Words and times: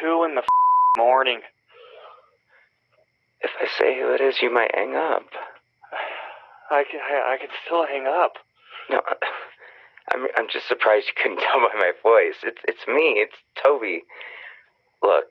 two 0.00 0.24
in 0.24 0.34
the 0.34 0.42
morning. 0.96 1.40
If 3.40 3.50
I 3.60 3.66
say 3.78 3.98
who 3.98 4.12
it 4.14 4.20
is, 4.20 4.42
you 4.42 4.52
might 4.52 4.74
hang 4.74 4.96
up. 4.96 5.26
I 6.70 6.84
can 6.90 7.00
I, 7.00 7.34
I 7.34 7.36
can 7.38 7.48
still 7.64 7.86
hang 7.86 8.06
up. 8.06 8.34
No, 8.90 9.00
I'm 10.14 10.26
I'm 10.36 10.48
just 10.52 10.68
surprised 10.68 11.06
you 11.06 11.14
couldn't 11.20 11.38
tell 11.44 11.60
by 11.60 11.74
my 11.78 11.92
voice. 12.02 12.36
It's 12.42 12.60
it's 12.66 12.86
me. 12.86 13.22
It's 13.22 13.36
Toby. 13.62 14.02
Look, 15.02 15.30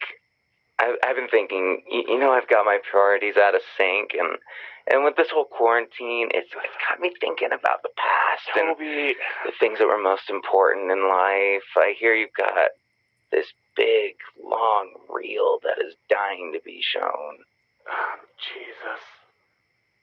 I, 0.80 0.96
I've 1.04 1.16
been 1.16 1.30
thinking. 1.30 1.84
You, 1.90 2.16
you 2.16 2.20
know, 2.20 2.32
I've 2.32 2.48
got 2.48 2.66
my 2.66 2.80
priorities 2.90 3.36
out 3.38 3.56
of 3.56 3.62
sync, 3.78 4.12
and 4.18 4.40
and 4.90 5.04
with 5.04 5.16
this 5.18 5.28
whole 5.32 5.46
quarantine, 5.46 6.30
it's 6.32 6.50
it's 6.56 6.80
got 6.90 7.00
me 7.00 7.12
thinking 7.20 7.52
about 7.52 7.84
the 7.84 7.92
past 8.00 8.58
and 8.58 8.76
the 8.80 9.14
things 9.60 9.80
that 9.80 9.88
were 9.88 10.02
most 10.02 10.30
important 10.30 10.92
in 10.92 11.10
life. 11.10 11.68
I 11.76 11.94
hear 12.00 12.16
you've 12.16 12.38
got 12.38 12.72
this 13.32 13.48
big, 13.78 14.16
long 14.44 14.90
reel 15.10 15.60
that 15.64 15.78
is 15.86 15.94
dying 16.10 16.52
to 16.54 16.60
be 16.66 16.82
shown. 16.82 17.38
Oh, 17.90 18.16
Jesus. 18.54 19.02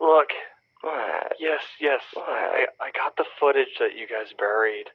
Look, 0.00 0.28
What? 0.80 1.36
yes, 1.38 1.62
yes, 1.80 2.02
I 2.16 2.66
I 2.80 2.90
got 2.94 3.16
the 3.16 3.24
footage 3.38 3.76
that 3.80 3.96
you 3.96 4.06
guys 4.06 4.32
buried. 4.38 4.86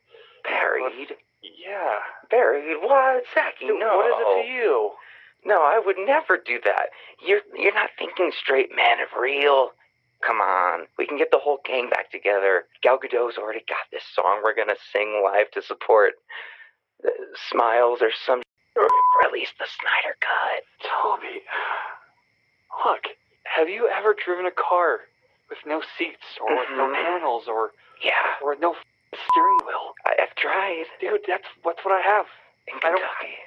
Buried? 0.44 1.10
Yeah. 1.42 2.00
Buried? 2.30 2.78
What? 2.82 3.24
Zachy, 3.34 3.66
no. 3.68 3.98
What 3.98 4.08
is 4.08 4.18
it 4.20 4.48
to 4.48 4.54
you? 4.54 4.92
No, 5.46 5.56
I 5.62 5.80
would 5.84 5.96
never 5.98 6.38
do 6.38 6.60
that. 6.66 6.90
You're 7.26 7.42
you're 7.56 7.74
not 7.74 7.92
thinking 7.98 8.32
straight, 8.38 8.70
man 8.76 9.00
of 9.00 9.20
real. 9.20 9.72
Come 10.26 10.42
on, 10.42 10.88
we 10.98 11.08
can 11.08 11.18
get 11.18 11.32
the 11.32 11.40
whole 11.40 11.60
gang 11.66 11.90
back 11.90 12.12
together. 12.12 12.66
Gal 12.84 13.00
Gadot's 13.00 13.38
already 13.38 13.64
got 13.70 13.88
this 13.90 14.04
song 14.14 14.42
we're 14.44 14.54
gonna 14.56 14.76
sing 14.92 15.22
live 15.24 15.50
to 15.52 15.62
support 15.62 16.16
uh, 17.06 17.10
Smiles 17.50 18.00
or 18.02 18.12
some, 18.26 18.42
or 18.84 19.26
at 19.26 19.32
least 19.34 19.54
the 19.60 19.68
Snyder 19.68 20.16
Cut. 20.20 20.64
Toby. 20.88 21.44
Look, 22.86 23.04
have 23.44 23.68
you 23.70 23.88
ever 23.90 24.14
driven 24.16 24.46
a 24.46 24.52
car 24.52 25.02
with 25.50 25.60
no 25.66 25.82
seats 25.98 26.38
or 26.40 26.56
with 26.56 26.70
no 26.72 26.88
Mhm. 26.88 26.94
panels 26.96 27.48
or 27.48 27.74
Yeah, 28.02 28.36
or 28.42 28.56
no 28.56 28.74
f- 28.74 28.86
steering 29.32 29.60
wheel? 29.66 29.94
I, 30.06 30.16
I've 30.22 30.36
tried 30.36 30.86
Dude, 31.00 31.24
that's 31.28 31.48
that's 31.66 31.84
what 31.84 31.94
I 31.94 32.02
have. 32.02 32.28
in 32.68 32.76
I 32.78 32.80
don't- 32.92 33.02
Kentucky. 33.02 33.38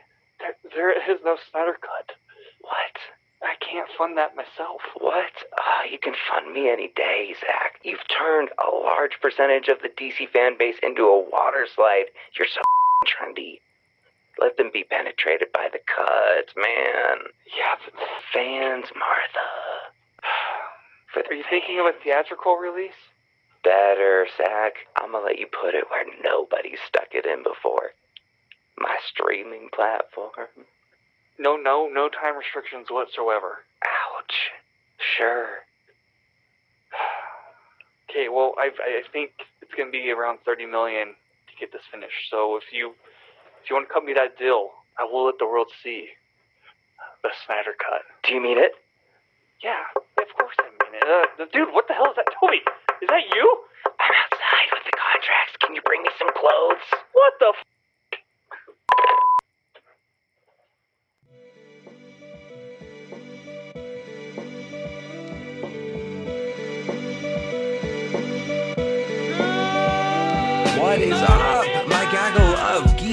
There, 0.41 0.57
there 0.75 0.91
is 0.91 1.23
no 1.25 1.37
Snyder 1.37 1.75
cut. 1.81 2.17
What? 2.61 2.99
I 3.43 3.55
can't 3.57 3.91
fund 3.97 4.17
that 4.19 4.37
myself. 4.37 4.83
What? 4.95 5.33
Ah, 5.59 5.83
you 5.85 5.99
can 5.99 6.15
fund 6.29 6.53
me 6.53 6.69
any 6.69 6.89
day, 6.89 7.35
Zach. 7.41 7.79
You've 7.83 8.07
turned 8.09 8.51
a 8.59 8.71
large 8.71 9.21
percentage 9.21 9.69
of 9.69 9.81
the 9.83 9.89
DC 9.89 10.27
fan 10.27 10.57
base 10.57 10.79
into 10.81 11.07
a 11.09 11.19
water 11.19 11.67
slide. 11.67 12.11
You're 12.35 12.47
so 12.47 12.61
trendy. 13.07 13.52
Let 14.43 14.57
them 14.57 14.71
be 14.75 14.83
penetrated 14.83 15.53
by 15.55 15.69
the 15.73 15.79
cuts, 15.79 16.53
man. 16.57 17.31
Yeah, 17.47 17.79
Fans, 18.35 18.87
Martha. 18.99 19.49
For 21.15 21.23
are 21.31 21.35
you 21.35 21.45
thinking 21.49 21.79
of 21.79 21.87
a 21.87 21.93
theatrical 22.03 22.57
release? 22.57 22.99
better, 23.63 24.27
Zach? 24.37 24.75
I'm 24.97 25.13
gonna 25.13 25.25
let 25.25 25.39
you 25.39 25.47
put 25.47 25.75
it 25.75 25.85
where 25.89 26.05
nobody's 26.23 26.81
stuck 26.87 27.09
it 27.13 27.27
in 27.27 27.43
before. 27.43 27.93
My 28.77 28.97
streaming 29.09 29.69
platform. 29.73 30.67
No, 31.39 31.57
no, 31.57 31.89
no 31.93 32.09
time 32.09 32.37
restrictions 32.37 32.89
whatsoever. 32.91 33.65
Ouch. 33.85 34.51
Sure. 34.99 35.47
Okay, 38.11 38.29
well, 38.29 38.53
I 38.59 38.69
I 38.77 39.03
think 39.11 39.31
it's 39.63 39.73
gonna 39.75 39.91
be 39.91 40.11
around 40.11 40.41
thirty 40.45 40.67
million 40.67 41.17
to 41.49 41.53
get 41.59 41.73
this 41.73 41.81
finished. 41.91 42.29
So 42.31 42.59
if 42.59 42.65
you 42.71 42.93
if 43.63 43.71
you 43.71 43.79
want 43.79 43.87
to 43.87 43.95
cut 43.95 44.03
me 44.03 44.13
that 44.19 44.35
deal, 44.39 44.75
I 44.99 45.07
will 45.07 45.31
let 45.31 45.39
the 45.39 45.47
world 45.47 45.71
see 45.87 46.11
the 47.23 47.31
Snyder 47.47 47.79
cut. 47.79 48.03
Do 48.27 48.35
you 48.35 48.43
mean 48.43 48.59
it? 48.59 48.75
Yeah, 49.63 49.87
of 49.95 50.29
course 50.35 50.59
I 50.59 50.67
mean 50.67 50.99
it. 50.99 51.07
Uh, 51.07 51.47
dude, 51.55 51.71
what 51.71 51.87
the 51.87 51.95
hell 51.95 52.11
is 52.11 52.19
that, 52.19 52.27
Toby? 52.35 52.59
Is 52.99 53.07
that 53.07 53.23
you? 53.31 53.47
I'm 53.87 54.11
outside 54.11 54.69
with 54.75 54.83
the 54.91 54.97
contracts. 54.99 55.55
Can 55.63 55.79
you 55.79 55.83
bring 55.87 56.03
me 56.03 56.11
some 56.19 56.35
clothes? 56.35 56.83
What 57.15 57.33
the? 57.39 57.55
F- 57.55 57.71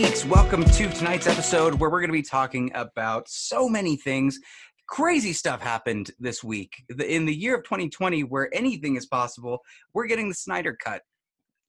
Welcome 0.09 0.65
to 0.65 0.89
tonight's 0.89 1.27
episode 1.27 1.75
where 1.75 1.91
we're 1.91 1.99
going 1.99 2.09
to 2.09 2.13
be 2.13 2.23
talking 2.23 2.71
about 2.73 3.29
so 3.29 3.69
many 3.69 3.95
things. 3.95 4.39
Crazy 4.87 5.33
stuff 5.33 5.61
happened 5.61 6.09
this 6.19 6.43
week. 6.43 6.83
In 7.07 7.27
the 7.27 7.33
year 7.33 7.55
of 7.55 7.63
2020, 7.63 8.23
where 8.23 8.49
anything 8.51 8.95
is 8.95 9.05
possible, 9.05 9.59
we're 9.93 10.07
getting 10.07 10.27
the 10.27 10.33
Snyder 10.33 10.75
Cut. 10.83 11.03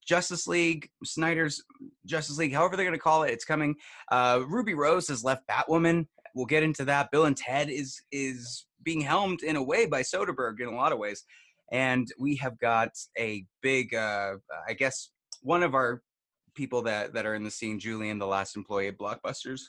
Justice 0.06 0.46
League, 0.46 0.88
Snyder's 1.04 1.62
Justice 2.06 2.38
League, 2.38 2.54
however 2.54 2.76
they're 2.76 2.86
going 2.86 2.96
to 2.96 3.02
call 3.02 3.24
it, 3.24 3.30
it's 3.30 3.44
coming. 3.44 3.74
Uh, 4.10 4.40
Ruby 4.48 4.72
Rose 4.72 5.06
has 5.08 5.22
left 5.22 5.46
Batwoman. 5.46 6.06
We'll 6.34 6.46
get 6.46 6.62
into 6.62 6.86
that. 6.86 7.10
Bill 7.10 7.26
and 7.26 7.36
Ted 7.36 7.68
is 7.68 8.00
is 8.10 8.64
being 8.82 9.02
helmed 9.02 9.42
in 9.42 9.56
a 9.56 9.62
way 9.62 9.84
by 9.84 10.00
Soderbergh 10.00 10.60
in 10.60 10.68
a 10.68 10.74
lot 10.74 10.92
of 10.92 10.98
ways, 10.98 11.24
and 11.70 12.08
we 12.18 12.36
have 12.36 12.58
got 12.58 12.92
a 13.18 13.44
big, 13.60 13.94
uh, 13.94 14.36
I 14.66 14.72
guess, 14.72 15.10
one 15.42 15.62
of 15.62 15.74
our 15.74 16.00
people 16.60 16.82
that 16.82 17.14
that 17.14 17.24
are 17.24 17.34
in 17.34 17.42
the 17.42 17.50
scene, 17.50 17.78
Julian, 17.80 18.18
the 18.18 18.26
last 18.26 18.54
employee 18.54 18.88
at 18.88 18.98
Blockbusters, 18.98 19.62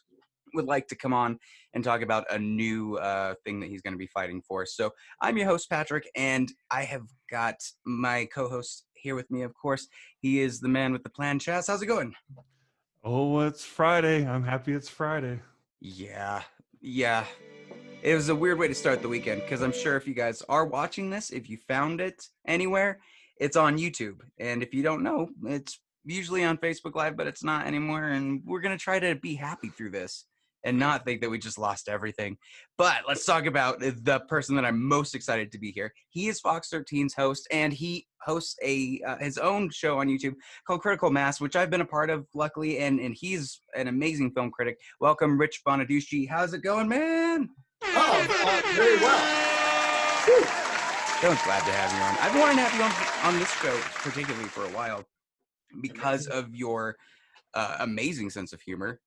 would 0.54 0.66
like 0.66 0.90
to 0.90 0.96
come 0.96 1.14
on 1.14 1.40
and 1.74 1.86
talk 1.86 2.02
about 2.02 2.26
a 2.30 2.38
new 2.38 2.98
uh, 2.98 3.34
thing 3.46 3.62
that 3.62 3.70
he's 3.70 3.82
going 3.82 3.94
to 3.94 3.98
be 3.98 4.08
fighting 4.08 4.42
for. 4.46 4.66
So 4.66 4.92
I'm 5.22 5.38
your 5.38 5.48
host 5.48 5.70
Patrick, 5.70 6.10
and 6.18 6.52
I 6.70 6.84
have 6.84 7.06
got 7.30 7.56
my 7.86 8.28
co-host 8.36 8.84
here 8.94 9.16
with 9.16 9.32
me. 9.32 9.44
Of 9.44 9.54
course, 9.54 9.88
he 10.20 10.42
is 10.42 10.60
the 10.60 10.68
man 10.68 10.92
with 10.92 11.04
the 11.04 11.10
plan. 11.10 11.40
Chaz, 11.40 11.68
how's 11.68 11.82
it 11.82 11.86
going? 11.86 12.14
Oh, 13.06 13.40
it's 13.40 13.64
Friday. 13.64 14.28
I'm 14.28 14.44
happy 14.44 14.74
it's 14.74 14.90
Friday. 14.90 15.40
Yeah, 15.80 16.42
yeah. 16.82 17.24
It 18.04 18.16
was 18.16 18.28
a 18.28 18.36
weird 18.36 18.60
way 18.60 18.68
to 18.68 18.76
start 18.76 19.02
the 19.02 19.08
weekend 19.08 19.44
because 19.44 19.62
I'm 19.62 19.72
sure 19.72 19.96
if 19.96 20.06
you 20.08 20.14
guys 20.14 20.44
are 20.50 20.66
watching 20.66 21.10
this, 21.10 21.30
if 21.30 21.50
you 21.50 21.58
found 21.70 22.02
it 22.02 22.22
anywhere, 22.46 23.00
it's 23.40 23.56
on 23.56 23.78
YouTube. 23.78 24.20
And 24.40 24.62
if 24.62 24.74
you 24.74 24.84
don't 24.84 25.04
know, 25.04 25.30
it's 25.46 25.80
usually 26.06 26.44
on 26.44 26.58
Facebook 26.58 26.96
Live, 26.96 27.18
but 27.18 27.28
it's 27.28 27.44
not 27.44 27.68
anymore. 27.68 28.06
And 28.06 28.42
we're 28.46 28.62
going 28.62 28.78
to 28.78 28.84
try 28.84 29.00
to 29.00 29.16
be 29.16 29.36
happy 29.36 29.70
through 29.70 29.92
this 29.92 30.26
and 30.64 30.78
not 30.78 31.06
think 31.06 31.22
that 31.22 31.30
we 31.30 31.40
just 31.40 31.58
lost 31.58 31.90
everything. 31.90 32.38
But 32.78 33.04
let's 33.08 33.26
talk 33.26 33.46
about 33.46 33.80
the 33.80 34.22
person 34.28 34.56
that 34.56 34.66
I'm 34.66 34.88
most 34.88 35.16
excited 35.16 35.52
to 35.52 35.60
be 35.60 35.72
here. 35.72 35.92
He 36.10 36.28
is 36.28 36.40
Fox 36.40 36.70
13's 36.72 37.14
host, 37.14 37.48
and 37.52 37.74
he 37.74 38.08
hosts 38.22 38.56
a 38.64 39.02
uh, 39.08 39.18
his 39.18 39.38
own 39.38 39.70
show 39.72 40.00
on 40.00 40.08
YouTube 40.08 40.36
called 40.68 40.82
Critical 40.82 41.10
Mass, 41.10 41.42
which 41.42 41.56
I've 41.56 41.70
been 41.70 41.82
a 41.82 41.86
part 41.86 42.10
of, 42.10 42.28
luckily. 42.34 42.80
And 42.80 43.00
and 43.00 43.16
he's 43.20 43.62
an 43.76 43.88
amazing 43.88 44.32
film 44.32 44.52
critic. 44.52 44.78
Welcome, 45.00 45.40
Rich 45.40 45.62
Bonaduce. 45.68 46.28
How's 46.30 46.54
it 46.54 46.62
going, 46.62 46.88
man? 46.88 47.50
Oh, 47.84 48.28
uh, 48.30 48.76
very 48.76 48.98
well. 48.98 49.42
Dylan's 51.22 51.44
glad 51.44 51.64
to 51.66 51.72
have 51.72 51.92
you 51.94 52.00
on. 52.00 52.18
I've 52.20 52.32
been 52.32 52.42
wanting 52.42 52.58
to 52.58 52.64
have 52.64 52.76
you 52.76 52.84
on 52.84 53.34
on 53.34 53.40
this 53.40 53.52
show 53.56 53.76
particularly 54.04 54.48
for 54.48 54.66
a 54.66 54.70
while 54.70 55.06
because 55.80 56.28
of 56.28 56.54
your 56.56 56.96
uh, 57.54 57.78
amazing 57.80 58.30
sense 58.30 58.54
of 58.54 58.62
humor, 58.62 59.00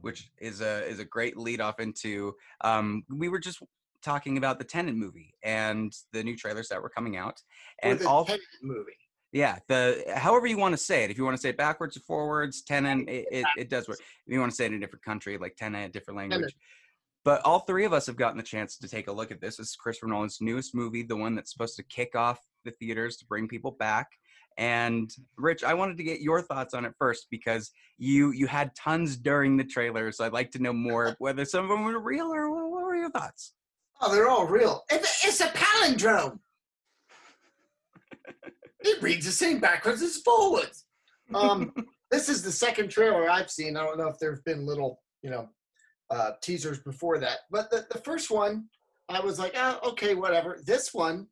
which 0.00 0.30
is 0.38 0.60
a 0.60 0.84
is 0.86 0.98
a 0.98 1.04
great 1.04 1.36
lead 1.36 1.60
off 1.60 1.80
into. 1.80 2.34
Um, 2.62 3.04
we 3.08 3.28
were 3.28 3.38
just 3.38 3.62
talking 4.02 4.36
about 4.36 4.58
the 4.58 4.64
Tenant 4.64 4.98
movie 4.98 5.34
and 5.42 5.92
the 6.12 6.22
new 6.22 6.36
trailers 6.36 6.68
that 6.68 6.82
were 6.82 6.88
coming 6.88 7.16
out, 7.16 7.40
and 7.80 8.04
all 8.04 8.24
Tenet 8.24 8.40
movie. 8.62 8.92
yeah 9.32 9.58
the 9.68 10.02
however 10.16 10.46
you 10.46 10.58
want 10.58 10.72
to 10.72 10.78
say 10.78 11.04
it. 11.04 11.10
If 11.10 11.18
you 11.18 11.24
want 11.24 11.36
to 11.36 11.40
say 11.40 11.50
it 11.50 11.56
backwards 11.56 11.96
or 11.96 12.00
forwards, 12.00 12.62
Tenant 12.62 13.08
it, 13.08 13.26
it, 13.30 13.46
it 13.56 13.70
does 13.70 13.88
work. 13.88 13.98
If 14.00 14.32
you 14.32 14.40
want 14.40 14.52
to 14.52 14.56
say 14.56 14.64
it 14.64 14.72
in 14.72 14.78
a 14.78 14.80
different 14.80 15.04
country 15.04 15.38
like 15.38 15.56
Tenant, 15.56 15.86
a 15.86 15.88
different 15.88 16.18
language. 16.18 16.40
Tenet. 16.40 16.54
But 17.24 17.40
all 17.44 17.60
three 17.60 17.84
of 17.84 17.92
us 17.92 18.06
have 18.06 18.16
gotten 18.16 18.36
the 18.36 18.42
chance 18.42 18.76
to 18.78 18.88
take 18.88 19.06
a 19.06 19.12
look 19.12 19.30
at 19.30 19.40
this. 19.40 19.56
This 19.56 19.68
is 19.68 19.76
Christopher 19.76 20.08
Nolan's 20.08 20.38
newest 20.40 20.74
movie, 20.74 21.04
the 21.04 21.16
one 21.16 21.36
that's 21.36 21.52
supposed 21.52 21.76
to 21.76 21.84
kick 21.84 22.16
off 22.16 22.40
the 22.64 22.72
theaters 22.72 23.16
to 23.18 23.26
bring 23.26 23.46
people 23.46 23.70
back. 23.70 24.08
And 24.58 25.10
Rich, 25.36 25.64
I 25.64 25.74
wanted 25.74 25.96
to 25.98 26.04
get 26.04 26.20
your 26.20 26.42
thoughts 26.42 26.74
on 26.74 26.84
it 26.84 26.92
first 26.98 27.26
because 27.30 27.70
you 27.98 28.32
you 28.32 28.46
had 28.46 28.74
tons 28.74 29.16
during 29.16 29.56
the 29.56 29.64
trailer, 29.64 30.12
so 30.12 30.24
I'd 30.24 30.32
like 30.32 30.50
to 30.52 30.62
know 30.62 30.72
more 30.72 31.16
whether 31.18 31.44
some 31.44 31.64
of 31.64 31.70
them 31.70 31.84
were 31.84 32.00
real 32.00 32.32
or 32.32 32.50
what 32.50 32.82
were 32.82 32.96
your 32.96 33.10
thoughts? 33.10 33.54
Oh, 34.00 34.12
they're 34.12 34.28
all 34.28 34.46
real. 34.46 34.82
It's 34.90 35.24
it's 35.24 35.40
a 35.40 35.48
palindrome. 35.48 36.38
it 38.80 39.02
reads 39.02 39.26
the 39.26 39.32
same 39.32 39.60
backwards 39.60 40.02
as 40.02 40.16
forwards. 40.18 40.86
Um, 41.34 41.72
this 42.10 42.28
is 42.28 42.42
the 42.42 42.52
second 42.52 42.90
trailer 42.90 43.30
I've 43.30 43.50
seen. 43.50 43.76
I 43.76 43.84
don't 43.84 43.98
know 43.98 44.08
if 44.08 44.18
there 44.18 44.34
have 44.34 44.44
been 44.44 44.66
little, 44.66 45.00
you 45.22 45.30
know, 45.30 45.48
uh, 46.10 46.32
teasers 46.42 46.80
before 46.80 47.18
that, 47.18 47.38
but 47.50 47.70
the, 47.70 47.86
the 47.90 47.98
first 47.98 48.30
one, 48.30 48.68
I 49.08 49.20
was 49.20 49.38
like, 49.38 49.52
oh, 49.56 49.78
okay, 49.90 50.14
whatever. 50.14 50.58
This 50.64 50.92
one, 50.92 51.26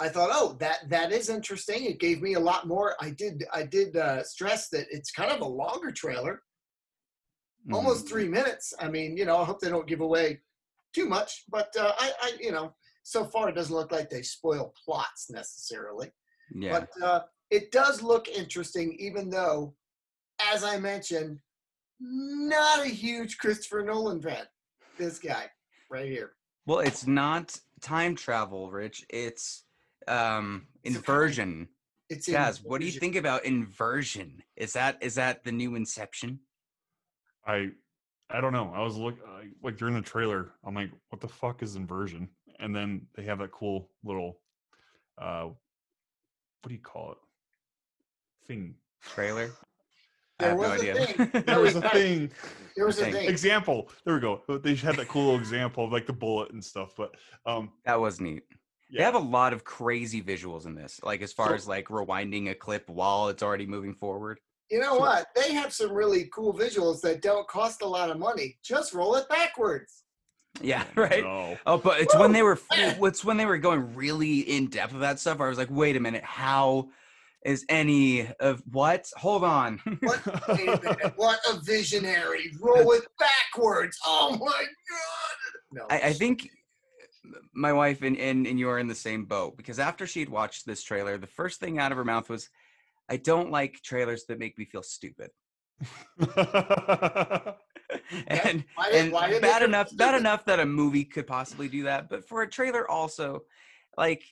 I 0.00 0.08
thought, 0.08 0.30
oh, 0.32 0.56
that 0.58 0.88
that 0.88 1.12
is 1.12 1.28
interesting. 1.28 1.84
It 1.84 2.00
gave 2.00 2.22
me 2.22 2.34
a 2.34 2.40
lot 2.40 2.66
more. 2.66 2.94
I 3.00 3.10
did 3.10 3.44
I 3.52 3.62
did 3.64 3.96
uh, 3.96 4.22
stress 4.24 4.68
that 4.70 4.86
it's 4.90 5.10
kind 5.12 5.30
of 5.30 5.40
a 5.40 5.44
longer 5.46 5.92
trailer. 5.92 6.42
almost 7.72 8.06
Mhm. 8.06 8.08
three 8.08 8.28
minutes. 8.28 8.74
I 8.80 8.88
mean, 8.88 9.16
you 9.16 9.24
know, 9.24 9.36
I 9.36 9.44
hope 9.44 9.60
they 9.60 9.68
don't 9.68 9.86
give 9.86 10.00
away 10.00 10.42
too 10.92 11.06
much, 11.06 11.44
but 11.48 11.70
uh, 11.76 11.92
I, 11.96 12.12
I, 12.20 12.32
you 12.40 12.50
know, 12.50 12.74
so 13.04 13.24
far 13.24 13.48
it 13.48 13.54
doesn't 13.54 13.74
look 13.74 13.92
like 13.92 14.10
they 14.10 14.22
spoil 14.22 14.74
plots 14.84 15.30
necessarily. 15.30 16.10
Yeah. 16.52 16.80
But 16.80 17.02
uh, 17.06 17.20
it 17.50 17.70
does 17.70 18.02
look 18.02 18.26
interesting, 18.28 18.94
even 18.98 19.30
though, 19.30 19.76
as 20.52 20.64
I 20.64 20.76
mentioned, 20.80 21.38
not 22.00 22.84
a 22.84 22.88
huge 22.88 23.38
Christopher 23.38 23.84
Nolan 23.84 24.20
fan. 24.20 24.44
This 24.98 25.20
guy 25.20 25.48
right 25.88 26.06
here. 26.08 26.32
Well, 26.66 26.80
it's 26.80 27.06
not 27.06 27.56
time 27.80 28.16
travel, 28.16 28.72
Rich. 28.72 29.06
It's 29.08 29.64
um 30.08 30.66
inversion. 30.84 31.68
It's 32.08 32.28
Chaz, 32.28 32.62
what 32.62 32.80
do 32.80 32.86
you 32.86 32.92
think 32.92 33.16
about 33.16 33.44
inversion? 33.44 34.42
Is 34.56 34.74
that 34.74 34.98
is 35.02 35.14
that 35.14 35.44
the 35.44 35.52
new 35.52 35.74
Inception? 35.76 36.40
I 37.46 37.70
I 38.30 38.40
don't 38.40 38.52
know. 38.52 38.72
I 38.74 38.80
was 38.82 38.96
look 38.96 39.16
I, 39.26 39.44
like 39.62 39.76
during 39.76 39.94
the 39.94 40.02
trailer. 40.02 40.52
I'm 40.64 40.74
like, 40.74 40.90
what 41.10 41.20
the 41.20 41.28
fuck 41.28 41.62
is 41.62 41.76
inversion? 41.76 42.28
And 42.58 42.74
then 42.74 43.02
they 43.16 43.24
have 43.24 43.38
that 43.40 43.50
cool 43.50 43.90
little, 44.04 44.38
uh, 45.20 45.44
what 45.44 46.68
do 46.68 46.74
you 46.74 46.80
call 46.80 47.12
it? 47.12 47.18
Thing. 48.46 48.74
Trailer? 49.02 49.50
I 50.40 50.44
There 50.44 50.50
have 50.50 50.60
no 50.60 50.70
was 50.70 50.82
a 50.82 50.90
idea. 50.92 51.06
thing. 51.06 51.42
There 51.46 51.60
was 51.60 51.76
a 51.76 51.88
thing. 51.90 52.30
There 52.76 52.86
was 52.86 52.98
a 52.98 53.04
Thing. 53.04 53.12
thing. 53.14 53.28
example. 53.28 53.90
There 54.04 54.14
we 54.14 54.20
go. 54.20 54.40
They 54.62 54.74
had 54.74 54.96
that 54.96 55.08
cool 55.08 55.36
example 55.36 55.84
of 55.84 55.92
like 55.92 56.06
the 56.06 56.12
bullet 56.12 56.52
and 56.52 56.64
stuff. 56.64 56.94
But 56.96 57.14
um, 57.46 57.70
that 57.84 58.00
was 58.00 58.20
neat. 58.20 58.42
They 58.92 59.02
have 59.02 59.14
a 59.14 59.18
lot 59.18 59.52
of 59.52 59.64
crazy 59.64 60.22
visuals 60.22 60.66
in 60.66 60.74
this, 60.74 61.00
like 61.02 61.22
as 61.22 61.32
far 61.32 61.48
So- 61.48 61.54
as 61.54 61.68
like 61.68 61.88
rewinding 61.88 62.50
a 62.50 62.54
clip 62.54 62.88
while 62.88 63.28
it's 63.28 63.42
already 63.42 63.66
moving 63.66 63.94
forward. 63.94 64.38
You 64.70 64.80
know 64.80 64.94
So- 64.94 65.00
what? 65.00 65.26
They 65.34 65.52
have 65.54 65.72
some 65.72 65.92
really 65.92 66.28
cool 66.34 66.52
visuals 66.54 67.00
that 67.02 67.22
don't 67.22 67.46
cost 67.48 67.82
a 67.82 67.86
lot 67.86 68.10
of 68.10 68.18
money. 68.18 68.58
Just 68.62 68.92
roll 68.94 69.14
it 69.16 69.28
backwards. 69.28 70.04
Yeah, 70.60 70.84
oh, 70.96 71.00
right. 71.00 71.22
No. 71.24 71.56
Oh, 71.64 71.78
but 71.78 72.00
it's 72.00 72.14
when 72.14 72.32
they 72.32 72.42
were 72.42 72.58
it's 72.70 73.24
when 73.24 73.36
they 73.38 73.46
were 73.46 73.56
going 73.58 73.94
really 73.94 74.40
in 74.40 74.68
depth 74.68 74.92
of 74.92 75.00
that 75.00 75.18
stuff. 75.18 75.40
I 75.40 75.48
was 75.48 75.56
like, 75.58 75.70
wait 75.70 75.96
a 75.96 76.00
minute, 76.00 76.24
how 76.24 76.90
is 77.44 77.64
any 77.70 78.28
of 78.38 78.62
what? 78.70 79.08
Hold 79.16 79.44
on. 79.44 79.78
What? 80.00 80.26
A. 80.26 81.12
What 81.16 81.38
a 81.50 81.58
visionary. 81.60 82.52
Roll 82.60 82.92
it 82.92 83.02
backwards. 83.18 83.98
Oh 84.04 84.36
my 84.38 84.46
God. 84.46 84.68
No. 85.72 85.86
I, 85.90 86.08
I 86.08 86.12
think 86.12 86.50
my 87.52 87.72
wife 87.72 88.02
and, 88.02 88.16
and 88.16 88.46
and 88.46 88.58
you 88.58 88.68
are 88.68 88.78
in 88.78 88.88
the 88.88 88.94
same 88.94 89.24
boat 89.24 89.56
because 89.56 89.78
after 89.78 90.06
she'd 90.06 90.28
watched 90.28 90.66
this 90.66 90.82
trailer, 90.82 91.18
the 91.18 91.26
first 91.26 91.60
thing 91.60 91.78
out 91.78 91.92
of 91.92 91.98
her 91.98 92.04
mouth 92.04 92.28
was, 92.28 92.48
"I 93.08 93.16
don't 93.16 93.50
like 93.50 93.82
trailers 93.82 94.24
that 94.26 94.38
make 94.38 94.58
me 94.58 94.64
feel 94.64 94.82
stupid." 94.82 95.30
and 98.26 98.64
Why 98.74 98.90
and 98.92 99.12
why 99.12 99.40
bad 99.40 99.62
enough 99.62 99.94
bad 99.96 100.14
enough 100.14 100.44
that 100.44 100.60
a 100.60 100.66
movie 100.66 101.04
could 101.04 101.26
possibly 101.26 101.68
do 101.68 101.84
that, 101.84 102.08
but 102.08 102.28
for 102.28 102.42
a 102.42 102.48
trailer 102.50 102.88
also, 102.90 103.42
like. 103.96 104.22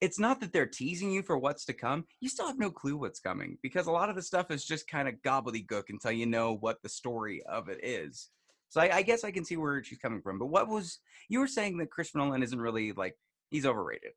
It's 0.00 0.18
not 0.18 0.40
that 0.40 0.52
they're 0.52 0.66
teasing 0.66 1.12
you 1.12 1.22
for 1.22 1.38
what's 1.38 1.64
to 1.66 1.72
come. 1.72 2.06
You 2.18 2.28
still 2.28 2.48
have 2.48 2.58
no 2.58 2.72
clue 2.72 2.96
what's 2.96 3.20
coming 3.20 3.56
because 3.62 3.86
a 3.86 3.92
lot 3.92 4.10
of 4.10 4.16
the 4.16 4.22
stuff 4.22 4.50
is 4.50 4.64
just 4.64 4.88
kind 4.88 5.06
of 5.06 5.14
gobbledygook 5.24 5.84
until 5.90 6.10
you 6.10 6.26
know 6.26 6.56
what 6.56 6.82
the 6.82 6.88
story 6.88 7.40
of 7.44 7.68
it 7.68 7.78
is. 7.84 8.28
So 8.72 8.80
I, 8.80 8.96
I 8.96 9.02
guess 9.02 9.22
I 9.22 9.30
can 9.30 9.44
see 9.44 9.58
where 9.58 9.84
she's 9.84 9.98
coming 9.98 10.22
from. 10.22 10.38
But 10.38 10.46
what 10.46 10.66
was 10.66 10.98
you 11.28 11.40
were 11.40 11.46
saying 11.46 11.76
that 11.76 11.90
Chris 11.90 12.14
Nolan 12.14 12.42
isn't 12.42 12.58
really 12.58 12.92
like 12.92 13.14
he's 13.50 13.66
overrated, 13.66 14.12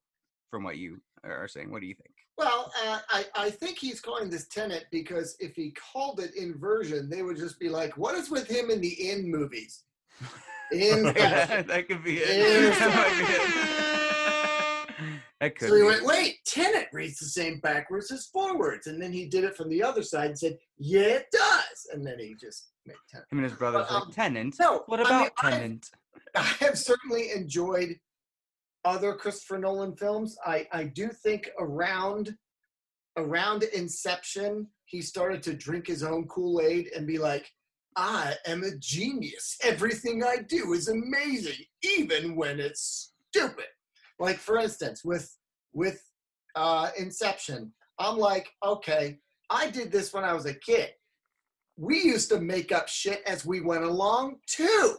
from 0.49 0.63
what 0.63 0.77
you 0.77 1.01
are 1.25 1.49
saying. 1.49 1.69
What 1.69 1.81
do 1.81 1.87
you 1.87 1.95
think? 1.95 2.15
Well, 2.37 2.71
uh, 2.85 2.99
I, 3.09 3.25
I 3.35 3.49
think 3.49 3.77
he's 3.77 3.99
calling 3.99 4.29
this 4.29 4.47
Tenet 4.47 4.85
because 4.91 5.35
if 5.41 5.53
he 5.57 5.73
called 5.91 6.21
it 6.21 6.33
inversion, 6.37 7.09
they 7.09 7.21
would 7.21 7.35
just 7.35 7.59
be 7.59 7.67
like, 7.67 7.97
what 7.97 8.15
is 8.15 8.31
with 8.31 8.47
him 8.47 8.69
in 8.69 8.79
the 8.79 9.11
in 9.11 9.29
movies? 9.29 9.83
In 10.71 11.03
that, 11.03 11.67
that 11.67 11.87
could 11.87 12.03
be 12.03 12.17
it. 12.17 12.27
Yes. 12.27 12.79
that 12.79 12.95
might 12.95 13.27
be 13.27 13.33
it. 13.33 13.94
That 15.45 15.57
could 15.57 15.69
So 15.69 15.75
he 15.75 15.81
be. 15.81 15.87
went, 15.87 16.05
wait, 16.05 16.35
Tenet 16.45 16.87
reads 16.91 17.19
the 17.19 17.25
same 17.25 17.59
backwards 17.59 18.11
as 18.11 18.25
forwards. 18.27 18.87
And 18.87 19.01
then 19.01 19.11
he 19.11 19.25
did 19.27 19.43
it 19.43 19.55
from 19.55 19.69
the 19.69 19.83
other 19.83 20.03
side 20.03 20.27
and 20.31 20.39
said, 20.39 20.57
yeah, 20.77 21.01
it 21.19 21.25
does. 21.31 21.87
And 21.93 22.05
then 22.05 22.19
he 22.19 22.35
just 22.39 22.71
made 22.85 22.95
Tenet. 23.11 23.27
Him 23.31 23.39
and 23.39 23.49
his 23.49 23.57
brother's 23.57 23.87
um, 23.89 24.03
like 24.05 24.13
Tenant. 24.15 24.55
No, 24.59 24.83
What 24.87 24.99
I 24.99 25.03
mean, 25.03 25.11
about 25.13 25.31
I- 25.37 25.51
Tenant? 25.51 25.89
I 26.35 26.43
have 26.59 26.77
certainly 26.77 27.31
enjoyed 27.31 27.95
other 28.83 29.13
Christopher 29.13 29.57
Nolan 29.57 29.95
films. 29.95 30.37
I, 30.45 30.67
I 30.71 30.83
do 30.85 31.07
think 31.09 31.49
around 31.59 32.35
around 33.17 33.63
Inception, 33.63 34.67
he 34.85 35.01
started 35.01 35.41
to 35.43 35.53
drink 35.53 35.87
his 35.87 36.03
own 36.03 36.27
Kool-Aid 36.27 36.91
and 36.95 37.07
be 37.07 37.17
like, 37.17 37.49
I 37.95 38.33
am 38.45 38.63
a 38.63 38.75
genius. 38.79 39.57
Everything 39.63 40.21
I 40.23 40.37
do 40.49 40.73
is 40.73 40.89
amazing, 40.89 41.63
even 41.81 42.35
when 42.35 42.59
it's 42.59 43.13
stupid. 43.31 43.65
Like 44.19 44.37
for 44.37 44.57
instance, 44.57 45.03
with 45.03 45.35
with 45.73 46.01
uh, 46.55 46.89
Inception, 46.97 47.73
I'm 47.99 48.17
like, 48.17 48.49
okay, 48.65 49.17
I 49.49 49.69
did 49.69 49.91
this 49.91 50.13
when 50.13 50.23
I 50.23 50.33
was 50.33 50.45
a 50.45 50.53
kid. 50.53 50.89
We 51.77 52.01
used 52.01 52.29
to 52.29 52.39
make 52.39 52.71
up 52.71 52.87
shit 52.87 53.21
as 53.25 53.45
we 53.45 53.61
went 53.61 53.83
along 53.83 54.37
too. 54.47 54.97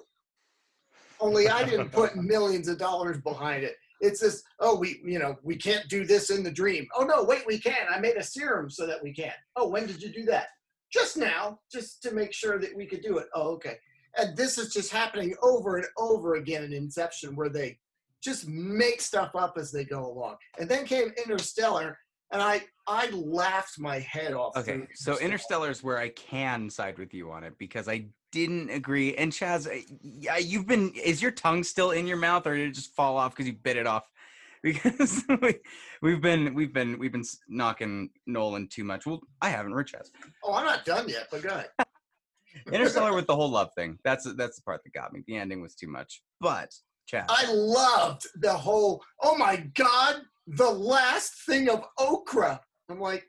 Only 1.18 1.48
I 1.48 1.64
didn't 1.64 1.92
put 1.92 2.16
millions 2.16 2.68
of 2.68 2.78
dollars 2.78 3.18
behind 3.18 3.64
it. 3.64 3.76
It's 4.00 4.20
this, 4.20 4.42
oh, 4.60 4.76
we, 4.76 5.00
you 5.02 5.18
know, 5.18 5.36
we 5.42 5.56
can't 5.56 5.88
do 5.88 6.04
this 6.04 6.28
in 6.28 6.42
the 6.42 6.50
dream. 6.50 6.86
Oh 6.94 7.04
no, 7.04 7.24
wait, 7.24 7.46
we 7.46 7.58
can. 7.58 7.86
I 7.90 7.98
made 7.98 8.16
a 8.16 8.22
serum 8.22 8.68
so 8.68 8.86
that 8.86 9.02
we 9.02 9.14
can. 9.14 9.32
Oh, 9.56 9.68
when 9.68 9.86
did 9.86 10.02
you 10.02 10.10
do 10.12 10.24
that? 10.26 10.48
Just 10.92 11.16
now, 11.16 11.58
just 11.72 12.02
to 12.02 12.12
make 12.12 12.32
sure 12.32 12.58
that 12.58 12.76
we 12.76 12.84
could 12.84 13.00
do 13.00 13.16
it. 13.18 13.26
Oh, 13.34 13.48
okay. 13.52 13.78
And 14.18 14.36
this 14.36 14.58
is 14.58 14.72
just 14.72 14.92
happening 14.92 15.34
over 15.42 15.76
and 15.76 15.86
over 15.96 16.34
again 16.34 16.64
in 16.64 16.72
Inception, 16.72 17.34
where 17.36 17.48
they 17.48 17.78
just 18.22 18.48
make 18.48 19.00
stuff 19.00 19.30
up 19.34 19.56
as 19.58 19.70
they 19.72 19.84
go 19.84 20.06
along. 20.06 20.36
And 20.58 20.68
then 20.68 20.84
came 20.84 21.12
Interstellar, 21.24 21.98
and 22.32 22.42
I 22.42 22.62
I 22.86 23.10
laughed 23.10 23.78
my 23.78 23.98
head 24.00 24.32
off. 24.32 24.56
Okay, 24.56 24.86
so 24.94 25.18
Interstellar 25.18 25.70
is 25.70 25.82
where 25.82 25.98
I 25.98 26.10
can 26.10 26.70
side 26.70 26.98
with 26.98 27.14
you 27.14 27.30
on 27.30 27.44
it 27.44 27.54
because 27.58 27.88
I 27.88 28.06
didn't 28.32 28.70
agree. 28.70 29.14
And 29.14 29.32
Chaz, 29.32 29.68
yeah, 30.02 30.36
you've 30.36 30.66
been 30.66 30.92
is 30.92 31.22
your 31.22 31.30
tongue 31.30 31.62
still 31.62 31.92
in 31.92 32.06
your 32.06 32.16
mouth, 32.16 32.46
or 32.46 32.56
did 32.56 32.68
it 32.68 32.74
just 32.74 32.94
fall 32.94 33.16
off 33.16 33.32
because 33.32 33.46
you 33.46 33.54
bit 33.54 33.76
it 33.76 33.86
off? 33.86 34.04
Because 34.62 35.22
we, 35.42 35.54
we've 36.02 36.20
been 36.20 36.52
we've 36.52 36.72
been 36.72 36.98
we've 36.98 37.12
been 37.12 37.22
knocking 37.46 38.10
Nolan 38.26 38.66
too 38.66 38.82
much. 38.82 39.06
Well, 39.06 39.20
I 39.40 39.48
haven't. 39.50 39.74
Rich 39.74 39.92
has. 39.96 40.10
Oh, 40.42 40.54
I'm 40.54 40.64
not 40.64 40.84
done 40.84 41.08
yet, 41.08 41.28
but 41.30 41.42
go 41.42 41.50
ahead. 41.50 41.68
Interstellar 42.72 43.14
with 43.14 43.28
the 43.28 43.36
whole 43.36 43.50
love 43.50 43.70
thing. 43.76 43.98
That's 44.02 44.24
that's 44.34 44.56
the 44.56 44.62
part 44.62 44.82
that 44.82 44.92
got 44.92 45.12
me. 45.12 45.22
The 45.28 45.36
ending 45.36 45.60
was 45.62 45.76
too 45.76 45.86
much. 45.86 46.20
But 46.40 46.74
I 47.28 47.50
loved 47.52 48.26
the 48.36 48.52
whole, 48.52 49.02
oh 49.22 49.36
my 49.36 49.56
God, 49.74 50.22
the 50.46 50.70
last 50.70 51.34
thing 51.46 51.68
of 51.68 51.84
okra. 51.98 52.60
I'm 52.88 53.00
like, 53.00 53.24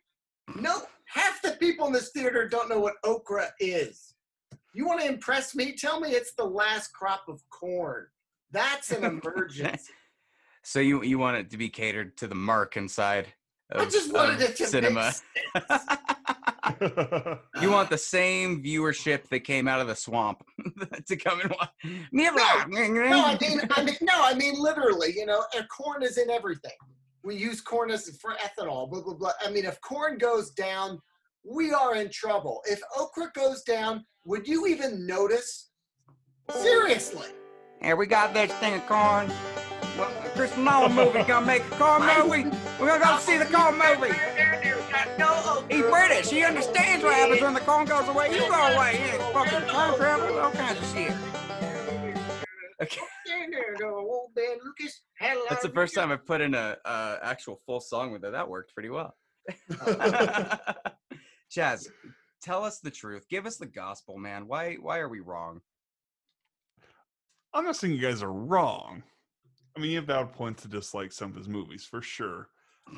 no, 0.55 0.81
half 1.05 1.41
the 1.41 1.51
people 1.51 1.87
in 1.87 1.93
this 1.93 2.11
theater 2.11 2.47
don't 2.47 2.69
know 2.69 2.79
what 2.79 2.95
okra 3.03 3.49
is. 3.59 4.13
You 4.73 4.85
want 4.85 5.01
to 5.01 5.07
impress 5.07 5.55
me? 5.55 5.73
Tell 5.73 5.99
me 5.99 6.11
it's 6.11 6.33
the 6.33 6.45
last 6.45 6.93
crop 6.93 7.23
of 7.27 7.41
corn. 7.49 8.07
That's 8.51 8.91
an 8.91 9.03
emergency. 9.25 9.93
so 10.63 10.79
you 10.79 11.03
you 11.03 11.17
want 11.17 11.37
it 11.37 11.49
to 11.51 11.57
be 11.57 11.69
catered 11.69 12.15
to 12.17 12.27
the 12.27 12.35
mark 12.35 12.77
inside 12.77 13.33
of, 13.71 13.81
I 13.81 13.85
just 13.89 14.13
wanted 14.13 14.41
it 14.41 14.55
to 14.57 14.67
cinema. 14.67 15.13
You 17.61 17.71
want 17.71 17.89
the 17.89 17.97
same 17.97 18.63
viewership 18.63 19.27
that 19.29 19.39
came 19.41 19.67
out 19.67 19.81
of 19.81 19.87
the 19.87 19.95
swamp 19.95 20.43
to 21.07 21.15
come 21.15 21.41
and 21.41 21.51
watch. 21.51 21.69
No, 23.09 23.25
I 23.25 23.37
mean, 23.39 23.61
I 23.71 23.83
mean, 23.83 23.95
no, 24.01 24.13
I 24.23 24.33
mean 24.35 24.55
literally. 24.59 25.13
You 25.15 25.25
know, 25.25 25.43
corn 25.75 26.03
is 26.03 26.17
in 26.17 26.29
everything. 26.29 26.71
We 27.23 27.35
use 27.35 27.61
corn 27.61 27.91
as 27.91 28.09
for 28.21 28.31
ethanol. 28.35 28.89
Blah 28.89 29.01
blah 29.01 29.13
blah. 29.15 29.31
I 29.45 29.49
mean, 29.49 29.65
if 29.65 29.79
corn 29.81 30.17
goes 30.17 30.51
down, 30.51 30.99
we 31.43 31.73
are 31.73 31.95
in 31.95 32.09
trouble. 32.11 32.61
If 32.65 32.79
okra 32.97 33.31
goes 33.33 33.63
down, 33.63 34.05
would 34.25 34.47
you 34.47 34.67
even 34.67 35.05
notice? 35.05 35.71
Seriously. 36.49 37.27
Here 37.81 37.95
we 37.95 38.07
got 38.07 38.33
this 38.33 38.51
thing 38.53 38.75
of 38.75 38.85
corn. 38.87 39.31
Well, 39.97 40.11
Chris 40.35 40.55
Nolan 40.57 40.93
movie 40.93 41.23
gonna 41.23 41.45
make 41.45 41.63
a 41.63 41.75
corn 41.75 42.01
movie. 42.01 42.55
We're 42.79 42.87
gonna 42.87 43.03
go 43.03 43.17
see 43.19 43.37
the 43.37 43.45
corn 43.45 43.77
movie. 43.77 44.15
No, 45.17 45.63
he's 45.69 45.85
British. 45.85 46.29
He 46.29 46.43
understands 46.43 47.03
what 47.03 47.13
happens 47.13 47.41
when 47.41 47.53
the 47.53 47.59
corn 47.61 47.85
goes 47.85 48.07
away. 48.07 48.33
You 48.33 48.41
go 48.49 48.67
away. 48.67 48.97
He 48.97 49.11
ain't 49.11 49.21
fucking 49.33 49.67
time 49.67 49.95
travel. 49.95 50.39
All 50.39 50.51
kinds 50.51 50.79
of 50.79 50.85
shit. 50.93 51.13
Okay. 52.81 53.01
That's 55.49 55.63
the 55.63 55.71
first 55.73 55.95
time 55.95 56.11
I've 56.11 56.25
put 56.25 56.41
in 56.41 56.53
a, 56.53 56.77
a 56.85 57.19
actual 57.23 57.59
full 57.65 57.79
song 57.79 58.11
with 58.11 58.23
it. 58.23 58.31
That 58.31 58.49
worked 58.49 58.73
pretty 58.73 58.89
well. 58.89 59.15
Chaz, 61.51 61.87
tell 62.41 62.63
us 62.63 62.79
the 62.79 62.91
truth. 62.91 63.27
Give 63.29 63.45
us 63.45 63.57
the 63.57 63.65
gospel, 63.65 64.17
man. 64.17 64.47
Why 64.47 64.75
why 64.75 64.99
are 64.99 65.09
we 65.09 65.21
wrong? 65.21 65.61
I'm 67.53 67.65
not 67.65 67.75
saying 67.75 67.93
you 67.93 68.01
guys 68.01 68.21
are 68.21 68.31
wrong. 68.31 69.03
I 69.75 69.79
mean, 69.79 69.91
you 69.91 69.97
have 69.97 70.07
valid 70.07 70.33
points 70.33 70.63
to 70.63 70.67
dislike 70.67 71.11
some 71.11 71.31
of 71.31 71.37
his 71.37 71.47
movies 71.47 71.85
for 71.85 72.01
sure. 72.01 72.49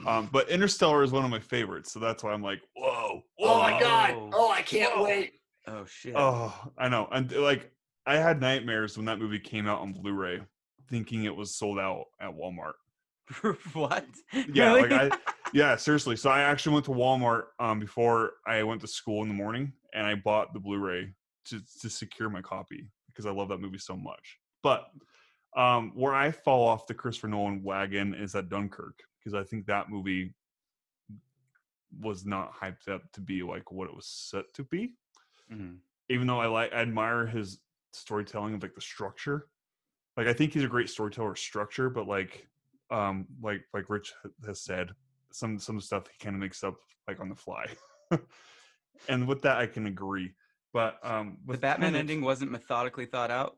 Um, 0.06 0.30
but 0.32 0.50
Interstellar 0.50 1.04
is 1.04 1.12
one 1.12 1.26
of 1.26 1.32
my 1.32 1.40
favorites, 1.40 1.92
so 1.92 2.00
that's 2.00 2.24
why 2.24 2.32
I'm 2.32 2.42
like, 2.44 2.62
whoa, 2.76 3.24
whoa. 3.38 3.54
Oh 3.54 3.60
my 3.62 3.80
god! 3.80 4.16
Oh, 4.34 4.50
I 4.52 4.62
can't 4.62 4.96
Whoa. 4.96 5.04
wait! 5.04 5.34
Oh 5.68 5.86
shit. 5.86 6.14
Oh, 6.16 6.54
I 6.78 6.90
know. 6.90 7.08
And 7.12 7.32
like 7.32 7.72
I 8.06 8.18
had 8.18 8.40
nightmares 8.42 8.98
when 8.98 9.06
that 9.06 9.20
movie 9.20 9.40
came 9.40 9.68
out 9.68 9.82
on 9.82 9.94
Blu-ray, 9.94 10.42
thinking 10.90 11.26
it 11.26 11.36
was 11.36 11.56
sold 11.56 11.80
out 11.80 12.06
at 12.20 12.32
Walmart. 12.32 12.74
what? 13.74 14.06
Yeah, 14.54 14.74
Really? 14.74 14.90
like 14.90 15.12
I 15.14 15.18
yeah, 15.54 15.76
seriously. 15.76 16.16
So 16.16 16.30
I 16.30 16.42
actually 16.42 16.74
went 16.74 16.86
to 16.86 16.92
Walmart 16.92 17.44
um 17.60 17.80
before 17.80 18.34
I 18.48 18.64
went 18.64 18.82
to 18.82 18.88
school 18.88 19.22
in 19.22 19.28
the 19.28 19.36
morning 19.36 19.74
and 19.94 20.06
I 20.08 20.16
bought 20.16 20.54
the 20.54 20.60
Blu-ray 20.60 21.14
to 21.46 21.60
to 21.82 21.90
secure 21.90 22.30
my 22.30 22.42
copy 22.42 22.88
because 23.08 23.26
I 23.26 23.32
love 23.32 23.50
that 23.50 23.60
movie 23.60 23.78
so 23.78 23.96
much. 23.96 24.38
But 24.64 24.86
um 25.56 25.92
where 25.94 26.14
I 26.16 26.32
fall 26.32 26.68
off 26.68 26.88
the 26.88 26.94
Christopher 26.94 27.28
Nolan 27.28 27.64
wagon 27.64 28.14
is 28.16 28.34
at 28.36 28.50
Dunkirk 28.50 29.00
because 29.20 29.34
I 29.34 29.44
think 29.44 29.66
that 29.66 29.90
movie 29.90 30.34
was 32.00 32.26
not 32.26 32.54
hyped 32.54 32.88
up 32.88 33.02
to 33.14 33.22
be 33.22 33.42
like 33.44 33.72
what 33.72 33.90
it 33.90 33.96
was 33.96 34.06
set 34.08 34.46
to 34.54 34.64
be 34.64 34.94
Mhm. 35.52 35.80
even 36.10 36.28
though 36.28 36.40
I 36.40 36.46
like 36.48 36.72
I 36.74 36.78
admire 36.82 37.26
his 37.26 37.60
storytelling 37.94 38.54
of 38.54 38.62
like 38.62 38.76
the 38.76 38.82
structure. 38.82 39.48
Like 40.16 40.28
I 40.28 40.34
think 40.34 40.54
he's 40.54 40.64
a 40.64 40.68
great 40.68 40.90
storyteller 40.90 41.36
structure, 41.36 41.90
but 41.90 42.08
like 42.08 42.48
um 42.92 43.28
like 43.42 43.62
like 43.74 43.90
Rich 43.90 44.14
has 44.46 44.62
said, 44.62 44.92
some 45.32 45.58
some 45.60 45.82
stuff 45.82 46.08
he 46.08 46.24
kind 46.24 46.36
of 46.36 46.40
makes 46.42 46.64
up 46.64 46.76
like 47.08 47.20
on 47.20 47.30
the 47.30 47.36
fly. 47.36 47.66
and 49.10 49.28
with 49.28 49.42
that 49.42 49.58
I 49.58 49.66
can 49.66 49.88
agree. 49.88 50.36
But 50.74 51.00
um 51.04 51.38
The 51.46 51.54
with 51.54 51.62
Batman 51.62 51.96
ending 51.96 52.22
wasn't 52.22 52.52
methodically 52.52 53.06
thought 53.08 53.32
out. 53.32 53.58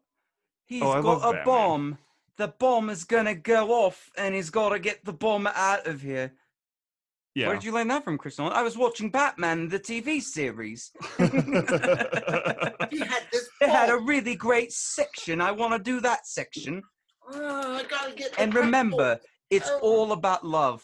He's 0.66 0.82
Oh, 0.84 1.02
got 1.02 1.18
a 1.30 1.34
Batman. 1.34 1.44
bomb. 1.46 1.98
The 2.38 2.48
bomb 2.48 2.90
is 2.90 3.04
gonna 3.04 3.36
go 3.36 3.72
off, 3.72 4.10
and 4.18 4.34
he's 4.34 4.50
got 4.50 4.70
to 4.70 4.80
get 4.80 5.04
the 5.06 5.14
bomb 5.14 5.48
out 5.48 5.86
of 5.88 6.02
here. 6.02 6.34
Yeah. 7.36 7.48
Where 7.48 7.56
did 7.56 7.64
you 7.66 7.72
learn 7.72 7.88
that 7.90 8.04
from, 8.04 8.18
Chris 8.18 8.38
Nolan? 8.40 8.54
I 8.54 8.62
was 8.64 8.78
watching 8.78 9.10
Batman, 9.10 9.70
the 9.70 9.80
TV 9.80 10.22
series. 10.22 10.92
He 11.18 11.24
had 13.00 13.24
this. 13.32 13.48
It 13.62 13.70
had 13.70 13.90
a 13.90 13.98
really 13.98 14.36
great 14.36 14.72
section. 14.74 15.40
I 15.40 15.52
want 15.52 15.74
to 15.74 15.80
do 15.80 16.00
that 16.02 16.26
section. 16.26 16.82
Oh, 17.32 17.76
I 17.76 17.84
gotta 17.84 18.12
get. 18.14 18.34
And 18.40 18.52
purple 18.52 18.66
remember, 18.66 19.20
it's 19.52 19.70
Oh. 19.70 19.80
all 19.82 20.12
about 20.14 20.44
love. 20.60 20.84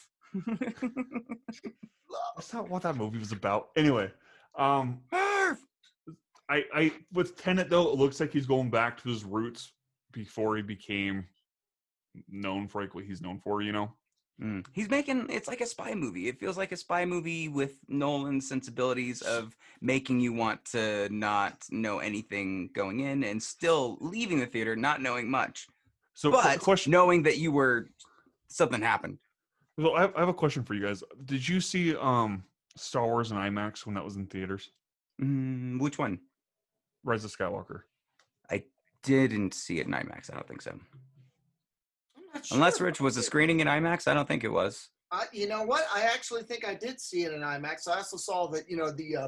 That's 2.35 2.53
not 2.53 2.69
what 2.69 2.83
that 2.83 2.95
movie 2.95 3.17
was 3.19 3.31
about. 3.31 3.69
Anyway, 3.75 4.11
um 4.57 4.99
Merv! 5.11 5.57
I 6.49 6.63
I 6.73 6.91
with 7.11 7.35
Tenet 7.35 7.69
though, 7.69 7.89
it 7.91 7.95
looks 7.95 8.19
like 8.19 8.31
he's 8.31 8.45
going 8.45 8.69
back 8.69 9.01
to 9.01 9.09
his 9.09 9.23
roots 9.25 9.73
before 10.13 10.55
he 10.55 10.61
became 10.61 11.25
known 12.29 12.67
for 12.67 12.81
like 12.81 12.95
what 12.95 13.03
he's 13.05 13.21
known 13.21 13.39
for, 13.39 13.61
you 13.61 13.71
know? 13.71 13.91
Mm. 14.41 14.65
He's 14.71 14.89
making 14.89 15.27
it's 15.29 15.47
like 15.47 15.61
a 15.61 15.65
spy 15.65 15.95
movie. 15.95 16.27
It 16.27 16.39
feels 16.39 16.57
like 16.57 16.71
a 16.71 16.77
spy 16.77 17.05
movie 17.05 17.47
with 17.47 17.79
Nolan's 17.87 18.47
sensibilities 18.47 19.21
of 19.21 19.55
making 19.81 20.19
you 20.19 20.31
want 20.31 20.63
to 20.65 21.09
not 21.09 21.65
know 21.71 21.99
anything 21.99 22.69
going 22.73 22.99
in 22.99 23.23
and 23.23 23.41
still 23.41 23.97
leaving 23.99 24.39
the 24.39 24.45
theater 24.45 24.75
not 24.75 25.01
knowing 25.01 25.29
much, 25.29 25.67
So 26.13 26.31
but 26.31 26.59
question 26.59 26.91
knowing 26.91 27.23
that 27.23 27.37
you 27.37 27.51
were 27.51 27.89
something 28.47 28.81
happened. 28.81 29.17
So 29.79 29.93
I 29.93 30.01
have, 30.01 30.15
I 30.15 30.19
have 30.19 30.29
a 30.29 30.33
question 30.33 30.63
for 30.63 30.75
you 30.75 30.85
guys. 30.85 31.03
Did 31.25 31.47
you 31.47 31.59
see 31.59 31.95
um 31.95 32.43
Star 32.75 33.05
Wars 33.07 33.31
in 33.31 33.37
IMAX 33.37 33.87
when 33.87 33.95
that 33.95 34.03
was 34.03 34.17
in 34.17 34.27
theaters? 34.27 34.69
Mm, 35.19 35.79
which 35.79 35.97
one? 35.97 36.19
Rise 37.03 37.25
of 37.25 37.35
Skywalker. 37.35 37.81
I 38.51 38.63
didn't 39.01 39.55
see 39.55 39.79
it 39.79 39.87
in 39.87 39.93
IMAX. 39.93 40.31
I 40.31 40.35
don't 40.35 40.47
think 40.47 40.61
so. 40.61 40.79
I'm 42.33 42.41
Unless 42.51 42.81
Rich 42.81 42.99
was 43.01 43.17
a 43.17 43.23
screening 43.23 43.59
in 43.59 43.67
IMAX, 43.67 44.07
I 44.07 44.13
don't 44.13 44.27
think 44.27 44.43
it 44.43 44.51
was. 44.51 44.89
Uh, 45.11 45.23
you 45.31 45.47
know 45.47 45.63
what? 45.63 45.85
I 45.93 46.01
actually 46.01 46.43
think 46.43 46.67
I 46.67 46.75
did 46.75 46.99
see 46.99 47.23
it 47.23 47.31
in 47.33 47.39
IMAX. 47.41 47.87
I 47.87 47.97
also 47.97 48.17
saw 48.17 48.47
that 48.47 48.69
you 48.69 48.75
know 48.77 48.91
the 48.91 49.15
uh, 49.15 49.27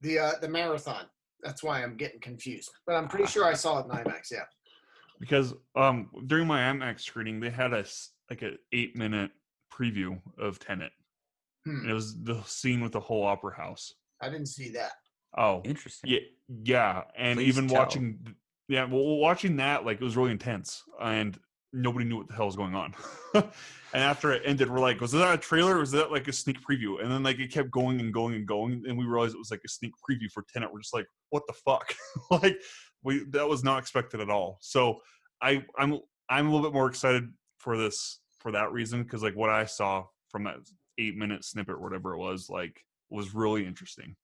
the 0.00 0.18
uh, 0.18 0.32
the 0.40 0.48
marathon. 0.48 1.04
That's 1.42 1.62
why 1.62 1.82
I'm 1.82 1.96
getting 1.96 2.20
confused. 2.20 2.70
But 2.86 2.94
I'm 2.94 3.06
pretty 3.08 3.26
sure 3.26 3.44
I 3.44 3.52
saw 3.54 3.80
it 3.80 3.84
in 3.86 3.90
IMAX. 3.92 4.30
Yeah. 4.30 4.44
Because 5.18 5.54
um 5.74 6.10
during 6.26 6.46
my 6.46 6.60
IMAX 6.60 7.00
screening, 7.00 7.40
they 7.40 7.48
had 7.48 7.72
a 7.72 7.78
s- 7.78 8.10
like 8.28 8.42
an 8.42 8.58
eight 8.72 8.94
minute 8.96 9.30
preview 9.72 10.20
of 10.38 10.58
Tenet. 10.58 10.92
Hmm. 11.64 11.80
And 11.80 11.90
it 11.90 11.94
was 11.94 12.22
the 12.22 12.42
scene 12.42 12.82
with 12.82 12.92
the 12.92 13.00
whole 13.00 13.24
opera 13.24 13.56
house. 13.56 13.94
I 14.20 14.28
didn't 14.28 14.48
see 14.48 14.68
that. 14.72 14.92
Oh, 15.38 15.62
Interesting. 15.64 16.10
yeah, 16.10 16.18
yeah. 16.64 17.02
And 17.16 17.38
Please 17.38 17.48
even 17.48 17.66
tell. 17.66 17.78
watching, 17.78 18.34
yeah, 18.68 18.84
well, 18.84 19.16
watching 19.16 19.56
that 19.56 19.86
like 19.86 20.02
it 20.02 20.04
was 20.04 20.18
really 20.18 20.32
intense, 20.32 20.82
and 21.00 21.38
nobody 21.76 22.04
knew 22.04 22.16
what 22.16 22.28
the 22.28 22.34
hell 22.34 22.46
was 22.46 22.56
going 22.56 22.74
on. 22.74 22.94
and 23.34 23.44
after 23.92 24.32
it 24.32 24.42
ended, 24.44 24.70
we're 24.70 24.80
like, 24.80 25.00
was 25.00 25.12
that 25.12 25.34
a 25.34 25.38
trailer? 25.38 25.78
was 25.78 25.92
that 25.92 26.10
like 26.10 26.26
a 26.28 26.32
sneak 26.32 26.58
preview? 26.60 27.02
And 27.02 27.10
then 27.10 27.22
like 27.22 27.38
it 27.38 27.52
kept 27.52 27.70
going 27.70 28.00
and 28.00 28.12
going 28.12 28.34
and 28.34 28.46
going, 28.46 28.82
and 28.88 28.98
we 28.98 29.04
realized 29.04 29.34
it 29.34 29.38
was 29.38 29.50
like 29.50 29.62
a 29.64 29.68
sneak 29.68 29.92
preview 30.08 30.30
for 30.32 30.44
Tenet. 30.52 30.72
We're 30.72 30.80
just 30.80 30.94
like, 30.94 31.06
what 31.30 31.42
the 31.46 31.52
fuck? 31.52 31.94
like 32.42 32.58
we 33.04 33.24
that 33.30 33.48
was 33.48 33.62
not 33.62 33.78
expected 33.78 34.20
at 34.20 34.30
all. 34.30 34.58
So 34.60 34.98
I 35.42 35.64
I'm 35.78 36.00
I'm 36.28 36.48
a 36.48 36.50
little 36.50 36.68
bit 36.68 36.74
more 36.74 36.88
excited 36.88 37.30
for 37.58 37.76
this 37.76 38.20
for 38.40 38.52
that 38.52 38.72
reason 38.72 39.02
because 39.02 39.22
like 39.22 39.36
what 39.36 39.50
I 39.50 39.64
saw 39.64 40.04
from 40.28 40.44
that 40.44 40.56
eight 40.98 41.16
minute 41.16 41.44
snippet 41.44 41.80
whatever 41.80 42.14
it 42.14 42.18
was 42.18 42.48
like 42.48 42.80
was 43.10 43.34
really 43.34 43.66
interesting. 43.66 44.16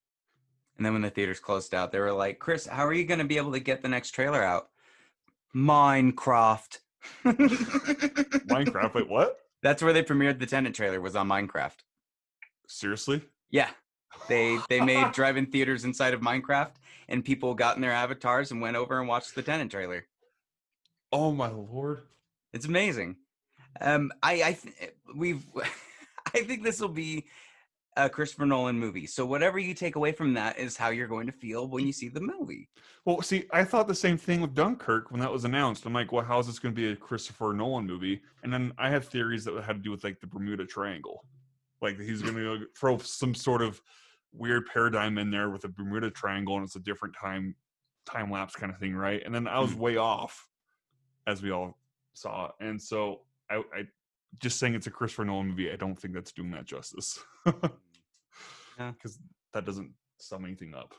And 0.76 0.87
then 0.87 0.94
when 0.94 1.02
the 1.02 1.11
theaters 1.11 1.38
closed 1.38 1.75
out, 1.75 1.92
they 1.92 2.00
were 2.00 2.12
like, 2.12 2.38
Chris, 2.38 2.66
how 2.66 2.87
are 2.87 2.94
you 2.94 3.04
going 3.04 3.18
to 3.18 3.26
be 3.26 3.37
able 3.37 3.52
to 3.52 3.61
get 3.61 3.82
the 3.82 3.88
next 3.88 4.12
trailer 4.12 4.42
out? 4.42 4.68
Minecraft. 5.54 6.78
Minecraft, 7.25 8.94
wait, 8.94 9.09
what? 9.09 9.38
That's 9.62 9.82
where 9.82 9.92
they 9.92 10.02
premiered 10.02 10.38
the 10.38 10.47
Tenant 10.47 10.75
trailer 10.75 11.00
was 11.00 11.16
on 11.16 11.28
Minecraft. 11.28 11.76
Seriously? 12.66 13.23
Yeah. 13.50 13.71
They 14.28 14.59
they 14.68 14.80
made 14.80 15.12
drive-in 15.12 15.47
theaters 15.47 15.85
inside 15.85 16.14
of 16.14 16.21
Minecraft 16.21 16.73
and 17.09 17.25
people 17.25 17.54
got 17.54 17.76
in 17.76 17.82
their 17.82 17.92
avatars 17.92 18.50
and 18.50 18.61
went 18.61 18.76
over 18.76 18.99
and 18.99 19.09
watched 19.09 19.35
the 19.35 19.42
Tenant 19.42 19.71
trailer. 19.71 20.06
Oh 21.12 21.32
my 21.32 21.49
lord. 21.49 22.02
It's 22.52 22.66
amazing. 22.66 23.16
Um 23.80 24.12
I 24.23 24.32
I 24.42 24.52
th- 24.52 24.94
we've 25.14 25.44
I 26.35 26.42
think 26.42 26.62
this 26.62 26.80
will 26.80 26.88
be 26.88 27.26
a 27.96 28.08
Christopher 28.08 28.46
Nolan 28.46 28.78
movie. 28.78 29.06
So 29.06 29.26
whatever 29.26 29.58
you 29.58 29.75
take 29.75 29.96
away 29.96 30.12
from 30.12 30.34
that 30.34 30.58
is 30.58 30.76
how 30.76 30.88
you're 30.88 31.08
going 31.08 31.26
to 31.26 31.32
feel 31.32 31.68
when 31.68 31.87
you 31.87 31.92
see 31.92 32.08
the 32.08 32.20
movie. 32.20 32.68
Well, 33.04 33.20
see, 33.20 33.44
I 33.52 33.64
thought 33.64 33.87
the 33.87 33.94
same 33.94 34.16
thing 34.16 34.40
with 34.40 34.54
Dunkirk 34.54 35.11
when 35.11 35.20
that 35.20 35.30
was 35.30 35.44
announced. 35.44 35.84
I'm 35.84 35.92
like, 35.92 36.12
well, 36.12 36.25
how 36.25 36.38
is 36.38 36.46
this 36.46 36.58
going 36.58 36.75
to 36.75 36.80
be 36.80 36.88
a 36.88 36.96
Christopher 36.96 37.52
Nolan 37.52 37.87
movie? 37.87 38.22
And 38.42 38.52
then 38.52 38.72
I 38.78 38.88
had 38.88 39.04
theories 39.04 39.44
that 39.44 39.62
had 39.62 39.76
to 39.76 39.82
do 39.82 39.90
with 39.90 40.04
like 40.04 40.20
the 40.20 40.26
Bermuda 40.26 40.64
Triangle, 40.64 41.25
like 41.82 42.00
he's 42.00 42.22
going 42.22 42.37
to 42.37 42.66
throw 42.78 42.99
some 42.99 43.34
sort 43.34 43.61
of 43.61 43.80
weird 44.32 44.66
paradigm 44.66 45.18
in 45.18 45.30
there 45.30 45.50
with 45.50 45.62
the 45.62 45.68
Bermuda 45.68 46.11
Triangle, 46.11 46.56
and 46.56 46.64
it's 46.64 46.76
a 46.76 46.80
different 46.80 47.14
time 47.14 47.54
time 48.06 48.30
lapse 48.30 48.56
kind 48.56 48.72
of 48.72 48.78
thing, 48.78 48.94
right? 48.94 49.22
And 49.25 49.34
then 49.34 49.46
I 49.46 49.61
was 49.61 49.72
mm. 49.72 49.78
way 49.78 49.96
off, 49.96 50.49
as 51.26 51.42
we 51.42 51.50
all 51.50 51.78
saw, 52.14 52.50
and 52.61 52.80
so 52.80 53.20
I, 53.50 53.56
I 53.56 53.84
just 54.38 54.58
saying 54.58 54.74
it's 54.74 54.86
a 54.86 54.90
Christopher 54.90 55.24
Nolan 55.24 55.48
movie. 55.48 55.70
I 55.70 55.76
don't 55.76 55.98
think 55.98 56.14
that's 56.14 56.32
doing 56.32 56.50
that 56.52 56.64
justice, 56.64 57.18
Yeah. 57.46 58.92
because 58.92 59.18
that 59.52 59.64
doesn't 59.64 59.92
sum 60.18 60.44
anything 60.44 60.74
up. 60.74 60.94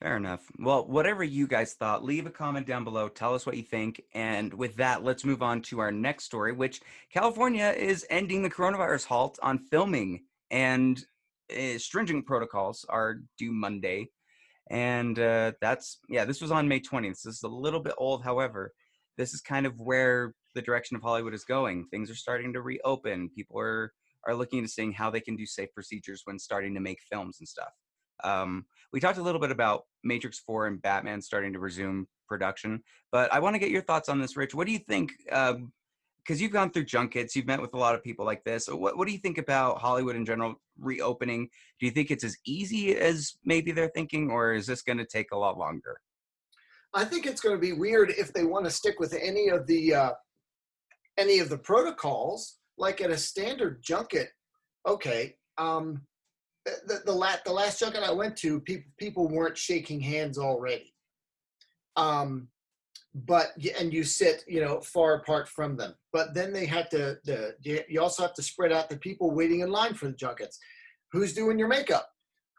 Fair 0.00 0.16
enough. 0.16 0.46
Well, 0.58 0.86
whatever 0.86 1.22
you 1.22 1.46
guys 1.46 1.74
thought, 1.74 2.02
leave 2.02 2.24
a 2.24 2.30
comment 2.30 2.66
down 2.66 2.84
below. 2.84 3.08
Tell 3.08 3.34
us 3.34 3.44
what 3.44 3.58
you 3.58 3.62
think. 3.62 4.00
And 4.14 4.52
with 4.54 4.76
that, 4.76 5.04
let's 5.04 5.26
move 5.26 5.42
on 5.42 5.60
to 5.62 5.80
our 5.80 5.92
next 5.92 6.24
story, 6.24 6.52
which 6.52 6.80
California 7.12 7.74
is 7.76 8.06
ending 8.08 8.42
the 8.42 8.48
coronavirus 8.48 9.04
halt 9.04 9.38
on 9.42 9.58
filming, 9.58 10.24
and 10.50 11.04
uh, 11.54 11.76
stringent 11.76 12.24
protocols 12.24 12.86
are 12.88 13.16
due 13.36 13.52
Monday. 13.52 14.08
And 14.70 15.18
uh, 15.18 15.52
that's, 15.60 15.98
yeah, 16.08 16.24
this 16.24 16.40
was 16.40 16.50
on 16.50 16.66
May 16.66 16.80
20th. 16.80 17.22
This 17.22 17.26
is 17.26 17.42
a 17.42 17.48
little 17.48 17.80
bit 17.80 17.94
old. 17.98 18.22
However, 18.24 18.72
this 19.18 19.34
is 19.34 19.42
kind 19.42 19.66
of 19.66 19.78
where 19.80 20.32
the 20.54 20.62
direction 20.62 20.96
of 20.96 21.02
Hollywood 21.02 21.34
is 21.34 21.44
going. 21.44 21.86
Things 21.90 22.10
are 22.10 22.16
starting 22.16 22.52
to 22.52 22.62
reopen. 22.62 23.30
People 23.34 23.58
are, 23.60 23.92
are 24.26 24.34
looking 24.34 24.58
into 24.58 24.70
seeing 24.70 24.92
how 24.92 25.10
they 25.10 25.20
can 25.20 25.36
do 25.36 25.46
safe 25.46 25.72
procedures 25.74 26.22
when 26.24 26.38
starting 26.38 26.74
to 26.74 26.80
make 26.80 26.98
films 27.10 27.38
and 27.40 27.48
stuff. 27.48 27.72
Um, 28.22 28.66
we 28.92 29.00
talked 29.00 29.18
a 29.18 29.22
little 29.22 29.40
bit 29.40 29.50
about 29.50 29.84
Matrix 30.04 30.38
4 30.40 30.66
and 30.66 30.82
Batman 30.82 31.22
starting 31.22 31.52
to 31.52 31.58
resume 31.58 32.06
production, 32.28 32.82
but 33.10 33.32
I 33.32 33.40
want 33.40 33.54
to 33.54 33.58
get 33.58 33.70
your 33.70 33.82
thoughts 33.82 34.08
on 34.08 34.20
this, 34.20 34.36
Rich. 34.36 34.54
What 34.54 34.66
do 34.66 34.72
you 34.72 34.78
think? 34.78 35.12
Because 35.26 36.40
you've 36.40 36.52
gone 36.52 36.70
through 36.70 36.84
junkets, 36.84 37.34
you've 37.34 37.46
met 37.46 37.62
with 37.62 37.72
a 37.74 37.78
lot 37.78 37.94
of 37.94 38.04
people 38.04 38.26
like 38.26 38.44
this. 38.44 38.68
What, 38.68 38.96
what 38.98 39.06
do 39.06 39.12
you 39.12 39.18
think 39.18 39.38
about 39.38 39.78
Hollywood 39.78 40.16
in 40.16 40.26
general 40.26 40.56
reopening? 40.78 41.48
Do 41.78 41.86
you 41.86 41.92
think 41.92 42.10
it's 42.10 42.24
as 42.24 42.36
easy 42.44 42.96
as 42.96 43.34
maybe 43.44 43.72
they're 43.72 43.90
thinking, 43.94 44.30
or 44.30 44.52
is 44.52 44.66
this 44.66 44.82
going 44.82 44.98
to 44.98 45.06
take 45.06 45.32
a 45.32 45.38
lot 45.38 45.56
longer? 45.56 45.96
I 46.92 47.04
think 47.04 47.26
it's 47.26 47.40
going 47.40 47.54
to 47.54 47.60
be 47.60 47.72
weird 47.72 48.10
if 48.10 48.32
they 48.32 48.44
want 48.44 48.64
to 48.64 48.70
stick 48.70 48.98
with 48.98 49.14
any 49.14 49.48
of 49.48 49.66
the 49.66 49.94
uh, 49.94 50.10
any 51.20 51.38
of 51.38 51.48
the 51.48 51.58
protocols, 51.58 52.56
like 52.78 53.00
at 53.00 53.10
a 53.10 53.16
standard 53.16 53.82
junket. 53.82 54.30
Okay, 54.86 55.36
um, 55.58 56.02
the 56.64 57.00
the, 57.04 57.12
la- 57.12 57.36
the 57.44 57.52
last 57.52 57.80
junket 57.80 58.02
I 58.02 58.12
went 58.12 58.36
to, 58.38 58.60
people 58.60 58.90
people 58.98 59.28
weren't 59.28 59.58
shaking 59.58 60.00
hands 60.00 60.38
already. 60.38 60.94
Um, 61.96 62.48
but 63.14 63.48
and 63.78 63.92
you 63.92 64.04
sit, 64.04 64.44
you 64.46 64.60
know, 64.60 64.80
far 64.80 65.14
apart 65.14 65.48
from 65.48 65.76
them. 65.76 65.94
But 66.12 66.32
then 66.34 66.52
they 66.52 66.66
had 66.66 66.90
to 66.92 67.18
the 67.24 67.54
you 67.88 68.00
also 68.00 68.22
have 68.22 68.34
to 68.34 68.42
spread 68.42 68.72
out 68.72 68.88
the 68.88 68.96
people 68.96 69.30
waiting 69.30 69.60
in 69.60 69.70
line 69.70 69.94
for 69.94 70.06
the 70.06 70.12
junkets. 70.12 70.58
Who's 71.12 71.34
doing 71.34 71.58
your 71.58 71.68
makeup? 71.68 72.08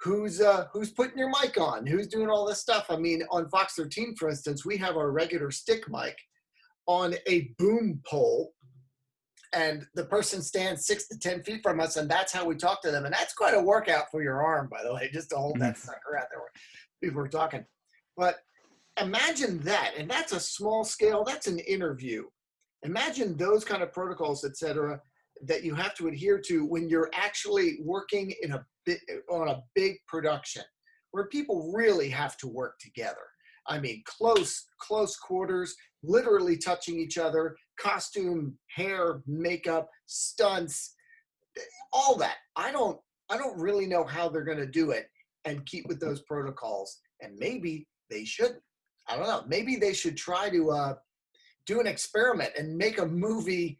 who's 0.01 0.41
uh, 0.41 0.65
who's 0.73 0.91
putting 0.91 1.17
your 1.17 1.29
mic 1.29 1.59
on, 1.59 1.85
who's 1.85 2.07
doing 2.07 2.29
all 2.29 2.45
this 2.45 2.59
stuff. 2.59 2.87
I 2.89 2.97
mean, 2.97 3.23
on 3.29 3.49
Fox 3.49 3.75
13, 3.75 4.15
for 4.15 4.29
instance, 4.29 4.65
we 4.65 4.77
have 4.77 4.97
our 4.97 5.11
regular 5.11 5.51
stick 5.51 5.87
mic 5.89 6.17
on 6.87 7.15
a 7.27 7.53
boom 7.57 8.01
pole, 8.05 8.53
and 9.53 9.85
the 9.95 10.05
person 10.05 10.41
stands 10.41 10.85
six 10.85 11.07
to 11.09 11.19
ten 11.19 11.43
feet 11.43 11.61
from 11.61 11.79
us, 11.79 11.97
and 11.97 12.09
that's 12.09 12.31
how 12.31 12.45
we 12.45 12.55
talk 12.55 12.81
to 12.83 12.91
them. 12.91 13.05
And 13.05 13.13
that's 13.13 13.33
quite 13.33 13.53
a 13.53 13.61
workout 13.61 14.05
for 14.11 14.23
your 14.23 14.41
arm, 14.41 14.69
by 14.71 14.83
the 14.83 14.93
way, 14.93 15.09
just 15.11 15.29
to 15.31 15.35
hold 15.35 15.59
that 15.59 15.75
mm-hmm. 15.75 15.87
sucker 15.87 16.17
out 16.17 16.27
there 16.31 16.41
people 17.01 17.21
are 17.21 17.27
talking. 17.27 17.65
But 18.15 18.37
imagine 19.01 19.59
that, 19.61 19.93
and 19.97 20.09
that's 20.09 20.31
a 20.31 20.39
small 20.39 20.83
scale. 20.83 21.23
That's 21.25 21.47
an 21.47 21.59
interview. 21.59 22.25
Imagine 22.83 23.35
those 23.35 23.65
kind 23.65 23.83
of 23.83 23.91
protocols, 23.91 24.45
etc., 24.45 25.01
that 25.45 25.63
you 25.63 25.73
have 25.73 25.95
to 25.95 26.07
adhere 26.07 26.39
to 26.39 26.65
when 26.65 26.87
you're 26.87 27.09
actually 27.13 27.79
working 27.83 28.33
in 28.43 28.51
a 28.51 28.65
bit 28.85 28.99
on 29.29 29.49
a 29.49 29.61
big 29.73 29.95
production 30.07 30.63
where 31.11 31.27
people 31.27 31.71
really 31.73 32.09
have 32.09 32.37
to 32.37 32.47
work 32.47 32.75
together. 32.79 33.30
I 33.71 33.79
mean, 33.79 34.03
close, 34.05 34.65
close 34.79 35.15
quarters, 35.15 35.73
literally 36.03 36.57
touching 36.57 36.99
each 36.99 37.17
other, 37.17 37.55
costume, 37.79 38.57
hair, 38.67 39.21
makeup, 39.25 39.89
stunts, 40.07 40.93
all 41.93 42.17
that. 42.17 42.35
I 42.57 42.73
don't, 42.73 42.99
I 43.29 43.37
don't 43.37 43.57
really 43.57 43.85
know 43.85 44.03
how 44.03 44.27
they're 44.27 44.43
going 44.43 44.57
to 44.57 44.65
do 44.65 44.91
it 44.91 45.07
and 45.45 45.65
keep 45.65 45.87
with 45.87 46.01
those 46.01 46.21
protocols. 46.23 46.99
And 47.21 47.37
maybe 47.37 47.87
they 48.09 48.25
shouldn't. 48.25 48.61
I 49.07 49.15
don't 49.15 49.27
know. 49.27 49.43
Maybe 49.47 49.77
they 49.77 49.93
should 49.93 50.17
try 50.17 50.49
to 50.49 50.71
uh, 50.71 50.93
do 51.65 51.79
an 51.79 51.87
experiment 51.87 52.51
and 52.59 52.77
make 52.77 52.99
a 52.99 53.05
movie 53.05 53.79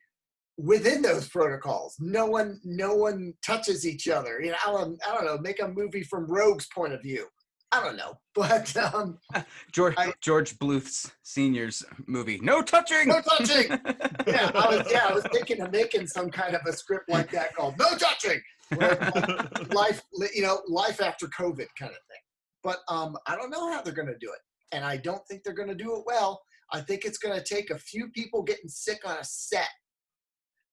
within 0.58 1.02
those 1.02 1.28
protocols. 1.28 1.98
No 2.00 2.28
one, 2.28 2.62
no 2.64 2.96
one 2.96 3.34
touches 3.46 3.86
each 3.86 4.08
other. 4.08 4.40
You 4.42 4.52
know, 4.52 4.58
I 4.66 4.72
don't, 4.72 5.02
I 5.06 5.16
don't 5.16 5.26
know. 5.26 5.38
Make 5.38 5.62
a 5.62 5.68
movie 5.68 6.04
from 6.04 6.32
Rogue's 6.32 6.68
point 6.74 6.94
of 6.94 7.02
view. 7.02 7.28
I 7.74 7.82
don't 7.82 7.96
know, 7.96 8.16
but 8.36 8.76
um, 8.78 9.20
George 9.72 9.96
I- 9.98 10.14
George 10.22 10.58
Bluth's 10.60 11.12
senior's 11.24 11.84
movie. 12.08 12.40
No 12.42 12.62
touching. 12.62 13.08
no 13.08 13.22
touching. 13.22 13.70
yeah, 14.28 14.52
I 14.54 14.76
was, 14.78 14.92
yeah, 14.92 15.08
I 15.10 15.14
was 15.14 15.26
thinking 15.32 15.62
of 15.62 15.72
making 15.72 16.08
some 16.08 16.30
kind 16.30 16.56
of 16.56 16.62
a 16.68 16.74
script 16.74 17.10
like 17.10 17.32
that 17.32 17.56
called 17.56 17.76
"No 17.80 17.96
Touching," 17.98 18.42
where, 18.76 18.98
like, 19.16 19.74
life, 19.74 20.02
you 20.34 20.42
know, 20.44 20.62
life 20.68 21.02
after 21.02 21.28
COVID 21.28 21.68
kind 21.80 21.92
of 21.92 21.98
thing. 21.98 22.22
But 22.64 22.80
um, 22.90 23.18
I 23.28 23.36
don't 23.36 23.50
know 23.50 23.72
how 23.72 23.82
they're 23.82 23.94
going 23.94 24.08
to 24.08 24.18
do 24.20 24.32
it, 24.32 24.76
and 24.76 24.84
I 24.86 24.98
don't 24.98 25.26
think 25.28 25.44
they're 25.44 25.54
going 25.54 25.70
to 25.70 25.76
do 25.76 25.96
it 25.96 26.04
well. 26.06 26.42
I 26.74 26.82
think 26.82 27.06
it's 27.06 27.18
going 27.18 27.38
to 27.38 27.44
take 27.44 27.70
a 27.70 27.78
few 27.78 28.10
people 28.10 28.44
getting 28.44 28.70
sick 28.70 29.00
on 29.06 29.18
a 29.18 29.24
set 29.24 29.68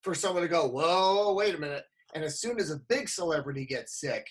for 0.03 0.15
someone 0.15 0.43
to 0.43 0.49
go, 0.49 0.67
"Whoa, 0.69 1.35
wait 1.35 1.55
a 1.55 1.59
minute!" 1.59 1.85
And 2.15 2.25
as 2.25 2.41
soon 2.41 2.59
as 2.59 2.71
a 2.71 2.81
big 2.89 3.09
celebrity 3.09 3.67
gets 3.67 4.01
sick, 4.01 4.27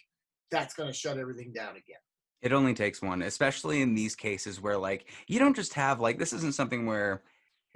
that's 0.51 0.73
going 0.73 0.91
to 0.91 0.97
shut 0.97 1.17
everything 1.17 1.51
down 1.53 1.71
again. 1.71 1.99
It 2.41 2.53
only 2.53 2.73
takes 2.73 3.01
one, 3.01 3.21
especially 3.23 3.81
in 3.81 3.95
these 3.95 4.15
cases 4.15 4.61
where 4.61 4.77
like 4.77 5.09
you 5.27 5.39
don't 5.39 5.55
just 5.55 5.73
have 5.73 5.99
like 5.99 6.19
this 6.19 6.33
isn't 6.33 6.55
something 6.55 6.85
where 6.85 7.23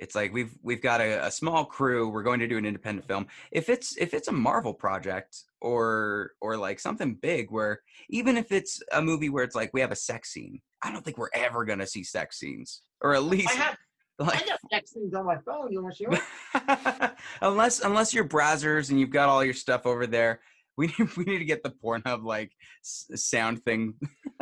it's 0.01 0.15
like 0.15 0.33
we've 0.33 0.57
we've 0.63 0.81
got 0.81 0.99
a, 0.99 1.27
a 1.27 1.31
small 1.31 1.63
crew, 1.63 2.09
we're 2.09 2.23
going 2.23 2.39
to 2.39 2.47
do 2.47 2.57
an 2.57 2.65
independent 2.65 3.07
film. 3.07 3.27
If 3.51 3.69
it's 3.69 3.95
if 3.97 4.13
it's 4.13 4.27
a 4.27 4.31
Marvel 4.31 4.73
project 4.73 5.37
or 5.61 6.31
or 6.41 6.57
like 6.57 6.79
something 6.79 7.15
big 7.15 7.51
where 7.51 7.81
even 8.09 8.35
if 8.35 8.51
it's 8.51 8.81
a 8.91 9.01
movie 9.01 9.29
where 9.29 9.43
it's 9.43 9.55
like 9.55 9.71
we 9.73 9.81
have 9.81 9.91
a 9.91 9.95
sex 9.95 10.33
scene, 10.33 10.59
I 10.83 10.91
don't 10.91 11.05
think 11.05 11.17
we're 11.17 11.29
ever 11.35 11.65
gonna 11.65 11.87
see 11.87 12.03
sex 12.03 12.39
scenes. 12.39 12.81
Or 13.01 13.13
at 13.13 13.23
least 13.23 13.49
I 13.49 13.61
have, 13.61 13.77
I 14.19 14.23
like 14.23 14.47
got 14.47 14.59
text 14.71 14.95
things 14.95 15.13
on 15.13 15.25
my 15.25 15.37
phone. 15.45 15.71
You 15.71 15.83
want 15.83 15.95
to 15.95 16.05
see 16.05 17.13
unless 17.41 17.81
unless 17.81 18.13
you're 18.13 18.27
browsers 18.27 18.89
and 18.89 18.99
you've 18.99 19.11
got 19.11 19.29
all 19.29 19.43
your 19.43 19.53
stuff 19.53 19.85
over 19.85 20.07
there 20.07 20.41
we 20.77 20.87
need, 20.87 20.97
we 21.17 21.23
need 21.25 21.39
to 21.39 21.45
get 21.45 21.63
the 21.63 21.73
pornhub 21.83 22.23
like 22.23 22.51
s- 22.83 23.05
sound 23.15 23.63
thing 23.63 23.93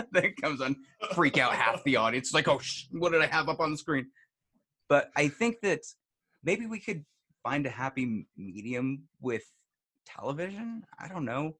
that 0.11 0.35
comes 0.41 0.61
on 0.61 0.75
freak 1.13 1.37
out 1.37 1.53
half 1.53 1.83
the 1.83 1.95
audience 1.95 2.33
like 2.33 2.47
oh 2.47 2.59
sh- 2.59 2.85
what 2.91 3.11
did 3.11 3.21
i 3.21 3.25
have 3.27 3.49
up 3.49 3.59
on 3.59 3.71
the 3.71 3.77
screen 3.77 4.07
but 4.87 5.09
i 5.15 5.27
think 5.27 5.57
that 5.61 5.81
maybe 6.43 6.65
we 6.65 6.79
could 6.79 7.03
find 7.43 7.65
a 7.65 7.69
happy 7.69 8.25
medium 8.37 9.03
with 9.21 9.43
television 10.05 10.83
i 10.99 11.07
don't 11.07 11.25
know 11.25 11.53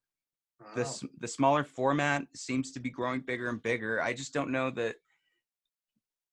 the, 0.75 0.84
Oh. 0.86 1.08
the 1.19 1.28
smaller 1.28 1.63
format 1.63 2.23
seems 2.36 2.71
to 2.73 2.80
be 2.82 2.89
growing 2.89 3.21
bigger 3.21 3.49
and 3.49 3.63
bigger 3.63 4.02
i 4.02 4.12
just 4.13 4.34
don't 4.34 4.52
know 4.52 4.69
that 4.71 4.95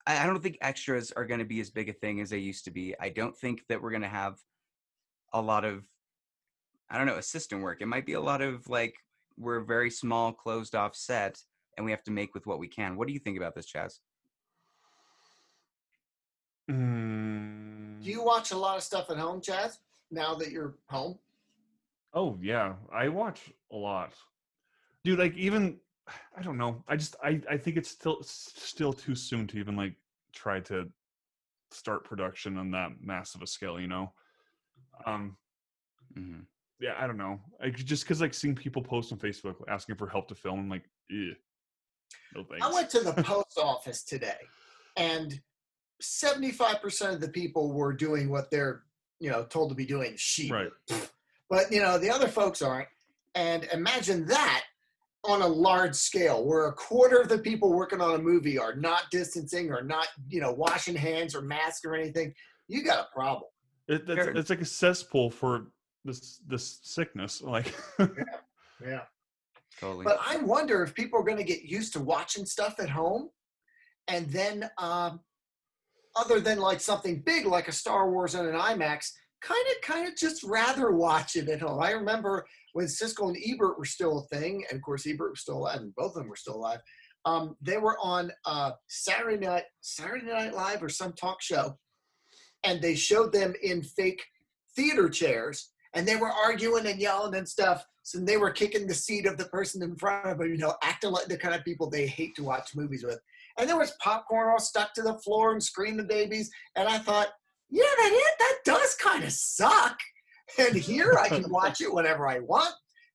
I 0.07 0.23
I 0.23 0.27
don't 0.27 0.43
think 0.43 0.59
extras 0.61 1.13
are 1.13 1.25
going 1.25 1.41
to 1.41 1.45
be 1.47 1.61
as 1.61 1.71
big 1.71 1.89
a 1.89 1.93
thing 1.93 2.21
as 2.21 2.31
they 2.31 2.39
used 2.39 2.65
to 2.67 2.71
be. 2.71 2.95
I 3.01 3.09
don't 3.09 3.37
think 3.37 3.63
that 3.69 3.83
we're 3.83 3.91
going 3.91 4.03
to 4.03 4.09
have 4.09 4.39
a 5.33 5.41
lot 5.43 5.65
of, 5.65 5.85
I 6.89 6.97
don't 6.97 7.09
know, 7.09 7.17
assistant 7.17 7.63
work. 7.63 7.79
It 7.81 7.87
might 7.87 8.07
be 8.07 8.13
a 8.13 8.21
lot 8.21 8.41
of 8.41 8.69
like, 8.69 8.95
we're 9.37 9.57
a 9.57 9.65
very 9.65 9.91
small, 9.91 10.33
closed 10.33 10.75
off 10.77 10.95
set 10.95 11.41
and 11.77 11.85
we 11.85 11.91
have 11.93 12.03
to 12.05 12.11
make 12.11 12.35
with 12.35 12.47
what 12.47 12.59
we 12.59 12.69
can. 12.69 12.97
What 12.97 13.07
do 13.09 13.15
you 13.15 13.21
think 13.21 13.37
about 13.37 13.55
this, 13.55 13.71
Chaz? 13.71 13.99
Mm, 16.71 18.03
Do 18.03 18.11
you 18.11 18.23
watch 18.25 18.51
a 18.51 18.57
lot 18.57 18.77
of 18.77 18.83
stuff 18.83 19.11
at 19.11 19.17
home, 19.17 19.41
Chaz? 19.41 19.79
Now 20.11 20.35
that 20.35 20.51
you're 20.51 20.75
home, 20.89 21.19
Oh 22.13 22.39
yeah, 22.41 22.75
I 22.93 23.09
watch 23.09 23.53
a 23.71 23.77
lot, 23.77 24.13
dude. 25.05 25.19
Like 25.19 25.37
even 25.37 25.77
I 26.37 26.43
don't 26.43 26.57
know. 26.57 26.83
I 26.89 26.97
just 26.97 27.17
I 27.23 27.41
I 27.51 27.57
think 27.59 27.77
it's 27.77 27.91
still 27.91 28.19
still 28.23 28.93
too 28.93 29.15
soon 29.15 29.47
to 29.49 29.59
even 29.59 29.77
like 29.77 29.95
try 30.33 30.61
to 30.61 30.89
start 31.73 32.05
production 32.05 32.57
on 32.57 32.71
that 32.71 32.93
massive 33.01 33.43
a 33.43 33.47
scale. 33.47 33.79
You 33.79 33.89
know. 33.89 34.13
Um. 35.05 35.37
hmm 36.15 36.41
Yeah, 36.81 36.95
I 36.99 37.07
don't 37.07 37.19
know. 37.19 37.41
I 37.63 37.69
just 37.71 38.05
because 38.05 38.21
like 38.21 38.33
seeing 38.35 38.55
people 38.55 38.83
post 38.83 39.13
on 39.13 39.19
Facebook 39.19 39.57
asking 39.69 39.97
for 39.97 40.09
help 40.09 40.29
to 40.29 40.35
film, 40.35 40.61
I'm 40.61 40.71
like, 40.71 40.89
eh, 41.11 41.35
no 42.35 42.45
thanks. 42.45 42.65
I 42.65 42.73
went 42.73 42.91
to 42.91 43.01
the 43.01 43.13
post 43.23 43.59
office 43.59 44.03
today, 44.03 44.39
and 44.97 45.41
75% 46.03 47.15
of 47.15 47.21
the 47.21 47.29
people 47.29 47.73
were 47.73 47.93
doing 47.93 48.29
what 48.29 48.51
they're, 48.51 48.83
you 49.21 49.31
know, 49.31 49.45
told 49.45 49.71
to 49.71 49.75
be 49.75 49.87
doing. 49.87 50.15
Sheep. 50.17 50.53
right. 50.53 50.71
But 51.49 51.71
you 51.71 51.81
know, 51.81 51.97
the 51.97 52.11
other 52.11 52.27
folks 52.27 52.61
aren't. 52.61 52.89
And 53.37 53.69
imagine 53.73 54.27
that 54.27 54.65
on 55.25 55.43
a 55.43 55.47
large 55.47 55.95
scale, 55.95 56.45
where 56.45 56.67
a 56.67 56.73
quarter 56.73 57.21
of 57.21 57.29
the 57.29 57.39
people 57.39 57.73
working 57.73 58.01
on 58.01 58.17
a 58.17 58.19
movie 58.19 58.59
are 58.59 58.75
not 58.75 59.05
distancing 59.13 59.71
or 59.71 59.81
not, 59.81 60.09
you 60.29 60.41
know, 60.41 60.51
washing 60.51 60.97
hands 60.97 61.37
or 61.37 61.43
mask 61.43 61.85
or 61.85 61.95
anything. 61.95 62.35
You 62.67 62.83
got 62.83 62.99
a 62.99 63.15
problem. 63.15 63.49
It, 63.87 64.09
that's, 64.09 64.27
it's 64.27 64.51
like 64.51 64.61
a 64.61 64.65
cesspool 64.65 65.31
for 65.31 65.69
this 66.05 66.41
this 66.49 66.81
sickness. 66.83 67.43
Like, 67.43 67.73
Yeah. 68.85 69.03
Totally. 69.81 70.05
But 70.05 70.19
I 70.25 70.39
wonder 70.39 70.83
if 70.83 70.95
people 70.95 71.21
are 71.21 71.25
going 71.25 71.39
to 71.39 71.45
get 71.45 71.63
used 71.63 71.93
to 71.95 72.01
watching 72.01 72.47
stuff 72.47 72.81
at 72.81 72.89
home, 72.89 73.29
and 74.09 74.29
then, 74.31 74.69
um, 74.79 75.21
other 76.15 76.41
than 76.41 76.59
like 76.59 76.81
something 76.81 77.23
big 77.27 77.47
like 77.47 77.69
a 77.69 77.73
Star 77.73 78.11
Wars 78.11 78.35
on 78.35 78.47
an 78.47 78.55
IMAX, 78.55 79.11
kind 79.43 79.65
of, 79.71 79.83
kind 79.83 80.09
of 80.09 80.17
just 80.17 80.43
rather 80.43 80.93
watch 80.93 81.37
it 81.37 81.49
at 81.49 81.61
home. 81.61 81.83
I 81.83 81.91
remember 81.91 82.47
when 82.73 82.87
Siskel 82.87 83.29
and 83.29 83.37
Ebert 83.45 83.79
were 83.79 83.85
still 83.85 84.19
a 84.19 84.37
thing, 84.37 84.65
and 84.71 84.77
of 84.77 84.83
course 84.83 85.07
Ebert 85.07 85.31
was 85.31 85.41
still 85.41 85.59
alive, 85.59 85.81
and 85.81 85.95
both 85.95 86.09
of 86.09 86.15
them 86.15 86.29
were 86.29 86.37
still 86.37 86.57
alive. 86.57 86.81
Um, 87.25 87.57
they 87.61 87.77
were 87.77 87.99
on 88.03 88.31
uh, 88.45 88.73
Saturday 88.89 89.45
night, 89.45 89.65
Saturday 89.81 90.27
Night 90.27 90.55
Live 90.55 90.83
or 90.83 90.89
some 90.89 91.13
talk 91.13 91.43
show, 91.43 91.77
and 92.65 92.81
they 92.81 92.95
showed 92.95 93.33
them 93.33 93.55
in 93.63 93.83
fake 93.83 94.23
theater 94.77 95.09
chairs, 95.09 95.73
and 95.95 96.07
they 96.07 96.17
were 96.17 96.31
arguing 96.31 96.87
and 96.87 97.01
yelling 97.01 97.35
and 97.35 97.49
stuff. 97.49 97.85
So 98.07 98.21
they 98.21 98.37
were 98.37 98.53
kicking 98.53 98.87
the 98.87 98.95
seat 98.95 99.27
of 99.27 99.37
the 99.37 99.47
person 99.47 99.83
in 99.83 99.97
front 99.97 100.27
of 100.27 100.39
them, 100.39 100.49
you 100.49 100.59
know, 100.59 100.77
acting 100.81 101.11
like 101.11 101.27
the 101.27 101.37
kind 101.37 101.57
of 101.57 101.65
people 101.65 101.91
they 101.91 102.07
hate 102.07 102.37
to 102.37 102.45
watch 102.45 102.77
movies 102.77 103.03
with. 103.03 103.19
And 103.59 103.69
there 103.69 103.77
was 103.77 103.97
popcorn 104.01 104.49
all 104.49 104.61
stuck 104.61 104.95
to 104.95 105.03
the 105.03 105.19
floor 105.19 105.51
and 105.51 105.61
screaming 105.61 106.07
babies. 106.07 106.49
And 106.77 106.89
I 106.89 106.99
thought, 106.99 107.31
yeah, 107.69 107.83
that 107.83 108.13
is, 108.13 108.31
that 108.39 108.59
does 108.65 108.95
kind 108.95 109.25
of 109.25 109.33
suck. 109.33 109.99
And 110.57 110.77
here 110.77 111.15
I 111.19 111.29
can 111.29 111.47
watch 111.51 111.81
it 111.81 111.93
whenever 111.93 112.29
I 112.29 112.39
want, 112.39 112.73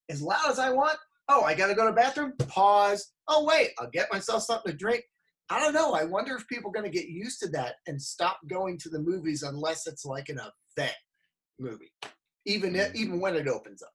as 0.10 0.22
loud 0.22 0.50
as 0.50 0.60
I 0.60 0.72
want. 0.72 0.98
Oh, 1.30 1.44
I 1.44 1.54
got 1.54 1.68
to 1.68 1.74
go 1.74 1.86
to 1.86 1.92
the 1.92 1.96
bathroom. 1.96 2.34
Pause. 2.50 3.14
Oh, 3.30 3.46
wait, 3.46 3.70
I'll 3.80 3.90
get 3.92 4.12
myself 4.12 4.44
something 4.44 4.74
to 4.74 4.78
drink. 4.78 5.06
I 5.50 5.62
don't 5.62 5.74
know. 5.74 5.94
I 5.94 6.04
wonder 6.04 6.36
if 6.36 6.50
people 6.50 6.70
are 6.70 6.74
going 6.74 6.92
to 6.92 6.98
get 6.98 7.08
used 7.08 7.40
to 7.44 7.48
that 7.52 7.76
and 7.88 8.02
stop 8.02 8.40
going 8.50 8.78
to 8.80 8.90
the 8.90 9.00
movies 9.00 9.44
unless 9.44 9.88
it's 9.88 10.04
like 10.04 10.28
an 10.28 10.42
event 10.78 10.98
movie, 11.62 11.94
even 12.46 12.76
if, 12.76 12.92
hmm. 12.92 12.98
even 12.98 13.22
when 13.22 13.38
it 13.38 13.48
opens 13.48 13.82
up. 13.82 13.94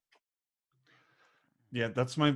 Yeah, 1.73 1.89
that's 1.89 2.17
my 2.17 2.35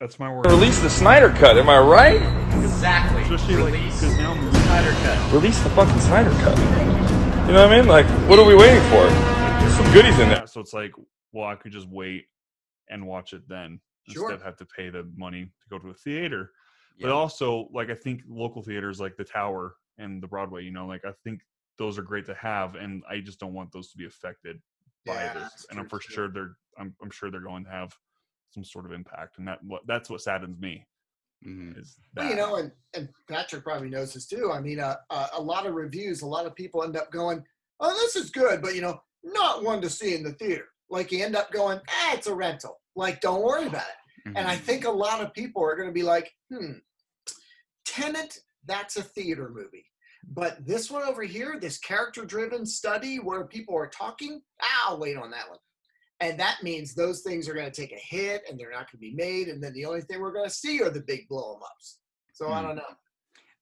that's 0.00 0.18
my 0.18 0.32
word. 0.32 0.46
Release 0.46 0.80
the 0.80 0.90
Snyder 0.90 1.30
Cut, 1.30 1.56
am 1.58 1.68
I 1.68 1.78
right? 1.78 2.20
Exactly. 2.62 3.22
Especially 3.22 3.56
like 3.56 3.72
Release 3.74 4.00
because 4.00 4.16
now 4.18 4.34
the 4.34 4.58
Snyder 4.64 4.90
Cut. 5.02 5.32
Release 5.32 5.60
the 5.62 5.70
fucking 5.70 6.00
Snyder 6.00 6.30
Cut. 6.30 6.58
You 7.46 7.52
know 7.54 7.66
what 7.66 7.72
I 7.72 7.78
mean? 7.78 7.88
Like, 7.88 8.06
what 8.28 8.38
are 8.38 8.44
we 8.44 8.54
waiting 8.54 8.82
for? 8.90 9.06
There's 9.06 9.74
some 9.74 9.92
goodies 9.92 10.18
in 10.18 10.28
there. 10.28 10.46
So 10.46 10.60
it's 10.60 10.72
like, 10.72 10.92
well, 11.32 11.46
I 11.46 11.54
could 11.54 11.72
just 11.72 11.88
wait 11.88 12.24
and 12.88 13.06
watch 13.06 13.32
it 13.32 13.42
then 13.48 13.80
Sure. 14.08 14.24
instead 14.24 14.34
of 14.34 14.42
have 14.42 14.56
to 14.56 14.66
pay 14.66 14.90
the 14.90 15.08
money 15.16 15.44
to 15.44 15.68
go 15.70 15.78
to 15.78 15.90
a 15.90 15.94
theater. 15.94 16.50
Yeah. 16.98 17.06
But 17.06 17.12
also, 17.14 17.68
like 17.72 17.88
I 17.90 17.94
think 17.94 18.22
local 18.28 18.62
theaters 18.62 19.00
like 19.00 19.16
the 19.16 19.24
Tower 19.24 19.76
and 19.98 20.22
the 20.22 20.26
Broadway, 20.26 20.64
you 20.64 20.72
know, 20.72 20.86
like 20.86 21.04
I 21.04 21.12
think 21.24 21.42
those 21.78 21.98
are 21.98 22.02
great 22.02 22.26
to 22.26 22.34
have, 22.34 22.74
and 22.74 23.02
I 23.08 23.20
just 23.20 23.38
don't 23.38 23.54
want 23.54 23.70
those 23.72 23.90
to 23.92 23.96
be 23.98 24.06
affected 24.06 24.60
by 25.06 25.14
Yeah, 25.14 25.32
this. 25.34 25.42
that's 25.42 25.66
And 25.70 25.78
I'm 25.78 25.88
for 25.88 25.98
too. 26.00 26.12
sure 26.12 26.28
they're, 26.28 26.56
I'm, 26.78 26.94
I'm 27.02 27.10
sure 27.10 27.30
they're 27.30 27.40
going 27.40 27.64
to 27.64 27.70
have 27.70 27.92
some 28.52 28.64
sort 28.64 28.84
of 28.86 28.92
impact, 28.92 29.38
and 29.38 29.48
that 29.48 29.62
what 29.64 29.82
that's 29.86 30.10
what 30.10 30.20
saddens 30.20 30.60
me. 30.60 30.86
Mhm. 31.44 31.78
Is 31.80 31.96
Well, 32.16 32.28
you 32.28 32.36
know, 32.36 32.56
and, 32.56 32.70
and 32.94 33.08
Patrick 33.28 33.64
probably 33.64 33.88
knows 33.90 34.12
this 34.14 34.26
too. 34.26 34.52
I 34.52 34.60
mean, 34.60 34.78
uh, 34.78 34.96
uh, 35.10 35.28
a 35.32 35.42
lot 35.42 35.66
of 35.66 35.74
reviews, 35.74 36.22
a 36.22 36.26
lot 36.26 36.46
of 36.46 36.54
people 36.54 36.84
end 36.84 36.96
up 36.96 37.10
going, 37.10 37.44
"Oh, 37.80 37.92
this 37.94 38.14
is 38.16 38.30
good," 38.30 38.62
but 38.62 38.74
you 38.74 38.80
know, 38.82 39.02
not 39.24 39.64
one 39.64 39.80
to 39.82 39.90
see 39.90 40.14
in 40.14 40.22
the 40.22 40.34
theater. 40.34 40.68
Like 40.90 41.10
you 41.10 41.24
end 41.24 41.34
up 41.36 41.50
going, 41.50 41.80
"Ah, 41.88 42.14
it's 42.14 42.26
a 42.26 42.34
rental." 42.34 42.80
Like, 42.94 43.20
don't 43.20 43.42
worry 43.42 43.66
about 43.66 43.88
it. 43.88 44.36
And 44.36 44.46
I 44.46 44.56
Mhm. 44.56 44.60
think 44.60 44.84
a 44.84 44.90
lot 44.90 45.20
of 45.20 45.32
people 45.32 45.64
are 45.64 45.74
going 45.74 45.88
to 45.88 45.92
be 45.92 46.02
like, 46.02 46.32
"Hmm, 46.50 46.78
Tenant, 47.84 48.38
that's 48.64 48.96
a 48.96 49.02
theater 49.02 49.48
movie." 49.50 49.86
But 50.24 50.64
this 50.64 50.90
one 50.90 51.02
over 51.02 51.22
here, 51.24 51.58
this 51.58 51.78
character-driven 51.78 52.64
study 52.66 53.18
where 53.18 53.44
people 53.44 53.74
are 53.76 53.88
talking, 53.88 54.40
I'll 54.60 54.98
wait 55.00 55.16
on 55.16 55.30
that 55.32 55.48
one. 55.48 55.58
And 56.22 56.38
that 56.38 56.62
means 56.62 56.94
those 56.94 57.22
things 57.22 57.48
are 57.48 57.54
going 57.54 57.70
to 57.70 57.80
take 57.80 57.92
a 57.92 57.96
hit 57.96 58.44
and 58.48 58.58
they're 58.58 58.70
not 58.70 58.90
going 58.90 58.92
to 58.92 58.96
be 58.98 59.14
made. 59.14 59.48
And 59.48 59.62
then 59.62 59.72
the 59.72 59.84
only 59.84 60.02
thing 60.02 60.20
we're 60.20 60.32
going 60.32 60.48
to 60.48 60.54
see 60.54 60.80
are 60.80 60.88
the 60.88 61.00
big 61.00 61.28
blow 61.28 61.56
'em 61.56 61.62
ups. 61.64 61.98
So 62.32 62.48
I 62.48 62.60
Hmm. 62.60 62.66
don't 62.68 62.76
know. 62.76 62.96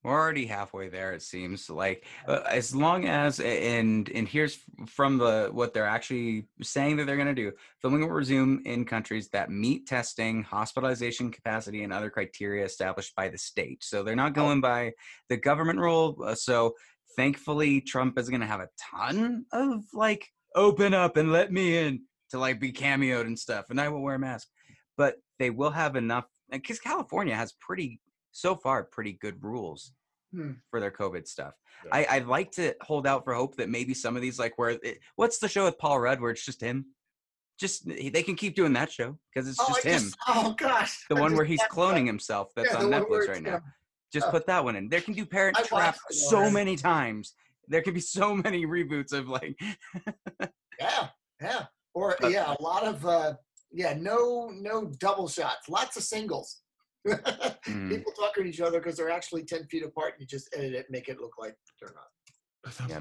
We're 0.03 0.19
already 0.19 0.47
halfway 0.47 0.89
there. 0.89 1.13
It 1.13 1.21
seems 1.21 1.69
like 1.69 2.07
uh, 2.27 2.41
as 2.49 2.75
long 2.75 3.05
as 3.07 3.39
and 3.39 4.09
and 4.11 4.27
here's 4.27 4.59
from 4.87 5.19
the 5.19 5.51
what 5.53 5.75
they're 5.75 5.85
actually 5.85 6.47
saying 6.63 6.97
that 6.97 7.07
they're 7.07 7.17
going 7.17 7.35
to 7.35 7.35
do. 7.35 7.53
Filming 7.83 8.01
will 8.01 8.09
resume 8.09 8.63
in 8.65 8.87
countries 8.87 9.29
that 9.31 9.51
meet 9.51 9.87
testing, 9.87 10.43
hospitalization 10.43 11.31
capacity, 11.31 11.83
and 11.83 11.93
other 11.93 12.09
criteria 12.09 12.65
established 12.65 13.15
by 13.15 13.29
the 13.29 13.37
state. 13.37 13.85
So 13.85 14.03
they're 14.03 14.17
not 14.17 14.33
going 14.33 14.63
by 14.63 14.93
the 15.29 15.37
government 15.37 15.79
rule. 15.79 16.17
uh, 16.25 16.35
So 16.35 16.77
thankfully, 17.17 17.83
Trump 17.83 18.19
is 18.19 18.31
going 18.31 18.41
to 18.41 18.47
have 18.47 18.61
a 18.61 18.71
ton 18.79 19.45
of 19.53 19.85
like 19.93 20.27
open 20.55 20.95
up 20.95 21.19
and 21.19 21.31
let 21.31 21.53
me 21.53 21.77
in 21.77 22.05
to 22.31 22.39
like 22.39 22.61
be 22.61 22.73
cameoed 22.73 23.27
and 23.27 23.39
stuff, 23.39 23.67
and 23.71 23.81
I 23.81 23.89
will 23.89 24.03
wear 24.03 24.15
a 24.17 24.19
mask. 24.19 24.49
But 24.97 25.17
they 25.39 25.51
will 25.51 25.71
have 25.71 25.97
enough 25.97 26.27
because 26.51 26.79
California 26.79 27.35
has 27.35 27.53
pretty 27.61 28.01
so 28.33 28.55
far 28.57 28.85
pretty 28.85 29.13
good 29.15 29.43
rules 29.43 29.93
Hmm. 30.33 30.53
for 30.71 30.79
their 30.79 30.93
COVID 30.93 31.27
stuff. 31.27 31.55
Yeah. 31.87 31.91
I, 31.97 32.07
I'd 32.09 32.27
like 32.29 32.53
to 32.53 32.73
hold 32.83 33.05
out 33.05 33.25
for 33.25 33.35
hope 33.35 33.57
that 33.57 33.69
maybe 33.69 33.95
some 33.95 34.15
of 34.15 34.23
these, 34.23 34.39
like 34.39 34.57
where 34.59 34.71
it, 34.71 35.01
what's 35.17 35.39
the 35.39 35.49
show 35.49 35.65
with 35.65 35.77
Paul 35.77 35.99
Rudd 35.99 36.21
where 36.21 36.31
it's 36.31 36.45
just 36.45 36.61
him? 36.61 36.87
Just 37.59 37.85
they 37.89 38.23
can 38.23 38.37
keep 38.37 38.55
doing 38.55 38.73
that 38.75 38.93
show 38.93 39.19
because 39.35 39.49
it's 39.49 39.59
Oh, 39.61 39.67
just 39.75 39.85
I 39.87 39.89
him. 39.91 40.01
just- 40.03 40.17
oh 40.29 40.55
gosh. 40.57 41.05
the 41.09 41.17
I 41.17 41.21
one 41.21 41.35
where 41.35 41.45
he's 41.45 41.61
cloning 41.63 42.03
that. 42.03 42.07
himself 42.07 42.53
that's 42.55 42.71
Yeah, 42.71 42.77
on 42.79 42.85
the 42.85 43.01
one 43.01 43.11
where 43.11 43.27
Netflix 43.27 43.29
right 43.33 43.43
now. 43.43 43.61
Just 44.13 44.29
Oh. 44.29 44.31
put 44.31 44.47
that 44.47 44.63
one 44.63 44.77
in. 44.77 44.89
There 44.89 45.01
can 45.01 45.15
do 45.15 45.27
Parent 45.27 45.59
I 45.59 45.63
Trap 45.63 45.97
so 46.11 46.49
many 46.49 46.77
times. 46.77 47.35
There 47.67 47.83
could 47.83 47.95
be 47.95 48.01
so 48.01 48.35
many 48.37 48.67
reboots 48.67 49.13
of 49.13 49.27
like 49.29 49.59
Yeah, 50.81 51.09
yeah. 51.41 51.65
Or 51.95 52.17
But- 52.21 52.33
yeah, 52.33 52.55
a 52.59 52.63
lot 52.63 52.85
of 52.85 53.05
uh 53.07 53.35
yeah, 53.73 53.95
no 53.99 54.51
no 54.55 54.87
double 54.99 55.29
shots, 55.29 55.69
lots 55.69 55.97
of 55.97 56.03
singles. 56.03 56.61
mm, 57.09 57.89
People 57.89 58.13
talking 58.19 58.45
to 58.45 58.49
each 58.51 58.61
other 58.61 58.79
because 58.79 58.97
they're 58.97 59.11
actually 59.11 59.45
ten 59.45 59.65
feet 59.67 59.83
apart 59.85 60.15
and 60.15 60.21
you 60.21 60.27
just 60.27 60.49
edit 60.55 60.75
it, 60.75 60.87
make 60.91 61.09
it 61.09 61.19
look 61.21 61.33
like 61.39 61.55
they're 61.81 61.95
not. 61.95 62.89
yeah, 62.91 63.01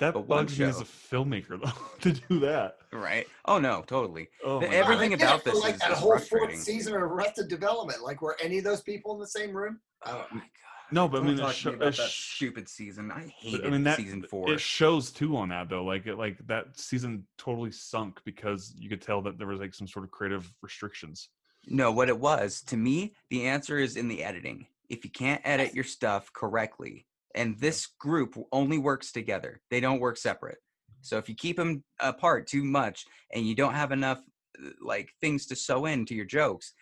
That 0.00 0.14
But 0.14 0.20
one 0.26 0.44
bugs 0.46 0.58
me 0.58 0.64
as 0.64 0.80
a 0.80 0.84
filmmaker 0.84 1.60
though 1.62 1.72
to 2.00 2.12
do 2.28 2.40
that. 2.40 2.76
right. 2.92 3.26
Oh 3.44 3.58
no, 3.58 3.82
totally. 3.86 4.28
Oh 4.44 4.60
The- 4.60 4.68
my 4.68 4.74
every- 4.74 4.78
God. 4.80 4.92
Everything 5.02 5.12
about 5.14 5.38
it 5.40 5.42
for, 5.44 5.50
this 5.50 5.62
like 5.62 5.74
is 5.74 5.80
that 5.80 5.90
whole 5.92 6.18
fourth 6.18 6.56
season 6.56 6.94
of 6.94 7.02
Arrested 7.02 7.48
Development. 7.48 8.02
Like 8.02 8.22
were 8.22 8.36
any 8.42 8.58
of 8.58 8.64
those 8.64 8.80
people 8.82 9.12
in 9.14 9.20
the 9.20 9.26
same 9.26 9.52
room? 9.54 9.80
Oh 10.06 10.24
my 10.30 10.38
god. 10.40 10.44
No, 10.90 11.08
but 11.08 11.18
I 11.18 11.20
Don't 11.20 11.28
mean, 11.28 11.38
talk 11.38 11.50
it, 11.50 11.54
to 11.54 11.58
sho- 11.58 11.70
me 11.70 11.76
about 11.76 11.96
that 11.96 12.08
sh- 12.10 12.34
stupid 12.36 12.68
season. 12.68 13.10
I 13.10 13.22
but, 13.22 13.30
hated 13.30 13.66
I 13.66 13.70
mean 13.70 13.82
that 13.84 13.96
season 13.96 14.22
four. 14.22 14.50
it 14.52 14.60
shows 14.60 15.10
too 15.10 15.36
on 15.36 15.48
that 15.48 15.68
though. 15.68 15.84
Like 15.84 16.06
it, 16.06 16.16
like 16.16 16.38
that 16.46 16.78
season 16.78 17.26
totally 17.38 17.72
sunk 17.72 18.20
because 18.24 18.72
you 18.78 18.88
could 18.88 19.02
tell 19.02 19.22
that 19.22 19.38
there 19.38 19.46
was 19.48 19.60
like 19.60 19.74
some 19.74 19.88
sort 19.88 20.04
of 20.04 20.10
creative 20.10 20.52
restrictions. 20.62 21.28
No, 21.66 21.90
what 21.90 22.08
it 22.08 22.18
was 22.18 22.62
to 22.66 22.76
me, 22.76 23.14
the 23.30 23.46
answer 23.46 23.78
is 23.78 23.96
in 23.96 24.08
the 24.08 24.22
editing. 24.22 24.66
If 24.88 25.04
you 25.04 25.10
can't 25.10 25.40
edit 25.44 25.74
your 25.74 25.84
stuff 25.84 26.32
correctly, 26.32 27.06
and 27.34 27.58
this 27.58 27.86
group 27.86 28.36
only 28.52 28.78
works 28.78 29.10
together, 29.10 29.60
they 29.70 29.80
don't 29.80 30.00
work 30.00 30.16
separate. 30.16 30.58
So 31.00 31.18
if 31.18 31.28
you 31.28 31.34
keep 31.34 31.56
them 31.56 31.84
apart 32.00 32.46
too 32.46 32.64
much 32.64 33.04
and 33.32 33.46
you 33.46 33.54
don't 33.54 33.74
have 33.74 33.92
enough 33.92 34.20
uh, 34.64 34.70
like 34.80 35.10
things 35.20 35.46
to 35.46 35.56
sew 35.56 35.86
into 35.86 36.14
your 36.14 36.24
jokes, 36.24 36.72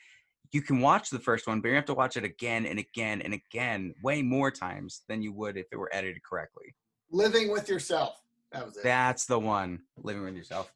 you 0.55 0.63
can 0.63 0.81
watch 0.81 1.11
the 1.11 1.19
first 1.19 1.47
one, 1.47 1.61
but 1.61 1.69
you 1.69 1.75
have 1.75 1.85
to 1.87 1.95
watch 1.95 2.17
it 2.17 2.25
again 2.25 2.65
and 2.65 2.79
again 2.79 3.21
and 3.23 3.35
again, 3.35 3.93
way 4.03 4.23
more 4.23 4.51
times 4.51 5.03
than 5.09 5.21
you 5.21 5.33
would 5.33 5.57
if 5.57 5.67
it 5.73 5.77
were 5.77 5.91
edited 5.93 6.23
correctly. 6.23 6.75
Living 7.11 7.51
with 7.51 7.69
yourself. 7.69 8.23
That 8.53 8.65
was 8.65 8.77
it. 8.77 8.85
That's 8.85 9.27
the 9.27 9.39
one. 9.39 9.81
Living 10.03 10.23
with 10.23 10.37
yourself. 10.37 10.73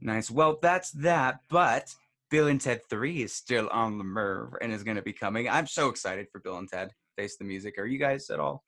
Nice. 0.00 0.30
Well, 0.30 0.58
that's 0.62 0.92
that. 0.92 1.40
But 1.48 1.92
Bill 2.30 2.46
and 2.46 2.60
Ted 2.60 2.82
3 2.88 3.22
is 3.22 3.32
still 3.32 3.68
on 3.72 3.98
the 3.98 4.04
merve 4.04 4.54
and 4.60 4.72
is 4.72 4.84
going 4.84 4.96
to 4.96 5.02
be 5.02 5.12
coming. 5.12 5.48
I'm 5.48 5.66
so 5.66 5.88
excited 5.88 6.28
for 6.30 6.38
Bill 6.38 6.58
and 6.58 6.68
Ted 6.68 6.92
Face 7.16 7.36
the 7.36 7.44
Music. 7.44 7.78
Are 7.78 7.86
you 7.86 7.98
guys 7.98 8.30
at 8.30 8.38
all 8.38 8.62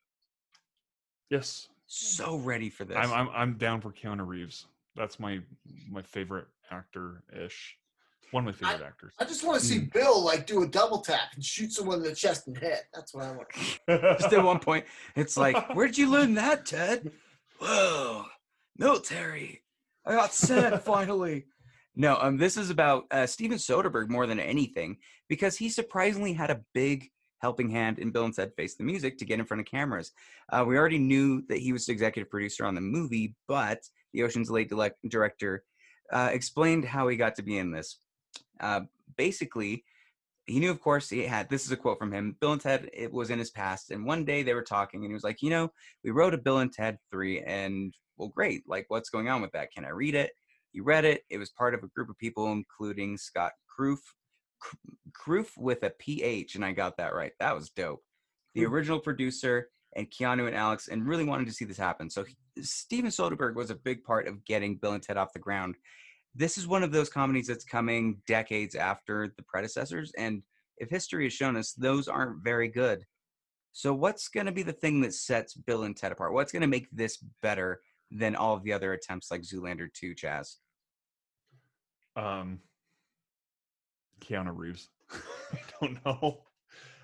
Yes, 1.29 1.67
so 1.87 2.37
ready 2.37 2.69
for 2.69 2.85
this? 2.85 2.95
I'm, 2.95 3.11
I'm 3.11 3.29
I'm 3.33 3.53
down 3.57 3.81
for 3.81 3.91
Keanu 3.91 4.27
Reeves. 4.27 4.67
That's 4.95 5.19
my 5.19 5.39
my 5.89 6.03
favorite 6.03 6.45
actor 6.69 7.23
ish. 7.35 7.75
One 8.33 8.47
of 8.47 8.59
my 8.61 8.67
favorite 8.67 8.85
actors. 8.87 9.13
I 9.19 9.25
just 9.25 9.45
want 9.45 9.59
to 9.61 9.65
see 9.65 9.79
Mm. 9.79 9.93
Bill 9.93 10.23
like 10.23 10.47
do 10.47 10.63
a 10.63 10.67
double 10.67 11.01
tap 11.01 11.29
and 11.35 11.43
shoot 11.45 11.71
someone 11.71 11.97
in 11.99 12.03
the 12.03 12.15
chest 12.15 12.47
and 12.47 12.57
head. 12.57 12.81
That's 12.93 13.13
what 13.13 13.25
I 13.25 13.31
want. 13.31 13.47
Just 14.19 14.33
at 14.33 14.43
one 14.43 14.59
point, 14.59 14.85
it's 15.15 15.37
like, 15.37 15.69
where'd 15.75 15.97
you 15.97 16.09
learn 16.09 16.33
that, 16.33 16.65
Ted? 16.65 17.11
Whoa, 17.59 18.25
military. 18.77 19.63
I 20.05 20.13
got 20.15 20.33
sent 20.33 20.83
finally. 20.85 21.45
No, 21.95 22.17
um, 22.19 22.37
this 22.37 22.57
is 22.57 22.69
about 22.71 23.05
uh, 23.11 23.27
Steven 23.27 23.57
Soderbergh 23.59 24.09
more 24.09 24.25
than 24.25 24.39
anything 24.39 24.97
because 25.29 25.55
he 25.57 25.69
surprisingly 25.69 26.33
had 26.33 26.49
a 26.49 26.61
big 26.73 27.09
helping 27.39 27.69
hand 27.69 27.99
in 27.99 28.09
Bill 28.11 28.25
and 28.25 28.33
Ted 28.33 28.51
Face 28.55 28.75
the 28.75 28.83
Music 28.83 29.17
to 29.19 29.25
get 29.25 29.39
in 29.39 29.45
front 29.45 29.61
of 29.61 29.67
cameras. 29.67 30.11
Uh, 30.51 30.63
we 30.67 30.77
already 30.77 30.97
knew 30.97 31.43
that 31.49 31.59
he 31.59 31.71
was 31.71 31.85
the 31.85 31.91
executive 31.91 32.31
producer 32.31 32.65
on 32.65 32.73
the 32.73 32.81
movie, 32.81 33.35
but 33.47 33.79
the 34.13 34.23
Ocean's 34.23 34.49
Late 34.49 34.71
dilec- 34.71 34.91
director 35.07 35.63
uh, 36.11 36.29
explained 36.31 36.83
how 36.85 37.07
he 37.07 37.15
got 37.15 37.35
to 37.35 37.43
be 37.43 37.57
in 37.57 37.71
this. 37.71 37.99
Uh, 38.59 38.81
basically, 39.17 39.83
he 40.45 40.59
knew, 40.59 40.71
of 40.71 40.81
course, 40.81 41.09
he 41.09 41.25
had 41.25 41.49
this 41.49 41.65
is 41.65 41.71
a 41.71 41.77
quote 41.77 41.99
from 41.99 42.11
him 42.11 42.35
Bill 42.39 42.53
and 42.53 42.61
Ted, 42.61 42.89
it 42.93 43.11
was 43.11 43.29
in 43.29 43.39
his 43.39 43.51
past. 43.51 43.91
And 43.91 44.05
one 44.05 44.25
day 44.25 44.43
they 44.43 44.53
were 44.53 44.63
talking, 44.63 45.01
and 45.01 45.09
he 45.09 45.13
was 45.13 45.23
like, 45.23 45.41
You 45.41 45.49
know, 45.49 45.71
we 46.03 46.11
wrote 46.11 46.33
a 46.33 46.37
Bill 46.37 46.59
and 46.59 46.71
Ted 46.71 46.97
3, 47.11 47.41
and 47.41 47.93
well, 48.17 48.29
great. 48.29 48.63
Like, 48.67 48.85
what's 48.89 49.09
going 49.09 49.29
on 49.29 49.41
with 49.41 49.51
that? 49.53 49.71
Can 49.71 49.85
I 49.85 49.89
read 49.89 50.15
it? 50.15 50.31
He 50.71 50.81
read 50.81 51.05
it. 51.05 51.23
It 51.29 51.37
was 51.37 51.51
part 51.51 51.73
of 51.73 51.83
a 51.83 51.87
group 51.87 52.09
of 52.09 52.17
people, 52.17 52.51
including 52.51 53.17
Scott 53.17 53.51
Kroopf, 53.79 53.99
Kroopf 55.11 55.49
with 55.57 55.83
a 55.83 55.91
PH, 55.91 56.55
and 56.55 56.65
I 56.65 56.71
got 56.71 56.97
that 56.97 57.13
right. 57.13 57.31
That 57.39 57.55
was 57.55 57.69
dope. 57.69 58.01
The 58.55 58.65
original 58.65 58.99
producer 58.99 59.69
and 59.95 60.09
Keanu 60.09 60.47
and 60.47 60.55
Alex, 60.55 60.87
and 60.87 61.07
really 61.07 61.23
wanted 61.23 61.47
to 61.47 61.53
see 61.53 61.65
this 61.65 61.77
happen. 61.77 62.09
So 62.09 62.23
he- 62.23 62.63
Steven 62.63 63.11
Soderbergh 63.11 63.55
was 63.55 63.69
a 63.69 63.75
big 63.75 64.03
part 64.03 64.27
of 64.27 64.43
getting 64.45 64.75
Bill 64.75 64.93
and 64.93 65.03
Ted 65.03 65.17
off 65.17 65.33
the 65.33 65.39
ground. 65.39 65.75
This 66.35 66.57
is 66.57 66.67
one 66.67 66.83
of 66.83 66.91
those 66.91 67.09
comedies 67.09 67.47
that's 67.47 67.63
coming 67.63 68.21
decades 68.27 68.75
after 68.75 69.33
the 69.37 69.43
predecessors, 69.43 70.11
and 70.17 70.41
if 70.77 70.89
history 70.89 71.25
has 71.25 71.33
shown 71.33 71.55
us, 71.55 71.73
those 71.73 72.07
aren't 72.07 72.43
very 72.43 72.67
good. 72.67 73.03
So 73.71 73.93
what's 73.93 74.27
going 74.27 74.45
to 74.47 74.51
be 74.51 74.63
the 74.63 74.73
thing 74.73 75.01
that 75.01 75.13
sets 75.13 75.53
Bill 75.53 75.83
and 75.83 75.95
Ted 75.95 76.11
apart? 76.11 76.33
What's 76.33 76.51
going 76.51 76.61
to 76.61 76.67
make 76.67 76.87
this 76.91 77.17
better 77.41 77.81
than 78.11 78.35
all 78.35 78.55
of 78.55 78.63
the 78.63 78.73
other 78.73 78.93
attempts 78.93 79.31
like 79.31 79.41
Zoolander 79.41 79.87
2, 79.93 80.15
Chaz? 80.15 80.57
um 82.15 82.59
Keanu 84.21 84.51
Reeves. 84.55 84.89
I 85.11 85.57
don't 85.81 86.05
know. 86.05 86.41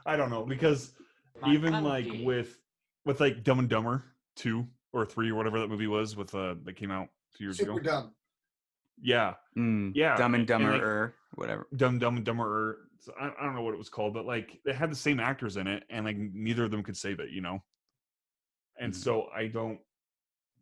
I 0.06 0.16
don't 0.16 0.30
know 0.30 0.46
because 0.46 0.94
My 1.42 1.54
even 1.54 1.84
like 1.84 2.08
with 2.22 2.58
with 3.06 3.20
like 3.20 3.44
Dumb 3.44 3.60
and 3.60 3.70
Dumber 3.70 4.04
two 4.36 4.68
or 4.94 5.06
three 5.06 5.32
or 5.32 5.36
whatever 5.36 5.60
that 5.60 5.68
movie 5.68 5.88
was 5.88 6.16
with 6.16 6.34
uh 6.36 6.56
that 6.64 6.76
came 6.76 6.92
out 6.92 7.08
two 7.36 7.44
years 7.44 7.58
Super 7.58 7.72
ago. 7.72 7.80
dumb. 7.80 8.12
Yeah, 9.02 9.36
Mm, 9.58 9.92
Yeah, 9.96 10.16
Dumb 10.18 10.36
and 10.36 10.46
Dumber, 10.48 10.72
like- 10.74 10.82
or 10.82 11.16
whatever. 11.36 11.68
Dumb 11.76 12.00
Dumb 12.00 12.18
and 12.18 12.26
Dumber. 12.26 12.90
So 13.00 13.14
I, 13.20 13.28
I 13.28 13.44
don't 13.46 13.56
know 13.56 13.62
what 13.62 13.74
it 13.74 13.78
was 13.78 13.90
called, 13.90 14.14
but 14.14 14.26
like 14.26 14.60
they 14.66 14.74
had 14.74 14.92
the 14.92 14.96
same 14.96 15.20
actors 15.20 15.56
in 15.58 15.68
it, 15.68 15.84
and 15.90 16.06
like 16.06 16.18
neither 16.18 16.64
of 16.66 16.72
them 16.72 16.84
could 16.84 16.98
save 16.98 17.20
it, 17.20 17.30
you 17.32 17.42
know. 17.42 17.64
And 18.78 18.94
Mhm. 18.94 18.98
so 18.98 19.30
I 19.34 19.48
don't 19.48 19.80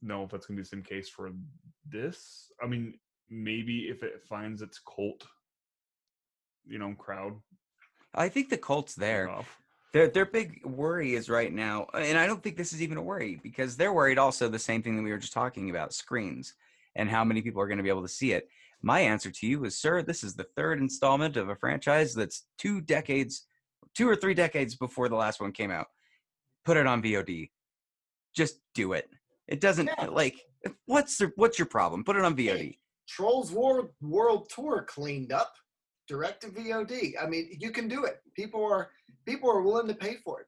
know 0.02 0.24
if 0.24 0.30
that's 0.32 0.46
gonna 0.46 0.58
be 0.58 0.62
the 0.64 0.68
same 0.70 0.84
case 0.84 1.10
for 1.10 1.32
this. 1.86 2.52
I 2.62 2.68
mean, 2.68 3.00
maybe 3.30 3.90
if 3.90 4.04
it 4.04 4.24
finds 4.24 4.62
its 4.62 4.80
cult, 4.80 5.28
you 6.66 6.78
know, 6.80 6.94
crowd. 6.96 7.42
I 8.14 8.30
think 8.30 8.50
the 8.50 8.58
cult's 8.58 8.96
there. 8.96 9.30
off. 9.30 9.62
Their 9.94 10.08
their 10.10 10.26
big 10.26 10.64
worry 10.66 11.16
is 11.16 11.30
right 11.30 11.52
now, 11.52 11.88
and 11.94 12.18
I 12.18 12.28
don't 12.28 12.44
think 12.44 12.58
this 12.58 12.74
is 12.74 12.82
even 12.84 12.98
a 12.98 13.02
worry 13.02 13.40
because 13.42 13.78
they're 13.78 13.94
worried 13.94 14.18
also 14.20 14.48
the 14.48 14.60
same 14.60 14.84
thing 14.84 14.96
that 14.98 15.02
we 15.02 15.12
were 15.12 15.18
just 15.18 15.34
talking 15.34 15.70
about 15.70 15.94
screens 15.94 16.54
and 16.98 17.10
how 17.10 17.24
many 17.24 17.42
people 17.42 17.62
are 17.62 17.68
going 17.68 17.78
to 17.78 17.84
be 17.84 17.90
able 17.90 18.02
to 18.02 18.08
see 18.08 18.34
it. 18.34 18.50
My 18.82 19.00
answer 19.00 19.32
to 19.32 19.48
you 19.48 19.64
is, 19.66 19.80
sir, 19.80 20.02
this 20.02 20.24
is 20.24 20.36
the 20.36 20.48
third 20.56 20.80
installment 20.80 21.38
of 21.38 21.50
a 21.50 21.56
franchise 21.56 22.14
that's 22.14 22.44
two 22.58 22.82
decades, 22.82 23.48
two 23.96 24.08
or 24.10 24.16
three 24.16 24.34
decades 24.34 24.76
before 24.76 25.08
the 25.08 25.16
last 25.16 25.40
one 25.40 25.52
came 25.52 25.72
out. 25.72 25.88
Put 26.66 26.78
it 26.78 26.86
on 26.86 27.02
VOD. 27.02 27.50
Just 28.36 28.60
do 28.76 28.94
it. 28.94 29.10
It 29.48 29.62
doesn't 29.62 29.88
Yeah. 29.98 30.08
like 30.08 30.36
what's 30.86 31.18
the, 31.18 31.32
what's 31.38 31.58
your 31.58 31.68
problem? 31.68 32.04
Put 32.04 32.18
it 32.18 32.26
on 32.26 32.36
VOD. 32.36 32.78
Trolls 33.08 33.52
World 33.54 33.90
World 34.02 34.50
Tour 34.50 34.84
cleaned 34.84 35.32
up. 35.32 35.54
direct 36.10 36.40
to 36.42 36.48
VOD. 36.48 37.16
I 37.22 37.28
mean, 37.28 37.58
you 37.60 37.70
can 37.70 37.90
do 37.90 38.06
it. 38.06 38.22
People 38.34 38.64
are 38.64 38.92
people 39.26 39.50
are 39.52 39.62
willing 39.62 39.90
to 39.90 39.94
pay 39.94 40.16
for 40.24 40.40
it. 40.40 40.48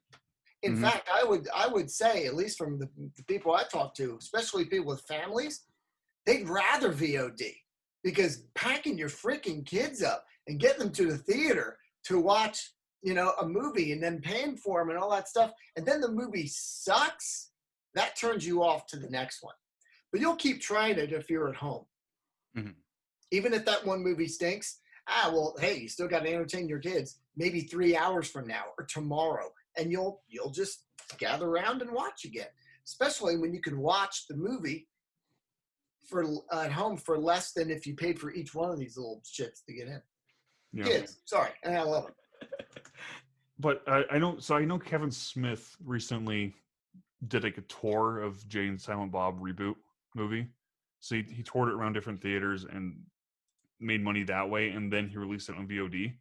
In 0.63 0.73
Mhm. 0.73 0.81
fact, 0.81 1.09
I 1.13 1.21
would 1.25 1.49
I 1.53 1.67
would 1.67 1.91
say, 1.91 2.25
at 2.27 2.33
least 2.33 2.57
from 2.57 2.79
the, 2.79 2.88
the 3.17 3.23
people 3.25 3.53
I 3.53 3.63
talk 3.63 3.93
to, 3.95 4.15
especially 4.17 4.63
people 4.63 4.85
with 4.88 5.01
families, 5.01 5.65
they'd 6.25 6.47
rather 6.47 6.91
VOD 6.91 7.55
because 8.03 8.43
packing 8.55 8.97
your 8.97 9.10
freaking 9.10 9.65
kids 9.65 10.01
up 10.01 10.25
and 10.47 10.60
getting 10.60 10.79
them 10.79 10.91
to 10.91 11.12
the 11.12 11.17
theater 11.17 11.77
to 12.05 12.19
watch, 12.19 12.71
you 13.01 13.13
know, 13.13 13.34
a 13.41 13.47
movie 13.47 13.91
and 13.91 14.01
then 14.01 14.21
paying 14.21 14.58
for 14.58 14.79
them 14.79 14.89
and 14.89 14.97
all 14.97 15.12
that 15.12 15.27
stuff, 15.27 15.51
and 15.75 15.86
then 15.86 16.01
the 16.01 16.12
movie 16.12 16.47
sucks, 16.47 17.51
that 17.93 18.15
turns 18.15 18.45
you 18.45 18.63
off 18.63 18.88
to 18.88 18.97
the 18.97 19.10
next 19.10 19.43
one. 19.43 19.55
But 20.12 20.21
you'll 20.21 20.36
keep 20.36 20.62
trying 20.62 20.97
it 20.97 21.12
if 21.13 21.29
you're 21.29 21.49
at 21.49 21.55
home. 21.55 21.86
Mhm. 22.58 22.75
Even 23.32 23.53
if 23.53 23.65
that 23.65 23.86
one 23.86 24.01
movie 24.01 24.27
stinks, 24.27 24.79
ah, 25.08 25.29
well, 25.32 25.55
hey, 25.60 25.77
you 25.77 25.88
still 25.88 26.08
got 26.08 26.21
to 26.21 26.29
entertain 26.29 26.67
your 26.67 26.79
kids. 26.79 27.19
Maybe 27.36 27.62
three 27.62 27.95
hours 27.95 28.29
from 28.29 28.47
now 28.47 28.73
or 28.77 28.86
tomorrow, 28.86 29.53
and 29.77 29.91
you'll 29.91 30.23
you'll 30.27 30.51
just 30.51 30.86
gather 31.17 31.47
around 31.47 31.82
and 31.82 31.91
watch 31.91 32.25
again. 32.25 32.49
Especially 32.86 33.38
when 33.38 33.53
you 33.53 33.62
can 33.62 33.79
watch 33.79 34.25
the 34.27 34.36
movie 34.36 34.88
for 36.09 36.25
uh, 36.51 36.61
at 36.61 36.71
home 36.71 36.97
for 36.97 37.17
less 37.17 37.51
than 37.53 37.69
if 37.69 37.85
you 37.85 37.95
paid 37.95 38.19
for 38.19 38.31
each 38.31 38.53
one 38.53 38.71
of 38.71 38.79
these 38.79 38.97
little 38.97 39.21
shits 39.25 39.63
to 39.65 39.73
get 39.73 39.87
in. 39.87 40.01
Yeah. 40.73 40.85
Kids, 40.85 41.21
sorry, 41.25 41.51
and 41.63 41.75
I 41.75 41.83
love 41.83 42.05
them. 42.05 42.49
But 43.61 43.83
I, 43.87 44.03
I 44.11 44.19
know, 44.19 44.39
so 44.39 44.55
I 44.55 44.63
know 44.63 44.79
Kevin 44.79 45.11
Smith 45.11 45.75
recently 45.83 46.55
did 47.27 47.43
like 47.43 47.57
a 47.57 47.61
tour 47.61 48.21
of 48.21 48.47
Jay 48.47 48.67
and 48.67 48.79
Silent 48.79 49.11
Bob 49.11 49.39
reboot 49.41 49.75
movie. 50.15 50.47
So 51.01 51.15
he, 51.15 51.23
he 51.23 51.43
toured 51.43 51.67
it 51.67 51.75
around 51.75 51.93
different 51.93 52.21
theaters 52.21 52.65
and 52.71 52.95
made 53.81 54.01
money 54.01 54.23
that 54.23 54.49
way, 54.49 54.69
and 54.69 54.91
then 54.91 55.09
he 55.09 55.17
released 55.17 55.49
it 55.49 55.57
on 55.57 55.67
VOD. 55.67 56.13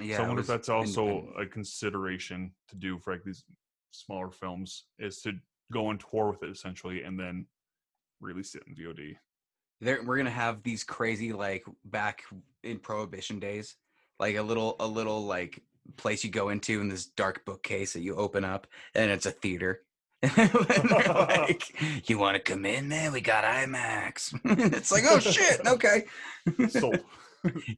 Yeah, 0.00 0.16
so 0.16 0.24
I 0.24 0.26
wonder 0.26 0.40
if 0.40 0.46
that's 0.46 0.68
also 0.68 1.28
a 1.38 1.46
consideration 1.46 2.52
to 2.68 2.76
do 2.76 2.98
for 2.98 3.12
like 3.12 3.24
these 3.24 3.44
smaller 3.92 4.30
films 4.30 4.84
is 4.98 5.20
to 5.22 5.32
go 5.72 5.86
on 5.86 5.98
tour 5.98 6.30
with 6.30 6.42
it 6.42 6.50
essentially 6.50 7.02
and 7.02 7.18
then 7.18 7.46
release 8.20 8.54
it 8.54 8.62
in 8.66 8.74
VOD. 8.74 9.16
There, 9.80 10.02
we're 10.02 10.16
gonna 10.16 10.30
have 10.30 10.62
these 10.62 10.84
crazy 10.84 11.32
like 11.32 11.64
back 11.84 12.24
in 12.62 12.78
prohibition 12.78 13.38
days, 13.38 13.76
like 14.18 14.36
a 14.36 14.42
little 14.42 14.76
a 14.80 14.86
little 14.86 15.24
like 15.24 15.62
place 15.96 16.24
you 16.24 16.30
go 16.30 16.48
into 16.48 16.80
in 16.80 16.88
this 16.88 17.06
dark 17.06 17.44
bookcase 17.44 17.92
that 17.92 18.00
you 18.00 18.16
open 18.16 18.44
up, 18.44 18.66
and 18.94 19.10
it's 19.10 19.26
a 19.26 19.30
theater. 19.30 19.82
and 20.22 20.54
like, 21.08 22.08
"You 22.08 22.18
want 22.18 22.36
to 22.36 22.40
come 22.40 22.64
in, 22.64 22.88
man? 22.88 23.12
We 23.12 23.20
got 23.20 23.44
IMAX." 23.44 24.38
it's 24.74 24.90
like, 24.90 25.04
"Oh 25.06 25.20
shit, 25.20 25.60
okay." 25.66 26.04
Sold. 26.68 27.00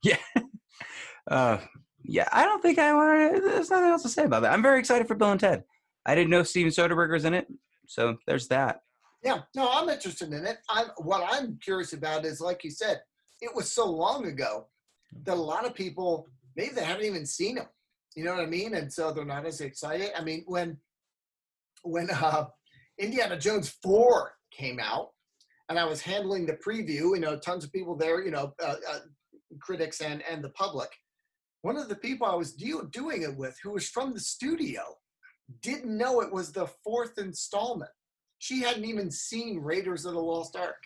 Yeah. 0.02 0.16
Uh, 1.28 1.58
yeah, 2.04 2.28
I 2.32 2.44
don't 2.44 2.62
think 2.62 2.78
I 2.78 2.94
want. 2.94 3.34
To. 3.34 3.40
There's 3.40 3.70
nothing 3.70 3.90
else 3.90 4.02
to 4.02 4.08
say 4.08 4.24
about 4.24 4.42
that. 4.42 4.52
I'm 4.52 4.62
very 4.62 4.78
excited 4.78 5.08
for 5.08 5.14
Bill 5.14 5.32
and 5.32 5.40
Ted. 5.40 5.64
I 6.06 6.14
didn't 6.14 6.30
know 6.30 6.42
Steven 6.42 6.72
Soderbergh 6.72 7.12
was 7.12 7.24
in 7.24 7.34
it, 7.34 7.48
so 7.86 8.16
there's 8.26 8.48
that. 8.48 8.80
Yeah, 9.22 9.40
no, 9.54 9.68
I'm 9.70 9.88
interested 9.88 10.32
in 10.32 10.46
it. 10.46 10.58
I'm 10.70 10.86
what 10.98 11.26
I'm 11.28 11.58
curious 11.62 11.92
about 11.92 12.24
is 12.24 12.40
like 12.40 12.62
you 12.62 12.70
said, 12.70 13.00
it 13.40 13.54
was 13.54 13.72
so 13.72 13.90
long 13.90 14.26
ago 14.26 14.68
that 15.24 15.34
a 15.34 15.40
lot 15.40 15.66
of 15.66 15.74
people 15.74 16.28
maybe 16.56 16.74
they 16.74 16.84
haven't 16.84 17.04
even 17.04 17.26
seen 17.26 17.56
them. 17.56 17.66
You 18.14 18.24
know 18.24 18.34
what 18.34 18.44
I 18.44 18.46
mean? 18.46 18.74
And 18.74 18.92
so 18.92 19.12
they're 19.12 19.24
not 19.24 19.46
as 19.46 19.60
excited. 19.60 20.10
I 20.16 20.22
mean, 20.22 20.44
when 20.46 20.78
when 21.82 22.10
uh, 22.10 22.46
Indiana 22.98 23.38
Jones 23.38 23.76
four 23.82 24.34
came 24.52 24.78
out, 24.80 25.10
and 25.68 25.78
I 25.78 25.84
was 25.84 26.00
handling 26.00 26.46
the 26.46 26.54
preview, 26.54 27.14
you 27.14 27.20
know, 27.20 27.38
tons 27.38 27.64
of 27.64 27.72
people 27.72 27.96
there, 27.96 28.24
you 28.24 28.30
know, 28.30 28.54
uh, 28.62 28.76
uh, 28.90 28.98
critics 29.60 30.00
and 30.00 30.22
and 30.30 30.42
the 30.42 30.50
public. 30.50 30.90
One 31.62 31.76
of 31.76 31.88
the 31.88 31.96
people 31.96 32.26
I 32.26 32.36
was 32.36 32.54
do- 32.54 32.88
doing 32.92 33.22
it 33.22 33.36
with, 33.36 33.58
who 33.62 33.72
was 33.72 33.88
from 33.88 34.14
the 34.14 34.20
studio, 34.20 34.82
didn't 35.60 35.96
know 35.96 36.20
it 36.20 36.32
was 36.32 36.52
the 36.52 36.68
fourth 36.84 37.18
installment 37.18 37.90
she 38.38 38.60
hadn't 38.60 38.84
even 38.84 39.10
seen 39.10 39.60
Raiders 39.60 40.04
of 40.04 40.14
the 40.14 40.20
Lost 40.20 40.56
Ark. 40.56 40.82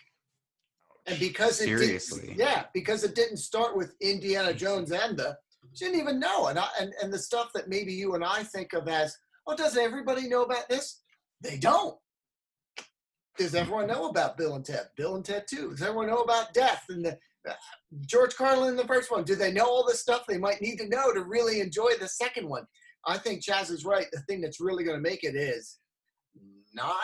And 1.05 1.19
because 1.19 1.59
it 1.61 1.65
Seriously? 1.65 2.27
didn't, 2.27 2.39
yeah, 2.39 2.65
because 2.73 3.03
it 3.03 3.15
didn't 3.15 3.37
start 3.37 3.75
with 3.75 3.95
Indiana 4.01 4.53
Jones 4.53 4.91
and 4.91 5.17
the, 5.17 5.37
she 5.73 5.85
didn't 5.85 5.99
even 5.99 6.19
know. 6.19 6.47
And 6.47 6.57
I, 6.57 6.67
and 6.79 6.93
and 7.01 7.11
the 7.11 7.19
stuff 7.19 7.51
that 7.53 7.67
maybe 7.67 7.93
you 7.93 8.15
and 8.15 8.23
I 8.23 8.43
think 8.43 8.73
of 8.73 8.87
as, 8.87 9.15
oh, 9.47 9.55
doesn't 9.55 9.81
everybody 9.81 10.27
know 10.27 10.43
about 10.43 10.69
this? 10.69 11.01
They 11.41 11.57
don't. 11.57 11.97
Does 13.37 13.55
everyone 13.55 13.87
know 13.87 14.09
about 14.09 14.37
Bill 14.37 14.55
and 14.55 14.63
Ted? 14.63 14.87
Bill 14.95 15.15
and 15.15 15.25
Ted 15.25 15.45
too. 15.49 15.71
Does 15.71 15.81
everyone 15.81 16.07
know 16.07 16.21
about 16.21 16.53
death 16.53 16.85
and 16.89 17.03
the 17.03 17.17
uh, 17.49 17.53
George 18.05 18.35
Carlin, 18.35 18.69
in 18.69 18.75
the 18.77 18.87
first 18.87 19.11
one? 19.11 19.23
Do 19.23 19.35
they 19.35 19.51
know 19.51 19.65
all 19.65 19.85
the 19.85 19.95
stuff 19.95 20.25
they 20.27 20.37
might 20.37 20.61
need 20.61 20.77
to 20.77 20.87
know 20.87 21.11
to 21.13 21.23
really 21.23 21.59
enjoy 21.59 21.91
the 21.99 22.07
second 22.07 22.47
one? 22.47 22.65
I 23.05 23.17
think 23.17 23.43
Chaz 23.43 23.71
is 23.71 23.83
right. 23.83 24.07
The 24.13 24.21
thing 24.21 24.39
that's 24.39 24.61
really 24.61 24.83
going 24.83 24.95
to 24.95 25.09
make 25.09 25.23
it 25.23 25.35
is 25.35 25.79
not 26.73 27.03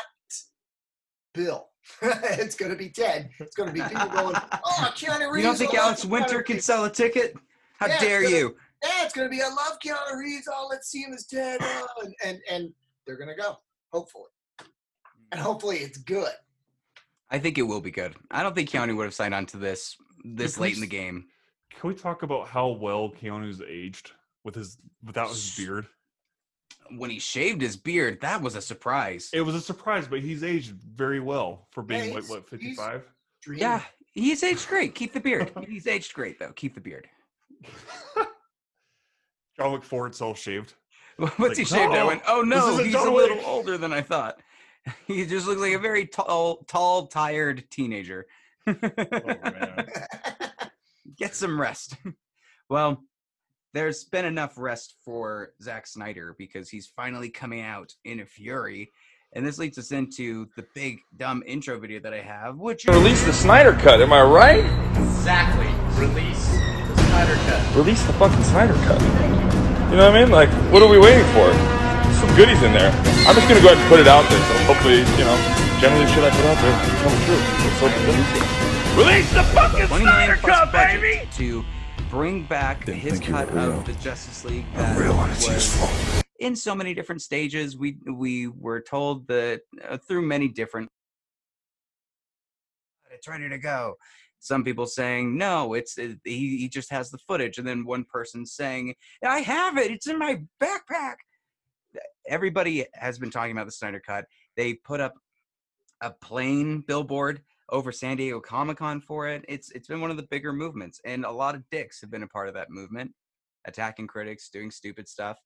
Bill. 1.33 1.67
it's 2.01 2.55
going 2.55 2.71
to 2.71 2.77
be 2.77 2.89
Ted. 2.89 3.29
It's 3.39 3.55
going 3.55 3.69
to 3.69 3.73
be 3.73 3.81
people 3.81 4.07
going, 4.07 4.35
oh, 4.51 4.93
Keanu 4.95 5.31
Reeves. 5.31 5.37
You 5.37 5.43
don't 5.43 5.57
think 5.57 5.73
I 5.73 5.85
Alex 5.85 6.05
Winter 6.05 6.41
can 6.43 6.59
sell 6.59 6.85
a 6.85 6.89
ticket? 6.89 7.35
How 7.77 7.87
Yeah, 7.87 7.99
dare 7.99 8.21
it's 8.21 8.31
gonna- 8.31 8.39
you? 8.39 8.55
Yeah, 8.83 9.03
it's 9.03 9.13
going 9.13 9.29
to 9.29 9.35
be, 9.35 9.41
I 9.41 9.47
love 9.47 9.77
Keanu 9.83 10.17
Reeves. 10.17 10.47
Oh, 10.49 10.67
let's 10.69 10.89
see 10.89 11.01
him 11.01 11.13
as 11.13 11.25
Ted. 11.25 11.59
Oh, 11.61 11.87
and, 12.01 12.15
and, 12.23 12.39
and 12.49 12.73
they're 13.05 13.17
going 13.17 13.29
to 13.29 13.35
go, 13.35 13.57
hopefully. 13.91 14.29
And 15.31 15.39
hmm. 15.39 15.45
hopefully 15.45 15.77
it's 15.77 15.97
good. 15.97 16.31
I 17.31 17.39
think 17.39 17.57
it 17.57 17.63
will 17.63 17.81
be 17.81 17.91
good. 17.91 18.15
I 18.31 18.41
don't 18.41 18.55
think 18.55 18.69
Keanu 18.69 18.95
would 18.97 19.03
have 19.03 19.13
signed 19.13 19.33
on 19.33 19.45
to 19.47 19.57
this 19.57 19.95
this 20.23 20.57
late 20.57 20.75
in 20.75 20.81
the 20.81 20.87
game. 20.87 21.25
Can 21.69 21.87
we 21.87 21.95
talk 21.95 22.23
about 22.23 22.47
how 22.47 22.69
well 22.69 23.09
Keanu's 23.09 23.61
aged 23.61 24.11
with 24.43 24.55
his 24.55 24.77
without 25.05 25.29
his 25.29 25.55
beard? 25.55 25.87
When 26.95 27.09
he 27.09 27.19
shaved 27.19 27.61
his 27.61 27.77
beard, 27.77 28.19
that 28.21 28.41
was 28.41 28.55
a 28.55 28.61
surprise. 28.61 29.29
It 29.33 29.41
was 29.41 29.55
a 29.55 29.61
surprise, 29.61 30.07
but 30.07 30.19
he's 30.21 30.43
aged 30.43 30.71
very 30.71 31.19
well 31.19 31.67
for 31.71 31.83
being 31.83 32.09
Yeah, 32.09 32.13
what, 32.15 32.23
what 32.29 32.49
fifty 32.49 32.73
five. 32.73 33.03
Yeah, 33.47 33.81
he's 34.11 34.43
aged 34.43 34.67
great. 34.67 34.95
Keep 34.95 35.13
the 35.13 35.19
beard. 35.19 35.51
He's 35.67 35.87
aged 35.87 36.13
great 36.13 36.39
though. 36.39 36.51
Keep 36.53 36.75
the 36.75 36.81
beard. 36.81 37.07
John 39.57 39.79
McFord's 39.79 40.21
all 40.21 40.33
shaved. 40.35 40.73
Once 41.17 41.37
Like, 41.39 41.57
he 41.57 41.65
shaved, 41.65 41.91
I 41.91 41.97
"No, 41.99 42.07
went, 42.07 42.21
"Oh 42.27 42.41
no, 42.41 42.77
he's 42.77 42.93
a 42.95 43.11
little 43.11 43.37
Wick." 43.37 43.45
older 43.47 43.77
than 43.77 43.91
I 43.93 44.01
thought." 44.01 44.39
He 45.05 45.25
just 45.25 45.45
looks 45.45 45.59
like 45.59 45.73
a 45.73 45.79
very 45.79 46.05
tall, 46.05 46.63
tall, 46.67 47.07
tired 47.07 47.69
teenager. 47.69 48.25
Oh 48.65 48.73
man. 49.43 49.87
Get 51.17 51.35
some 51.35 51.59
rest. 51.59 51.95
well, 52.69 53.03
there's 53.73 54.03
been 54.03 54.25
enough 54.25 54.53
rest 54.57 54.95
for 55.05 55.53
Zack 55.61 55.85
Snyder 55.85 56.35
because 56.37 56.69
he's 56.69 56.87
finally 56.87 57.29
coming 57.29 57.61
out 57.61 57.93
in 58.03 58.19
a 58.19 58.25
fury. 58.25 58.91
And 59.33 59.45
this 59.45 59.59
leads 59.59 59.77
us 59.77 59.91
into 59.91 60.47
the 60.55 60.65
big 60.73 61.01
dumb 61.15 61.43
intro 61.45 61.79
video 61.79 61.99
that 61.99 62.13
I 62.13 62.21
have, 62.21 62.57
which 62.57 62.87
is 62.87 62.95
Release 62.95 63.23
the 63.25 63.33
Snyder 63.33 63.73
Cut, 63.73 64.01
am 64.01 64.11
I 64.11 64.23
right? 64.23 64.65
Exactly. 64.97 65.67
Release 66.01 66.49
the 66.49 66.97
Snyder 66.97 67.35
Cut. 67.45 67.75
Release 67.75 68.01
the 68.03 68.13
fucking 68.13 68.43
Snyder 68.43 68.73
Cut. 68.73 68.99
You 69.01 69.97
know 69.97 70.09
what 70.09 70.15
I 70.15 70.23
mean? 70.23 70.31
Like, 70.31 70.49
what 70.73 70.81
are 70.81 70.89
we 70.89 70.97
waiting 70.97 71.25
for? 71.37 71.53
Some 72.17 72.35
goodies 72.35 72.61
in 72.63 72.73
there. 72.73 72.91
I'm 73.29 73.35
just 73.35 73.47
gonna 73.47 73.61
go 73.61 73.69
ahead 73.69 73.77
and 73.77 73.89
put 73.89 73.99
it 73.99 74.07
out 74.07 74.27
there. 74.29 74.41
So 74.41 74.53
hopefully, 74.65 75.05
you 75.05 75.25
know, 75.29 75.37
generally 75.79 76.09
shit 76.09 76.23
I 76.25 76.31
put 76.33 76.45
out 76.49 76.57
there 76.65 76.73
comes 77.05 77.25
true. 77.25 77.37
Let's 77.37 77.79
hope 77.79 77.93
it 77.93 78.05
does. 78.09 78.97
Release 78.97 79.29
the 79.31 79.43
fucking 79.53 79.87
20 79.87 80.03
million 80.03 80.25
Snyder 80.25 80.41
Cut, 80.41 80.71
baby! 80.73 81.29
to 81.37 81.63
bring 82.09 82.43
back 82.43 82.85
Didn't 82.85 82.99
his 83.01 83.13
think 83.13 83.27
you 83.27 83.33
were 83.35 83.45
cut 83.45 83.57
of 83.57 83.85
the 83.85 83.93
Justice 83.93 84.43
League 84.43 84.65
that 84.75 84.97
Real 84.97 85.15
when 85.15 85.29
it's 85.29 85.47
was 85.47 85.77
useful. 85.77 86.23
in 86.39 86.55
so 86.55 86.73
many 86.73 86.93
different 86.93 87.21
stages. 87.21 87.77
We 87.77 87.97
we 88.11 88.47
were 88.47 88.81
told 88.81 89.27
that 89.27 89.61
uh, 89.87 89.97
through 89.97 90.23
many 90.23 90.47
different 90.47 90.89
it's 93.11 93.27
ready 93.27 93.49
to 93.49 93.57
go. 93.57 93.95
Some 94.39 94.63
people 94.63 94.85
saying 94.85 95.37
no, 95.37 95.73
it's 95.73 95.97
it, 95.97 96.19
he 96.23 96.57
he 96.57 96.69
just 96.69 96.91
has 96.91 97.11
the 97.11 97.17
footage, 97.19 97.57
and 97.57 97.67
then 97.67 97.85
one 97.85 98.05
person 98.05 98.45
saying 98.45 98.95
I 99.25 99.39
have 99.41 99.77
it, 99.77 99.91
it's 99.91 100.07
in 100.07 100.17
my 100.17 100.41
backpack. 100.61 101.15
Everybody 102.27 102.85
has 102.93 103.19
been 103.19 103.31
talking 103.31 103.51
about 103.51 103.65
the 103.65 103.71
Snyder 103.71 104.01
Cut. 104.05 104.25
They 104.55 104.75
put 104.75 104.99
up 104.99 105.15
a 106.01 106.11
plain 106.11 106.81
billboard 106.87 107.41
over 107.71 107.91
San 107.91 108.17
Diego 108.17 108.39
Comic 108.39 108.77
Con 108.77 109.01
for 109.01 109.27
it. 109.27 109.45
It's 109.47 109.71
it's 109.71 109.87
been 109.87 110.01
one 110.01 110.11
of 110.11 110.17
the 110.17 110.27
bigger 110.29 110.53
movements, 110.53 110.99
and 111.05 111.25
a 111.25 111.31
lot 111.31 111.55
of 111.55 111.63
dicks 111.69 112.01
have 112.01 112.11
been 112.11 112.23
a 112.23 112.27
part 112.27 112.47
of 112.47 112.53
that 112.55 112.69
movement, 112.69 113.11
attacking 113.65 114.07
critics, 114.07 114.49
doing 114.49 114.71
stupid 114.71 115.07
stuff, 115.07 115.37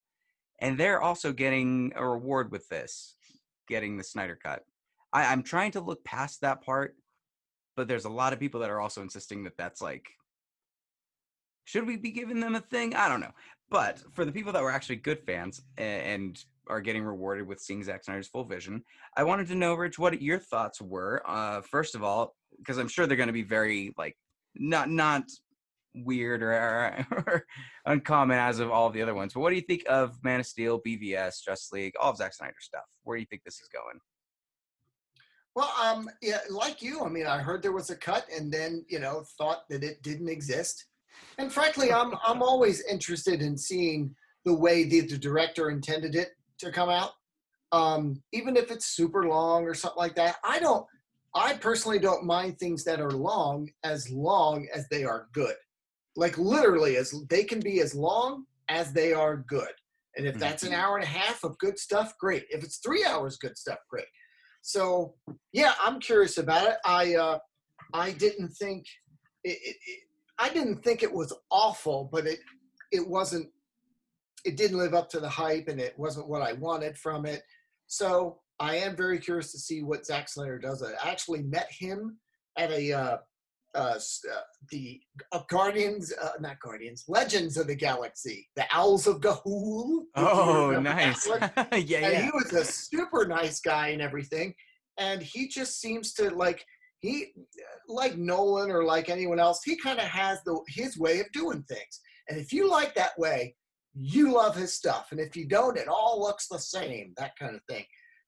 and 0.60 0.78
they're 0.78 1.02
also 1.02 1.34
getting 1.34 1.92
a 1.96 2.08
reward 2.08 2.52
with 2.52 2.68
this, 2.70 3.16
getting 3.68 3.98
the 3.98 4.04
Snyder 4.04 4.38
Cut. 4.42 4.64
I, 5.12 5.26
I'm 5.26 5.44
trying 5.44 5.72
to 5.72 5.82
look 5.82 6.04
past 6.04 6.42
that 6.42 6.62
part, 6.62 6.96
but 7.76 7.88
there's 7.88 8.06
a 8.06 8.10
lot 8.10 8.34
of 8.34 8.40
people 8.40 8.62
that 8.62 8.70
are 8.70 8.82
also 8.82 9.02
insisting 9.02 9.44
that 9.44 9.58
that's 9.58 9.82
like, 9.82 10.08
should 11.66 11.88
we 11.88 11.98
be 11.98 12.12
giving 12.12 12.40
them 12.40 12.56
a 12.56 12.62
thing? 12.62 12.96
I 12.96 13.08
don't 13.08 13.22
know. 13.22 13.34
But 13.70 14.02
for 14.12 14.26
the 14.26 14.32
people 14.32 14.54
that 14.54 14.64
were 14.64 14.72
actually 14.72 14.98
good 14.98 15.22
fans 15.26 15.62
and 15.78 16.44
are 16.68 16.82
getting 16.82 17.04
rewarded 17.04 17.48
with 17.48 17.60
seeing 17.60 17.84
Zack 17.84 18.04
Snyder's 18.04 18.28
full 18.28 18.44
vision, 18.44 18.84
I 19.16 19.24
wanted 19.24 19.48
to 19.48 19.56
know, 19.56 19.74
Rich, 19.74 20.00
what 20.00 20.22
your 20.22 20.40
thoughts 20.40 20.82
were. 20.82 21.22
Uh, 21.26 21.62
first 21.62 21.96
of 21.96 22.04
all, 22.04 22.36
because 22.58 22.78
I'm 22.78 22.88
sure 22.88 23.08
they're 23.08 23.18
going 23.18 23.28
to 23.28 23.34
be 23.34 23.44
very 23.44 23.94
like 23.98 24.18
not 24.56 24.90
not 24.90 25.24
weird 25.96 26.42
or 26.42 26.54
or, 27.12 27.46
uncommon 27.86 28.38
as 28.38 28.60
of 28.60 28.72
all 28.72 28.90
the 28.90 29.02
other 29.02 29.14
ones. 29.14 29.34
But 29.34 29.42
what 29.42 29.50
do 29.50 29.56
you 29.56 29.62
think 29.62 29.84
of 29.88 30.18
Man 30.24 30.40
of 30.40 30.46
Steel, 30.46 30.82
BVS, 30.82 31.44
Justice 31.46 31.72
League, 31.72 31.94
all 32.00 32.12
of 32.12 32.18
Zack 32.18 32.34
Snyder 32.34 32.56
stuff? 32.60 32.86
Where 33.04 33.18
do 33.18 33.22
you 33.22 33.28
think 33.28 33.44
this 33.44 33.60
is 33.60 33.70
going? 33.70 34.00
Well, 35.56 35.72
um, 35.82 36.10
yeah, 36.22 36.40
like 36.50 36.82
you, 36.82 37.04
I 37.04 37.10
mean, 37.10 37.28
I 37.28 37.38
heard 37.38 37.62
there 37.62 37.74
was 37.74 37.92
a 37.92 37.96
cut, 37.96 38.26
and 38.36 38.52
then 38.52 38.86
you 38.90 39.00
know 39.00 39.24
thought 39.38 39.64
that 39.70 39.84
it 39.84 40.02
didn't 40.02 40.30
exist. 40.30 40.86
And 41.38 41.52
frankly, 41.52 41.92
I'm 41.92 42.14
I'm 42.26 42.42
always 42.42 42.84
interested 42.86 43.42
in 43.42 43.58
seeing 43.58 44.16
the 44.46 44.54
way 44.54 44.84
the, 44.84 45.02
the 45.02 45.18
director 45.18 45.70
intended 45.70 46.16
it 46.16 46.32
to 46.60 46.72
come 46.72 46.90
out, 46.90 47.12
um, 47.72 48.22
even 48.32 48.56
if 48.56 48.72
it's 48.72 48.86
super 48.86 49.28
long 49.28 49.66
or 49.66 49.74
something 49.74 49.98
like 49.98 50.16
that. 50.16 50.38
I 50.44 50.60
don't. 50.60 50.86
I 51.36 51.54
personally 51.54 51.98
don't 51.98 52.26
mind 52.26 52.60
things 52.60 52.84
that 52.84 53.02
are 53.02 53.10
long 53.10 53.70
as 53.84 54.10
long 54.12 54.68
as 54.74 54.88
they 54.90 55.04
are 55.04 55.30
good. 55.34 55.56
Like 56.16 56.38
literally, 56.38 56.98
as 56.98 57.14
they 57.30 57.44
can 57.44 57.60
be 57.60 57.82
as 57.82 57.96
long 57.96 58.46
as 58.70 58.94
they 58.94 59.14
are 59.14 59.38
good. 59.38 59.72
And 60.16 60.28
if 60.28 60.38
that's 60.38 60.62
an 60.62 60.74
hour 60.74 60.98
and 60.98 61.04
a 61.04 61.08
half 61.08 61.44
of 61.44 61.58
good 61.58 61.80
stuff, 61.80 62.14
great. 62.20 62.46
If 62.52 62.64
it's 62.64 62.78
three 62.78 63.04
hours, 63.04 63.38
good 63.38 63.58
stuff, 63.58 63.80
great. 63.90 64.06
So 64.62 65.16
yeah, 65.52 65.74
I'm 65.82 66.00
curious 66.00 66.38
about 66.38 66.70
it. 66.70 66.78
I 66.86 67.16
uh, 67.16 67.40
I 67.94 68.12
didn't 68.12 68.50
think 68.50 68.86
it, 69.44 69.58
it, 69.62 69.76
it, 69.88 70.00
I 70.40 70.50
didn't 70.50 70.84
think 70.84 71.04
it 71.04 71.14
was 71.14 71.34
awful, 71.52 72.10
but 72.12 72.26
it 72.26 72.40
it 72.92 73.06
wasn't. 73.08 73.50
It 74.46 74.58
didn't 74.58 74.78
live 74.78 74.94
up 74.94 75.10
to 75.12 75.20
the 75.20 75.30
hype, 75.30 75.68
and 75.68 75.80
it 75.80 75.98
wasn't 75.98 76.28
what 76.28 76.42
I 76.42 76.54
wanted 76.54 76.98
from 76.98 77.26
it. 77.26 77.44
So 77.88 78.40
I 78.60 78.76
am 78.78 78.96
very 78.96 79.20
curious 79.20 79.52
to 79.52 79.60
see 79.60 79.84
what 79.84 80.06
Zack 80.06 80.30
Snyder 80.30 80.60
does. 80.60 80.84
I 80.84 81.10
actually 81.10 81.44
met 81.44 81.70
him 81.72 82.18
at 82.58 82.72
a 82.72 82.94
uh, 82.94 83.18
uh, 83.76 83.98
uh, 83.98 84.42
the 84.70 85.02
uh, 85.32 85.42
Guardians, 85.50 86.14
uh, 86.22 86.30
not 86.40 86.60
Guardians, 86.60 87.06
Legends 87.08 87.58
of 87.58 87.68
the 87.68 87.76
Galaxy, 87.76 88.48
the 88.56 88.66
Owls 88.72 89.08
of 89.08 89.20
Ga'Hoole. 89.20 90.04
if 90.06 90.10
Oh, 90.16 90.80
nice. 90.80 91.28
yeah, 91.28 91.38
and 91.72 91.82
yeah. 91.82 92.22
he 92.22 92.32
was 92.34 92.54
a 92.54 92.64
super 92.64 93.26
nice 93.26 93.60
guy 93.60 93.90
and 93.90 94.02
everything 94.02 94.54
and 94.98 95.22
he 95.22 95.48
just 95.48 95.80
seems 95.80 96.14
to 96.14 96.30
like 96.32 96.66
he 97.00 97.34
like 97.88 98.18
nolan 98.18 98.72
or 98.72 98.84
like 98.84 99.10
anyone 99.10 99.40
else 99.40 99.62
he 99.64 99.76
kind 99.76 100.00
of 100.00 100.06
has 100.06 100.42
the 100.44 100.60
his 100.68 100.98
way 100.98 101.20
of 101.20 101.32
doing 101.32 101.64
things 101.64 102.02
and 102.30 102.40
if 102.40 102.54
you 102.54 102.70
like 102.70 102.94
that 102.96 103.18
way 103.18 103.56
you 103.96 104.34
love 104.34 104.56
his 104.56 104.74
stuff 104.74 105.08
and 105.12 105.20
if 105.20 105.36
you 105.36 105.46
don't 105.46 105.78
it 105.78 105.88
all 105.88 106.20
looks 106.20 106.48
the 106.48 106.60
same 106.60 107.14
that 107.18 107.36
kind 107.38 107.56
of 107.56 107.62
thing 107.70 107.86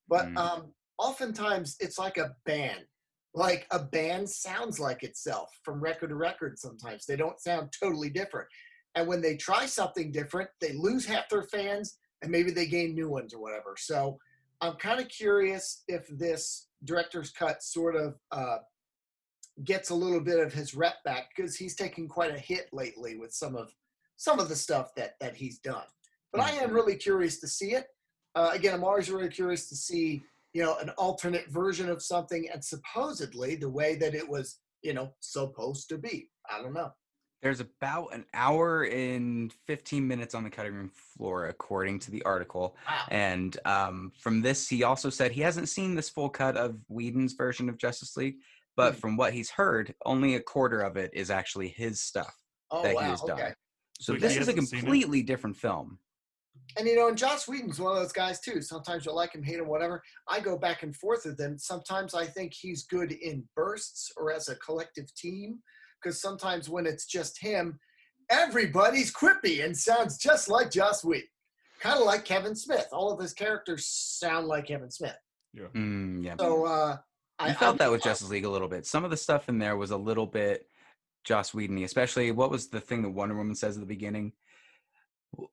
but 0.08 0.26
Mm. 0.28 0.38
um 0.38 0.74
oftentimes 0.98 1.76
it's 1.80 1.98
like 1.98 2.18
a 2.18 2.36
band 2.46 2.86
like 3.34 3.68
a 3.72 3.80
band 3.80 4.30
sounds 4.30 4.80
like 4.80 5.04
itself 5.04 5.50
from 5.64 5.82
record 5.82 6.10
to 6.10 6.16
record 6.16 6.58
sometimes 6.58 7.06
they 7.06 7.16
don't 7.16 7.42
sound 7.42 7.74
totally 7.78 8.10
different 8.10 8.48
and 8.94 9.08
when 9.08 9.22
they 9.22 9.36
try 9.36 9.66
something 9.66 10.12
different 10.12 10.50
they 10.62 10.74
lose 10.74 11.06
half 11.06 11.28
their 11.30 11.44
fans 11.44 11.98
and 12.22 12.32
maybe 12.32 12.52
they 12.52 12.66
gain 12.66 12.96
new 12.96 13.10
ones 13.10 13.34
or 13.34 13.40
whatever. 13.40 13.76
So 13.78 14.18
I'm 14.62 14.76
kind 14.76 15.00
of 15.00 15.08
curious 15.10 15.84
if 15.88 16.08
this 16.08 16.68
director's 16.84 17.30
cut 17.32 17.62
sort 17.62 17.96
of 17.96 18.16
uh, 18.32 18.58
gets 19.64 19.90
a 19.92 19.96
little 19.96 20.20
bit 20.20 20.40
of 20.40 20.54
his 20.54 20.74
rep 20.76 20.96
back 21.04 21.30
because 21.36 21.56
he's 21.56 21.76
taken 21.76 22.08
quite 22.08 22.34
a 22.34 22.40
hit 22.40 22.70
lately 22.74 23.16
with 23.16 23.32
some 23.34 23.56
of 23.56 23.72
some 24.18 24.40
of 24.40 24.50
the 24.50 24.56
stuff 24.56 24.94
that 24.96 25.16
that 25.20 25.36
he's 25.36 25.60
done. 25.60 25.84
But 26.32 26.42
I 26.42 26.52
am 26.52 26.74
really 26.74 26.96
curious 26.96 27.40
to 27.40 27.48
see 27.48 27.72
it. 27.74 27.86
Uh, 28.36 28.52
again, 28.54 28.74
I'm 28.74 28.84
always 28.84 29.10
really 29.10 29.30
curious 29.30 29.70
to 29.70 29.76
see 29.76 30.22
you 30.54 30.64
know 30.64 30.78
an 30.80 30.90
alternate 30.98 31.48
version 31.50 31.90
of 31.90 32.02
something 32.02 32.48
and 32.54 32.64
supposedly 32.64 33.56
the 33.56 33.70
way 33.70 33.96
that 33.96 34.14
it 34.16 34.28
was 34.28 34.60
you 34.82 34.94
know 34.94 35.14
supposed 35.20 35.90
to 35.90 35.98
be. 35.98 36.30
I 36.50 36.62
don't 36.62 36.74
know. 36.74 36.92
There's 37.42 37.60
about 37.60 38.08
an 38.14 38.26
hour 38.34 38.84
and 38.86 39.54
15 39.68 40.08
minutes 40.08 40.34
on 40.34 40.44
the 40.44 40.50
cutting 40.50 40.74
room 40.74 40.90
floor, 41.16 41.46
according 41.48 42.00
to 42.00 42.12
the 42.12 42.24
article. 42.24 42.76
Wow. 42.90 43.04
And 43.12 43.56
um, 43.66 44.14
from 44.20 44.42
this, 44.42 44.68
he 44.68 44.84
also 44.84 45.12
said 45.12 45.32
he 45.32 45.42
hasn't 45.42 45.70
seen 45.70 45.94
this 45.94 46.10
full 46.10 46.30
cut 46.30 46.58
of 46.58 46.78
Whedon's 46.88 47.34
version 47.34 47.70
of 47.70 47.78
Justice 47.78 48.18
League, 48.18 48.38
but 48.76 48.94
Hmm. 48.94 49.00
from 49.00 49.18
what 49.18 49.34
he's 49.34 49.52
heard, 49.52 49.94
only 50.06 50.36
a 50.36 50.40
quarter 50.40 50.82
of 50.82 50.98
it 50.98 51.12
is 51.14 51.30
actually 51.30 51.68
his 51.68 52.02
stuff 52.02 52.34
Oh 52.72 52.82
that 52.82 52.96
wow. 52.96 53.02
he 53.02 53.08
has 53.10 53.22
okay. 53.22 53.42
done. 53.42 53.54
So, 54.00 54.12
So 54.12 54.14
he 54.14 54.20
this 54.20 54.32
is 54.38 54.48
a 54.48 54.52
hasn't 54.52 54.68
seen 54.70 54.78
it? 54.80 54.82
completely 54.82 55.24
different 55.24 55.56
film. 55.58 56.00
And 56.78 56.88
you 56.88 56.96
know, 56.96 57.08
and 57.08 57.18
Joss 57.18 57.48
Whedon's 57.48 57.80
one 57.80 57.96
of 57.96 58.02
those 58.02 58.12
guys 58.12 58.40
too. 58.42 58.62
Sometimes 58.62 59.06
you 59.06 59.14
like 59.14 59.34
him, 59.34 59.44
hate 59.44 59.60
him, 59.60 59.68
whatever. 59.68 60.04
I 60.28 60.40
go 60.42 60.58
back 60.58 60.84
and 60.84 60.94
forth 60.96 61.26
with 61.26 61.40
him. 61.40 61.58
Sometimes 61.58 62.14
I 62.14 62.26
think 62.26 62.54
he's 62.54 62.84
good 62.84 63.14
in 63.14 63.44
bursts 63.56 64.12
or 64.18 64.32
as 64.34 64.50
a 64.50 64.56
collective 64.58 65.14
team, 65.16 65.60
because 66.04 66.20
sometimes 66.22 66.68
when 66.70 66.86
it's 66.86 67.06
just 67.06 67.40
him, 67.40 67.80
everybody's 68.30 69.14
quippy 69.14 69.64
and 69.64 69.76
sounds 69.78 70.18
just 70.18 70.50
like 70.50 70.72
Joss 70.72 71.04
Whedon. 71.06 71.28
Kind 71.80 72.00
of 72.00 72.06
like 72.06 72.26
Kevin 72.26 72.56
Smith. 72.56 72.88
All 72.92 73.12
of 73.12 73.20
his 73.22 73.34
characters 73.34 73.86
sound 73.86 74.48
like 74.48 74.68
Kevin 74.68 74.90
Smith. 74.92 75.16
Mm, 75.76 76.24
yeah. 76.26 76.36
So 76.40 76.66
uh, 76.66 76.98
I 77.40 77.50
I 77.50 77.54
felt 77.54 77.76
I- 77.76 77.86
that 77.86 77.92
with 77.92 78.04
Justice 78.04 78.30
League 78.30 78.46
a 78.46 78.50
little 78.50 78.68
bit. 78.68 78.86
Some 78.86 79.06
of 79.06 79.12
the 79.12 79.18
stuff 79.18 79.48
in 79.50 79.60
there 79.60 79.78
was 79.78 79.92
a 79.92 79.98
little 79.98 80.26
bit 80.26 80.68
Joss 81.26 81.54
Whedon, 81.54 81.84
especially 81.84 82.32
what 82.32 82.52
was 82.52 82.70
the 82.70 82.80
thing 82.80 83.02
that 83.02 83.10
Wonder 83.10 83.36
Woman 83.36 83.56
says 83.56 83.76
at 83.76 83.82
the 83.82 83.88
beginning? 83.88 84.32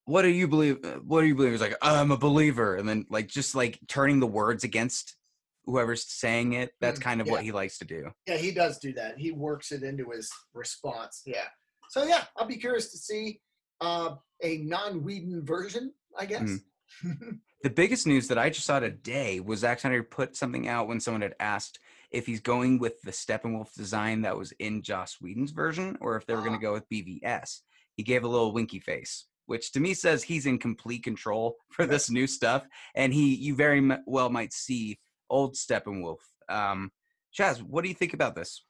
What 0.04 0.22
do 0.22 0.28
you 0.28 0.46
believe? 0.46 0.84
uh, 0.84 0.98
What 1.04 1.22
do 1.22 1.26
you 1.26 1.34
believe? 1.34 1.54
It's 1.54 1.62
like 1.62 1.74
I'm 1.82 2.12
a 2.12 2.16
believer, 2.16 2.76
and 2.76 2.88
then 2.88 3.06
like 3.10 3.26
just 3.26 3.54
like 3.54 3.80
turning 3.88 4.20
the 4.20 4.26
words 4.26 4.62
against 4.62 5.16
whoever's 5.64 6.06
saying 6.06 6.52
it. 6.52 6.72
That's 6.80 7.00
Mm, 7.00 7.02
kind 7.02 7.20
of 7.20 7.26
yeah. 7.26 7.32
what 7.32 7.42
he 7.42 7.50
likes 7.52 7.78
to 7.78 7.84
do. 7.84 8.10
Yeah, 8.26 8.36
he 8.36 8.52
does 8.52 8.78
do 8.78 8.92
that. 8.94 9.18
He 9.18 9.32
works 9.32 9.72
it 9.72 9.82
into 9.82 10.10
his 10.10 10.30
response. 10.54 11.22
Yeah. 11.26 11.46
So 11.90 12.04
yeah, 12.04 12.24
I'll 12.36 12.46
be 12.46 12.56
curious 12.56 12.90
to 12.92 12.98
see 12.98 13.40
uh, 13.80 14.14
a 14.42 14.58
non-Whedon 14.58 15.44
version. 15.44 15.92
I 16.18 16.26
guess. 16.26 16.60
Mm. 17.02 17.38
The 17.64 17.70
biggest 17.70 18.08
news 18.08 18.26
that 18.26 18.38
I 18.38 18.50
just 18.50 18.66
saw 18.66 18.80
today 18.80 19.38
was 19.38 19.60
Zack 19.60 19.78
Snyder 19.78 20.02
put 20.02 20.34
something 20.34 20.66
out 20.66 20.88
when 20.88 20.98
someone 20.98 21.22
had 21.22 21.36
asked 21.38 21.78
if 22.12 22.26
he's 22.26 22.40
going 22.40 22.78
with 22.78 23.00
the 23.02 23.10
Steppenwolf 23.10 23.72
design 23.74 24.22
that 24.22 24.36
was 24.36 24.52
in 24.52 24.82
Joss 24.82 25.16
Whedon's 25.20 25.50
version 25.50 25.96
or 26.00 26.16
if 26.16 26.26
they 26.26 26.34
were 26.34 26.40
going 26.40 26.54
Ah. 26.54 26.58
to 26.58 26.62
go 26.62 26.72
with 26.72 26.88
BVS. 26.88 27.60
He 27.96 28.02
gave 28.02 28.24
a 28.24 28.28
little 28.28 28.52
winky 28.52 28.80
face, 28.80 29.26
which 29.46 29.72
to 29.72 29.80
me 29.80 29.94
says 29.94 30.22
he's 30.22 30.46
in 30.46 30.58
complete 30.58 31.02
control 31.02 31.56
for 31.70 31.86
this 31.86 32.10
new 32.10 32.26
stuff, 32.26 32.66
and 32.94 33.12
he 33.12 33.34
you 33.34 33.54
very 33.54 33.78
m- 33.78 34.02
well 34.06 34.30
might 34.30 34.52
see 34.52 34.98
old 35.30 35.54
Steppenwolf. 35.54 36.18
Um, 36.48 36.90
Chaz, 37.36 37.62
what 37.62 37.82
do 37.82 37.88
you 37.88 37.94
think 37.94 38.14
about 38.14 38.34
this? 38.34 38.64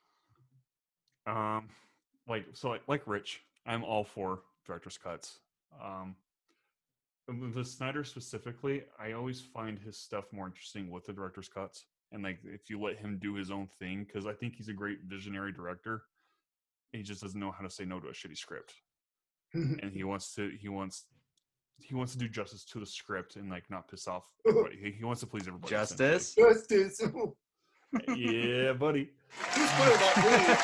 Um, 1.27 1.69
like 2.29 2.47
so, 2.53 2.69
like 2.71 2.83
like 2.89 3.07
Rich, 3.07 3.41
I'm 3.67 3.85
all 3.85 4.05
for 4.05 4.41
director's 4.67 4.99
cuts. 4.99 5.39
Um, 5.83 6.17
the 7.55 7.65
Snyder 7.65 8.05
specifically, 8.05 8.83
I 8.99 9.13
always 9.13 9.41
find 9.41 9.79
his 9.79 9.97
stuff 9.97 10.25
more 10.33 10.47
interesting 10.47 10.91
with 10.91 11.07
the 11.07 11.13
director's 11.13 11.49
cuts, 11.49 11.85
and 12.13 12.23
like 12.23 12.39
if 12.45 12.69
you 12.69 12.81
let 12.81 12.99
him 12.99 13.19
do 13.21 13.35
his 13.35 13.51
own 13.51 13.69
thing, 13.79 14.05
because 14.05 14.27
I 14.27 14.33
think 14.33 14.55
he's 14.57 14.69
a 14.69 14.73
great 14.73 14.99
visionary 15.07 15.53
director. 15.53 16.03
He 16.93 17.03
just 17.03 17.23
doesn't 17.23 17.41
know 17.41 17.51
how 17.51 17.65
to 17.65 17.71
say 17.71 17.85
no 17.85 17.99
to 18.01 18.09
a 18.09 18.13
shitty 18.13 18.37
script, 18.37 18.75
and 19.55 19.91
he 19.93 20.05
wants 20.05 20.35
to 20.35 20.51
he 20.61 20.69
wants 20.69 21.07
he 21.79 21.95
wants 21.95 22.13
to 22.13 22.19
do 22.19 22.29
justice 22.29 22.65
to 22.67 22.79
the 22.79 22.87
script 22.87 23.37
and 23.37 23.51
like 23.51 23.65
not 23.71 23.89
piss 23.89 24.07
off 24.07 24.25
everybody. 24.49 24.77
He, 24.77 24.91
he 24.93 25.05
wants 25.05 25.21
to 25.21 25.27
please 25.27 25.49
everybody. 25.49 25.71
Justice. 25.71 26.35
Justice. 26.35 27.01
yeah, 28.17 28.73
buddy. 28.75 29.11
Who's 29.55 29.71
putting 29.73 29.99
that 29.99 30.59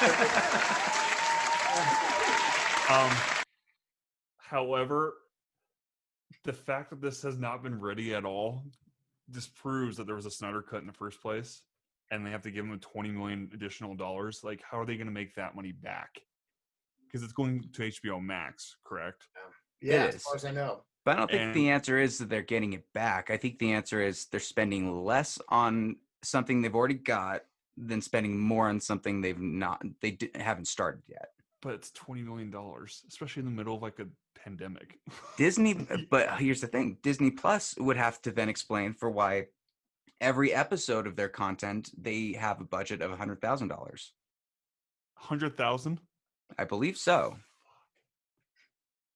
Um, 2.90 3.10
however, 4.38 5.14
the 6.44 6.52
fact 6.52 6.90
that 6.90 7.00
this 7.02 7.22
has 7.22 7.36
not 7.38 7.62
been 7.62 7.78
ready 7.78 8.14
at 8.14 8.24
all 8.24 8.64
just 9.30 9.54
proves 9.54 9.96
that 9.96 10.06
there 10.06 10.16
was 10.16 10.26
a 10.26 10.30
Snyder 10.30 10.62
cut 10.62 10.80
in 10.80 10.86
the 10.86 10.92
first 10.92 11.20
place, 11.20 11.62
and 12.10 12.26
they 12.26 12.30
have 12.30 12.42
to 12.42 12.50
give 12.50 12.64
him 12.64 12.78
20 12.78 13.10
million 13.10 13.50
additional 13.52 13.94
dollars. 13.94 14.42
Like, 14.42 14.62
how 14.68 14.80
are 14.80 14.86
they 14.86 14.96
going 14.96 15.06
to 15.06 15.12
make 15.12 15.34
that 15.34 15.54
money 15.54 15.72
back? 15.72 16.20
Because 17.06 17.22
it's 17.22 17.32
going 17.32 17.68
to 17.72 17.82
HBO 17.82 18.22
Max, 18.22 18.76
correct? 18.84 19.28
yeah, 19.80 20.04
It 20.04 20.14
as 20.16 20.22
far 20.22 20.34
as 20.34 20.44
I 20.44 20.50
know. 20.52 20.82
But 21.04 21.12
I 21.16 21.18
don't 21.20 21.30
think 21.30 21.42
And- 21.42 21.54
the 21.54 21.70
answer 21.70 21.98
is 21.98 22.18
that 22.18 22.28
they're 22.28 22.42
getting 22.42 22.72
it 22.74 22.84
back. 22.92 23.30
I 23.30 23.36
think 23.36 23.58
the 23.58 23.72
answer 23.72 24.00
is 24.02 24.26
they're 24.26 24.40
spending 24.40 25.04
less 25.04 25.38
on 25.48 25.96
something 26.22 26.60
they've 26.60 26.74
already 26.74 26.94
got 26.94 27.42
than 27.76 28.02
spending 28.02 28.38
more 28.38 28.68
on 28.68 28.80
something 28.80 29.20
they've 29.20 29.38
not 29.40 29.82
they 30.00 30.10
di- 30.12 30.30
haven't 30.34 30.66
started 30.66 31.02
yet. 31.06 31.28
But 31.60 31.74
it's 31.74 31.90
20 31.90 32.22
million 32.22 32.50
dollars, 32.50 33.02
especially 33.08 33.40
in 33.40 33.46
the 33.46 33.52
middle 33.52 33.74
of 33.74 33.82
like 33.82 33.98
a 33.98 34.06
pandemic. 34.38 34.98
Disney, 35.36 35.86
uh, 35.90 35.98
but 36.10 36.28
uh, 36.28 36.36
here's 36.36 36.60
the 36.60 36.66
thing: 36.68 36.98
Disney 37.02 37.30
Plus 37.30 37.74
would 37.78 37.96
have 37.96 38.22
to 38.22 38.30
then 38.30 38.48
explain 38.48 38.94
for 38.94 39.10
why 39.10 39.46
every 40.20 40.52
episode 40.52 41.06
of 41.06 41.16
their 41.16 41.28
content 41.28 41.90
they 41.96 42.32
have 42.38 42.60
a 42.60 42.64
budget 42.64 43.02
of 43.02 43.12
a 43.12 43.16
hundred 43.16 43.40
thousand 43.40 43.68
dollars. 43.68 44.12
Hundred 45.14 45.56
thousand. 45.56 46.00
I 46.56 46.64
believe 46.64 46.96
so. 46.96 47.36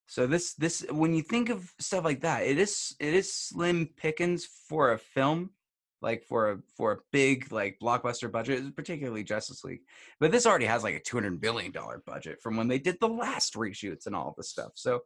So 0.06 0.26
this 0.26 0.54
this 0.54 0.84
when 0.90 1.14
you 1.14 1.22
think 1.22 1.48
of 1.48 1.72
stuff 1.78 2.04
like 2.04 2.20
that, 2.20 2.42
it 2.42 2.58
is 2.58 2.94
it 3.00 3.14
is 3.14 3.32
slim 3.32 3.88
pickings 3.96 4.46
for 4.68 4.92
a 4.92 4.98
film, 4.98 5.50
like 6.02 6.24
for 6.24 6.50
a 6.52 6.58
for 6.76 6.92
a 6.92 6.98
big 7.12 7.50
like 7.52 7.78
blockbuster 7.82 8.30
budget, 8.30 8.74
particularly 8.76 9.22
Justice 9.24 9.64
League. 9.64 9.80
But 10.20 10.32
this 10.32 10.44
already 10.46 10.66
has 10.66 10.82
like 10.82 10.94
a 10.96 11.00
two 11.00 11.16
hundred 11.16 11.40
billion 11.40 11.72
dollar 11.72 12.02
budget 12.04 12.42
from 12.42 12.56
when 12.56 12.68
they 12.68 12.78
did 12.78 12.98
the 13.00 13.08
last 13.08 13.54
reshoots 13.54 14.06
and 14.06 14.14
all 14.14 14.28
of 14.28 14.36
this 14.36 14.50
stuff. 14.50 14.72
So 14.74 15.00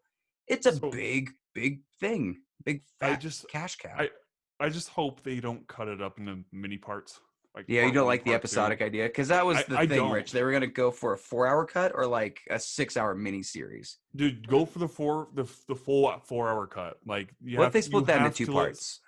It's 0.49 0.67
a 0.67 0.73
So- 0.77 0.91
big, 0.91 1.31
big 1.55 1.81
thing. 2.01 2.39
Big 2.65 2.83
I 3.01 3.11
fat 3.11 3.21
just 3.21 3.49
cash 3.49 3.77
cow. 3.77 3.95
I 3.99 4.11
I 4.59 4.69
just 4.71 4.89
hope 4.89 5.23
they 5.23 5.39
don't 5.41 5.67
cut 5.69 5.89
it 5.89 6.01
up 6.01 6.19
into 6.19 6.45
mini 6.53 6.79
parts. 6.79 7.21
Like 7.55 7.65
yeah, 7.69 7.85
you 7.87 7.93
don't 7.93 8.07
like 8.07 8.21
the 8.23 8.31
part 8.31 8.43
two. 8.43 8.47
episodic 8.47 8.83
idea 8.83 9.05
because 9.05 9.29
that 9.29 9.45
was 9.47 9.63
the 9.65 9.79
I 9.79 9.87
thing. 9.87 10.11
Rich. 10.11 10.31
They 10.33 10.43
were 10.43 10.53
gonna 10.53 10.67
go 10.67 10.91
for 10.91 11.15
a 11.15 11.19
four-hour 11.19 11.65
cut 11.67 11.93
or 11.95 12.07
like 12.07 12.39
a 12.51 12.59
six-hour 12.59 13.15
mini 13.15 13.43
series. 13.43 13.99
Dude, 14.15 14.47
go 14.47 14.67
for 14.67 14.79
the 14.79 14.89
four 14.89 15.29
the 15.35 15.45
the 15.67 15.75
full 15.75 16.07
uh, 16.07 16.19
four 16.21 16.49
hour 16.51 16.67
cut. 16.67 16.99
Like 17.07 17.35
you 17.43 17.57
What 17.59 17.65
have, 17.65 17.71
if 17.71 17.73
they 17.75 17.81
split 17.81 18.07
that 18.07 18.25
into 18.27 18.45
two 18.47 18.53
parts? 18.53 19.01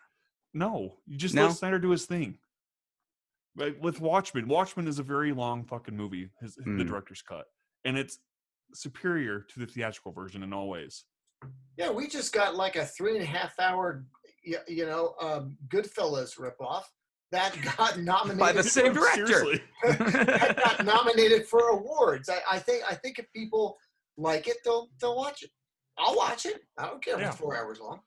No, 0.58 0.96
you 1.06 1.16
just 1.16 1.34
No? 1.34 1.46
let 1.46 1.56
Snyder 1.56 1.78
do 1.78 1.90
his 1.90 2.04
thing. 2.06 2.38
Like 3.56 3.76
with 3.80 4.00
Watchmen, 4.00 4.48
Watchmen 4.48 4.88
is 4.88 4.98
a 4.98 5.02
very 5.02 5.32
long 5.32 5.64
fucking 5.64 5.96
movie. 5.96 6.30
His 6.40 6.56
the 6.56 6.62
Mm. 6.64 6.86
director's 6.88 7.22
cut, 7.22 7.46
and 7.84 7.96
it's 7.96 8.18
superior 8.74 9.40
to 9.40 9.60
the 9.60 9.66
theatrical 9.66 10.12
version 10.12 10.42
in 10.42 10.52
all 10.52 10.68
ways. 10.68 11.04
Yeah, 11.76 11.90
we 11.90 12.08
just 12.08 12.32
got 12.32 12.56
like 12.56 12.76
a 12.76 12.84
three 12.84 13.14
and 13.14 13.22
a 13.22 13.26
half 13.26 13.58
hour, 13.60 14.04
you 14.44 14.84
know, 14.86 15.14
um, 15.20 15.56
Goodfellas 15.68 16.36
ripoff 16.38 16.84
that 17.30 17.52
got 17.76 17.98
nominated 18.00 18.38
By 18.40 18.52
the 18.52 18.62
same 18.64 18.92
for- 18.94 19.00
director. 19.00 19.60
That 19.84 20.56
got 20.56 20.84
nominated 20.84 21.46
for 21.46 21.68
awards. 21.68 22.28
I, 22.28 22.40
I 22.50 22.58
think 22.58 22.82
I 22.88 22.94
think 22.94 23.18
if 23.20 23.32
people 23.32 23.76
like 24.16 24.48
it, 24.48 24.56
they'll 24.64 24.88
they'll 25.00 25.16
watch 25.16 25.42
it. 25.44 25.50
I'll 25.96 26.16
watch 26.16 26.46
it. 26.46 26.60
I 26.78 26.86
don't 26.86 27.02
care 27.02 27.14
if 27.14 27.20
Yeah. 27.20 27.28
it's 27.28 27.36
four 27.38 27.56
hours 27.56 27.80
long. 27.80 28.00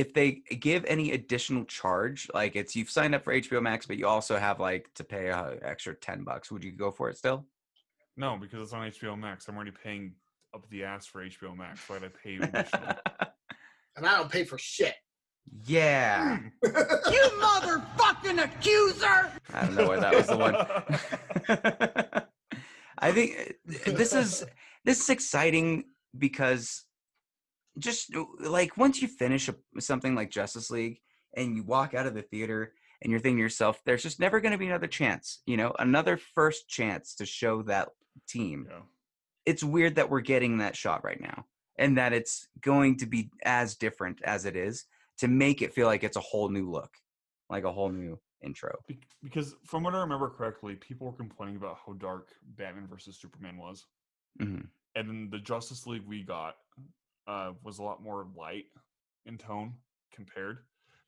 If 0.00 0.14
they 0.14 0.40
give 0.58 0.84
any 0.86 1.12
additional 1.12 1.64
charge, 1.66 2.26
like 2.32 2.56
it's 2.56 2.74
you've 2.74 2.88
signed 2.90 3.14
up 3.14 3.22
for 3.22 3.34
HBO 3.34 3.60
Max, 3.60 3.84
but 3.86 3.98
you 3.98 4.06
also 4.06 4.38
have 4.38 4.58
like 4.58 4.88
to 4.94 5.04
pay 5.04 5.26
a 5.28 5.58
extra 5.62 5.94
ten 5.94 6.24
bucks, 6.24 6.50
would 6.50 6.64
you 6.64 6.72
go 6.72 6.90
for 6.90 7.10
it 7.10 7.18
still? 7.18 7.44
No, 8.16 8.38
because 8.40 8.62
it's 8.62 8.72
on 8.72 8.90
HBO 8.90 9.18
Max. 9.18 9.46
I'm 9.46 9.56
already 9.56 9.72
paying 9.72 10.14
up 10.54 10.66
the 10.70 10.84
ass 10.84 11.06
for 11.06 11.22
HBO 11.22 11.54
Max. 11.54 11.86
Why 11.86 11.98
would 11.98 12.10
I 12.10 12.12
pay 12.22 12.36
additional? 12.36 12.94
And 13.96 14.06
I 14.06 14.16
don't 14.18 14.30
pay 14.30 14.44
for 14.44 14.56
shit. 14.56 14.94
yeah, 15.66 16.38
You 16.64 17.28
motherfucking 17.42 18.40
accuser! 18.42 19.30
I 19.52 19.66
don't 19.66 19.74
know 19.74 19.88
why 19.88 19.98
that 19.98 20.14
was 20.14 20.28
the 20.28 20.36
one. 20.36 20.54
I 22.98 23.12
think 23.12 23.56
uh, 23.86 23.90
this 23.92 24.14
is 24.14 24.46
this 24.84 25.00
is 25.02 25.10
exciting 25.10 25.84
because 26.16 26.84
just 27.80 28.14
uh, 28.14 28.24
like 28.38 28.76
once 28.76 29.02
you 29.02 29.08
finish 29.08 29.48
a, 29.48 29.54
something 29.80 30.14
like 30.14 30.30
Justice 30.30 30.70
League 30.70 31.00
and 31.36 31.56
you 31.56 31.62
walk 31.64 31.94
out 31.94 32.06
of 32.06 32.14
the 32.14 32.22
theater 32.22 32.74
and 33.02 33.10
you're 33.10 33.20
thinking 33.20 33.38
to 33.38 33.42
yourself, 33.42 33.80
there's 33.84 34.02
just 34.02 34.20
never 34.20 34.40
going 34.40 34.52
to 34.52 34.58
be 34.58 34.66
another 34.66 34.86
chance, 34.86 35.40
you 35.46 35.56
know, 35.56 35.74
another 35.78 36.16
first 36.16 36.68
chance 36.68 37.14
to 37.16 37.26
show 37.26 37.62
that 37.62 37.88
team. 38.28 38.66
Yeah. 38.70 38.80
It's 39.46 39.64
weird 39.64 39.94
that 39.96 40.10
we're 40.10 40.20
getting 40.20 40.58
that 40.58 40.76
shot 40.76 41.02
right 41.02 41.20
now 41.20 41.46
and 41.78 41.96
that 41.98 42.12
it's 42.12 42.46
going 42.60 42.98
to 42.98 43.06
be 43.06 43.30
as 43.42 43.74
different 43.76 44.20
as 44.22 44.44
it 44.44 44.54
is 44.54 44.84
to 45.18 45.28
make 45.28 45.62
it 45.62 45.72
feel 45.72 45.86
like 45.86 46.04
it's 46.04 46.16
a 46.16 46.20
whole 46.20 46.48
new 46.50 46.70
look, 46.70 46.90
like 47.48 47.64
a 47.64 47.72
whole 47.72 47.88
new 47.90 48.18
intro. 48.42 48.74
Be- 48.86 49.00
because 49.22 49.54
from 49.64 49.82
what 49.82 49.94
I 49.94 50.00
remember 50.00 50.28
correctly, 50.30 50.74
people 50.76 51.06
were 51.06 51.12
complaining 51.16 51.56
about 51.56 51.78
how 51.86 51.94
dark 51.94 52.28
Batman 52.56 52.86
versus 52.86 53.18
Superman 53.18 53.56
was, 53.58 53.86
Mhm. 54.40 54.66
and 54.94 55.08
then 55.08 55.28
the 55.30 55.38
Justice 55.38 55.86
League 55.86 56.06
we 56.06 56.22
got 56.22 56.56
uh, 57.30 57.52
was 57.62 57.78
a 57.78 57.82
lot 57.82 58.02
more 58.02 58.26
light 58.36 58.64
in 59.26 59.38
tone 59.38 59.74
compared. 60.12 60.58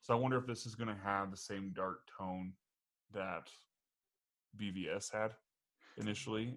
So 0.01 0.13
I 0.13 0.17
wonder 0.17 0.37
if 0.37 0.47
this 0.47 0.65
is 0.65 0.75
going 0.75 0.87
to 0.87 1.01
have 1.03 1.31
the 1.31 1.37
same 1.37 1.71
dark 1.75 1.99
tone 2.17 2.53
that 3.13 3.47
BVS 4.59 5.11
had 5.11 5.31
initially. 5.97 6.55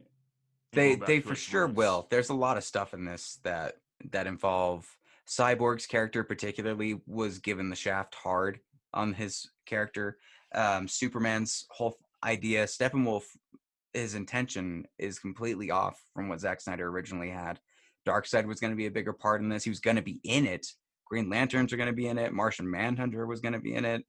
they 0.72 0.94
they 0.94 1.20
for 1.20 1.34
sure 1.34 1.66
will 1.66 2.06
there's 2.10 2.30
a 2.30 2.34
lot 2.34 2.56
of 2.56 2.64
stuff 2.64 2.94
in 2.94 3.04
this 3.04 3.38
that 3.44 3.74
that 4.10 4.26
involve 4.26 4.86
cyborg's 5.28 5.86
character 5.86 6.24
particularly 6.24 7.00
was 7.06 7.38
given 7.38 7.68
the 7.68 7.76
shaft 7.76 8.14
hard 8.14 8.58
on 8.94 9.12
his 9.12 9.50
character 9.66 10.18
um 10.54 10.88
superman's 10.88 11.66
whole 11.70 11.98
idea 12.24 12.64
steppenwolf 12.64 13.24
his 13.96 14.14
intention 14.14 14.86
is 14.98 15.18
completely 15.18 15.70
off 15.70 15.98
from 16.12 16.28
what 16.28 16.40
Zack 16.40 16.60
Snyder 16.60 16.88
originally 16.88 17.30
had. 17.30 17.58
Darkseid 18.06 18.46
was 18.46 18.60
going 18.60 18.72
to 18.72 18.76
be 18.76 18.86
a 18.86 18.90
bigger 18.90 19.12
part 19.12 19.40
in 19.40 19.48
this. 19.48 19.64
He 19.64 19.70
was 19.70 19.80
going 19.80 19.96
to 19.96 20.02
be 20.02 20.20
in 20.24 20.46
it. 20.46 20.66
Green 21.04 21.28
Lanterns 21.28 21.72
are 21.72 21.76
going 21.76 21.88
to 21.88 21.92
be 21.92 22.08
in 22.08 22.18
it. 22.18 22.32
Martian 22.32 22.70
Manhunter 22.70 23.26
was 23.26 23.40
going 23.40 23.52
to 23.52 23.60
be 23.60 23.74
in 23.74 23.84
it. 23.84 24.04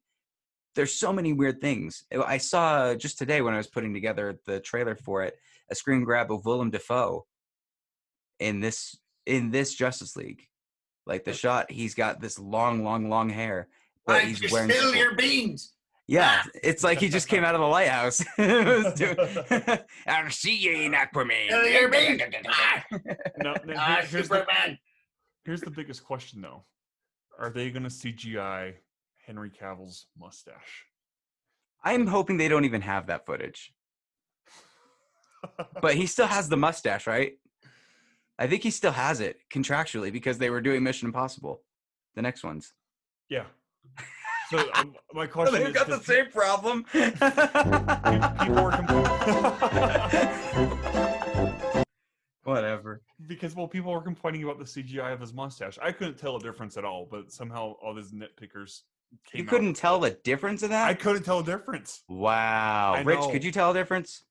There's 0.76 0.94
so 0.94 1.12
many 1.12 1.34
weird 1.34 1.60
things. 1.60 2.04
I 2.26 2.38
saw 2.38 2.94
just 2.94 3.18
today 3.18 3.42
when 3.42 3.54
I 3.54 3.58
was 3.58 3.68
putting 3.68 3.94
together 3.94 4.40
the 4.46 4.60
trailer 4.60 4.96
for 4.96 5.24
it 5.24 5.36
a 5.70 5.76
screen 5.76 6.04
grab 6.04 6.32
of 6.32 6.46
Willem 6.46 6.70
Dafoe 6.70 7.26
in 8.40 8.60
this 8.60 8.98
in 9.26 9.52
this 9.52 9.74
Justice 9.74 10.16
League. 10.16 10.48
Like 11.06 11.24
the 11.24 11.34
shot, 11.34 11.72
he's 11.72 11.96
got 11.96 12.20
this 12.20 12.38
long, 12.38 12.84
long, 12.84 13.10
long 13.10 13.30
hair, 13.30 13.70
but 14.06 14.18
I 14.18 14.26
he's 14.26 14.40
just 14.40 14.54
wearing. 14.54 14.70
your 14.96 15.16
beans. 15.16 15.74
Yeah, 16.10 16.42
it's 16.64 16.84
like 16.86 17.00
he 17.00 17.10
just 17.10 17.28
came 17.28 17.44
out 17.44 17.54
of 17.54 17.60
the 17.60 17.68
lighthouse. 17.68 18.24
Doing- 18.38 19.18
I'll 20.08 20.30
see 20.30 20.56
you 20.56 20.72
in 20.84 20.94
Aquaman. 20.94 21.48
Spill 21.48 21.68
your 21.68 21.90
beans. 21.90 22.22
No, 23.40 23.54
no, 23.66 23.74
ah, 23.78 23.98
here- 23.98 24.06
here's, 24.10 24.30
the, 24.30 24.46
here's 25.44 25.62
the 25.62 25.70
biggest 25.70 26.04
question 26.06 26.42
though: 26.42 26.64
Are 27.38 27.50
they 27.50 27.70
going 27.72 27.84
to 27.84 27.90
CGI 27.90 28.76
Henry 29.26 29.50
Cavill's 29.50 30.06
mustache? 30.18 30.86
I'm 31.84 32.08
hoping 32.08 32.38
they 32.38 32.48
don't 32.48 32.66
even 32.66 32.82
have 32.82 33.08
that 33.08 33.26
footage. 33.26 33.74
But 35.82 35.96
he 35.96 36.08
still 36.08 36.28
has 36.28 36.50
the 36.50 36.58
mustache, 36.58 37.06
right? 37.06 37.34
I 38.40 38.48
think 38.48 38.64
he 38.64 38.72
still 38.72 38.92
has 38.92 39.20
it 39.20 39.40
contractually 39.54 40.12
because 40.12 40.38
they 40.38 40.50
were 40.50 40.62
doing 40.62 40.84
Mission 40.84 41.08
Impossible, 41.08 41.62
the 42.16 42.22
next 42.22 42.44
ones. 42.44 42.74
Yeah. 43.30 43.46
So 44.50 44.60
um, 44.76 44.96
my 45.14 45.28
question 45.36 45.60
They've 45.64 45.68
is: 45.68 45.74
got 45.74 45.88
the 45.88 46.00
same 46.00 46.28
problem. 46.32 46.84
people 46.94 48.64
were 48.64 48.72
compl- 48.72 49.06
Whatever. 52.44 53.02
because 53.28 53.56
well, 53.56 53.68
people 53.68 53.92
were 53.92 54.02
complaining 54.02 54.44
about 54.44 54.58
the 54.58 54.64
CGI 54.64 55.12
of 55.14 55.20
his 55.20 55.34
mustache. 55.34 55.78
I 55.82 55.92
couldn't 55.92 56.18
tell 56.18 56.38
a 56.38 56.40
difference 56.40 56.78
at 56.78 56.86
all, 56.86 57.06
but 57.10 57.32
somehow 57.32 57.74
all 57.84 57.94
these 57.94 58.12
nitpickers 58.14 58.84
came. 59.30 59.42
You 59.42 59.44
couldn't 59.46 59.68
with 59.70 59.78
tell 59.80 60.00
the 60.00 60.12
difference 60.24 60.64
of 60.64 60.70
that? 60.70 60.88
I 60.88 60.94
couldn't 60.94 61.24
tell 61.24 61.40
a 61.40 61.44
difference. 61.44 62.04
wow. 62.08 62.94
I 62.96 63.04
Rich, 63.04 63.20
know. 63.20 63.30
could 63.32 63.44
you 63.44 63.52
tell 63.52 63.72
a 63.72 63.74
difference? 63.74 64.24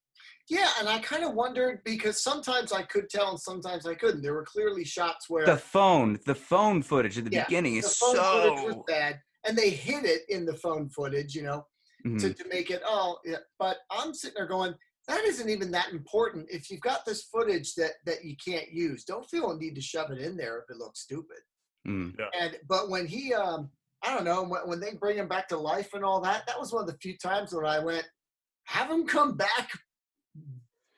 Yeah, 0.48 0.68
and 0.78 0.88
I 0.88 1.00
kind 1.00 1.24
of 1.24 1.34
wondered 1.34 1.82
because 1.84 2.22
sometimes 2.22 2.72
I 2.72 2.82
could 2.82 3.10
tell 3.10 3.30
and 3.30 3.38
sometimes 3.40 3.84
I 3.84 3.94
couldn't. 3.94 4.22
There 4.22 4.32
were 4.32 4.44
clearly 4.44 4.84
shots 4.84 5.28
where 5.28 5.44
The 5.44 5.56
phone, 5.56 6.18
the 6.24 6.34
phone 6.36 6.82
footage 6.82 7.18
at 7.18 7.24
the 7.24 7.30
Yeah, 7.32 7.44
beginning 7.44 7.74
the 7.74 7.80
is 7.80 7.96
phone 7.98 8.14
footage 8.14 8.64
was 8.64 8.74
so. 8.76 8.84
bad, 8.86 9.20
and 9.46 9.56
they 9.56 9.70
hid 9.70 10.04
it 10.04 10.22
in 10.28 10.44
the 10.44 10.54
phone 10.54 10.88
footage, 10.88 11.34
you 11.34 11.42
know, 11.42 11.66
Mhm. 12.06 12.20
to, 12.20 12.34
to 12.34 12.48
make 12.48 12.70
it 12.70 12.82
oh. 12.84 13.18
Yeah. 13.24 13.38
But 13.58 13.78
I'm 13.90 14.12
sitting 14.14 14.34
there 14.36 14.46
going, 14.46 14.74
that 15.08 15.24
isn't 15.24 15.48
even 15.48 15.70
that 15.72 15.90
important. 15.92 16.46
If 16.50 16.70
you've 16.70 16.80
got 16.80 17.04
this 17.04 17.24
footage 17.24 17.74
that 17.76 17.92
that 18.04 18.24
you 18.24 18.36
can't 18.44 18.70
use, 18.70 19.04
don't 19.04 19.28
feel 19.28 19.50
a 19.50 19.56
need 19.56 19.74
to 19.76 19.80
shove 19.80 20.10
it 20.10 20.18
in 20.18 20.36
there 20.36 20.58
if 20.58 20.64
it 20.70 20.78
looks 20.78 21.00
stupid. 21.00 21.38
Mm. 21.86 22.14
And 22.40 22.58
but 22.68 22.88
when 22.90 23.06
he, 23.06 23.32
um, 23.32 23.70
I 24.02 24.14
don't 24.14 24.24
know, 24.24 24.42
when, 24.42 24.62
when 24.68 24.80
they 24.80 24.94
bring 24.94 25.16
him 25.18 25.28
back 25.28 25.48
to 25.48 25.56
life 25.56 25.94
and 25.94 26.04
all 26.04 26.20
that, 26.22 26.46
that 26.46 26.58
was 26.58 26.72
one 26.72 26.82
of 26.82 26.88
the 26.90 26.98
few 26.98 27.16
times 27.16 27.54
when 27.54 27.64
I 27.66 27.78
went, 27.78 28.06
have 28.64 28.90
him 28.90 29.06
come 29.06 29.36
back, 29.36 29.70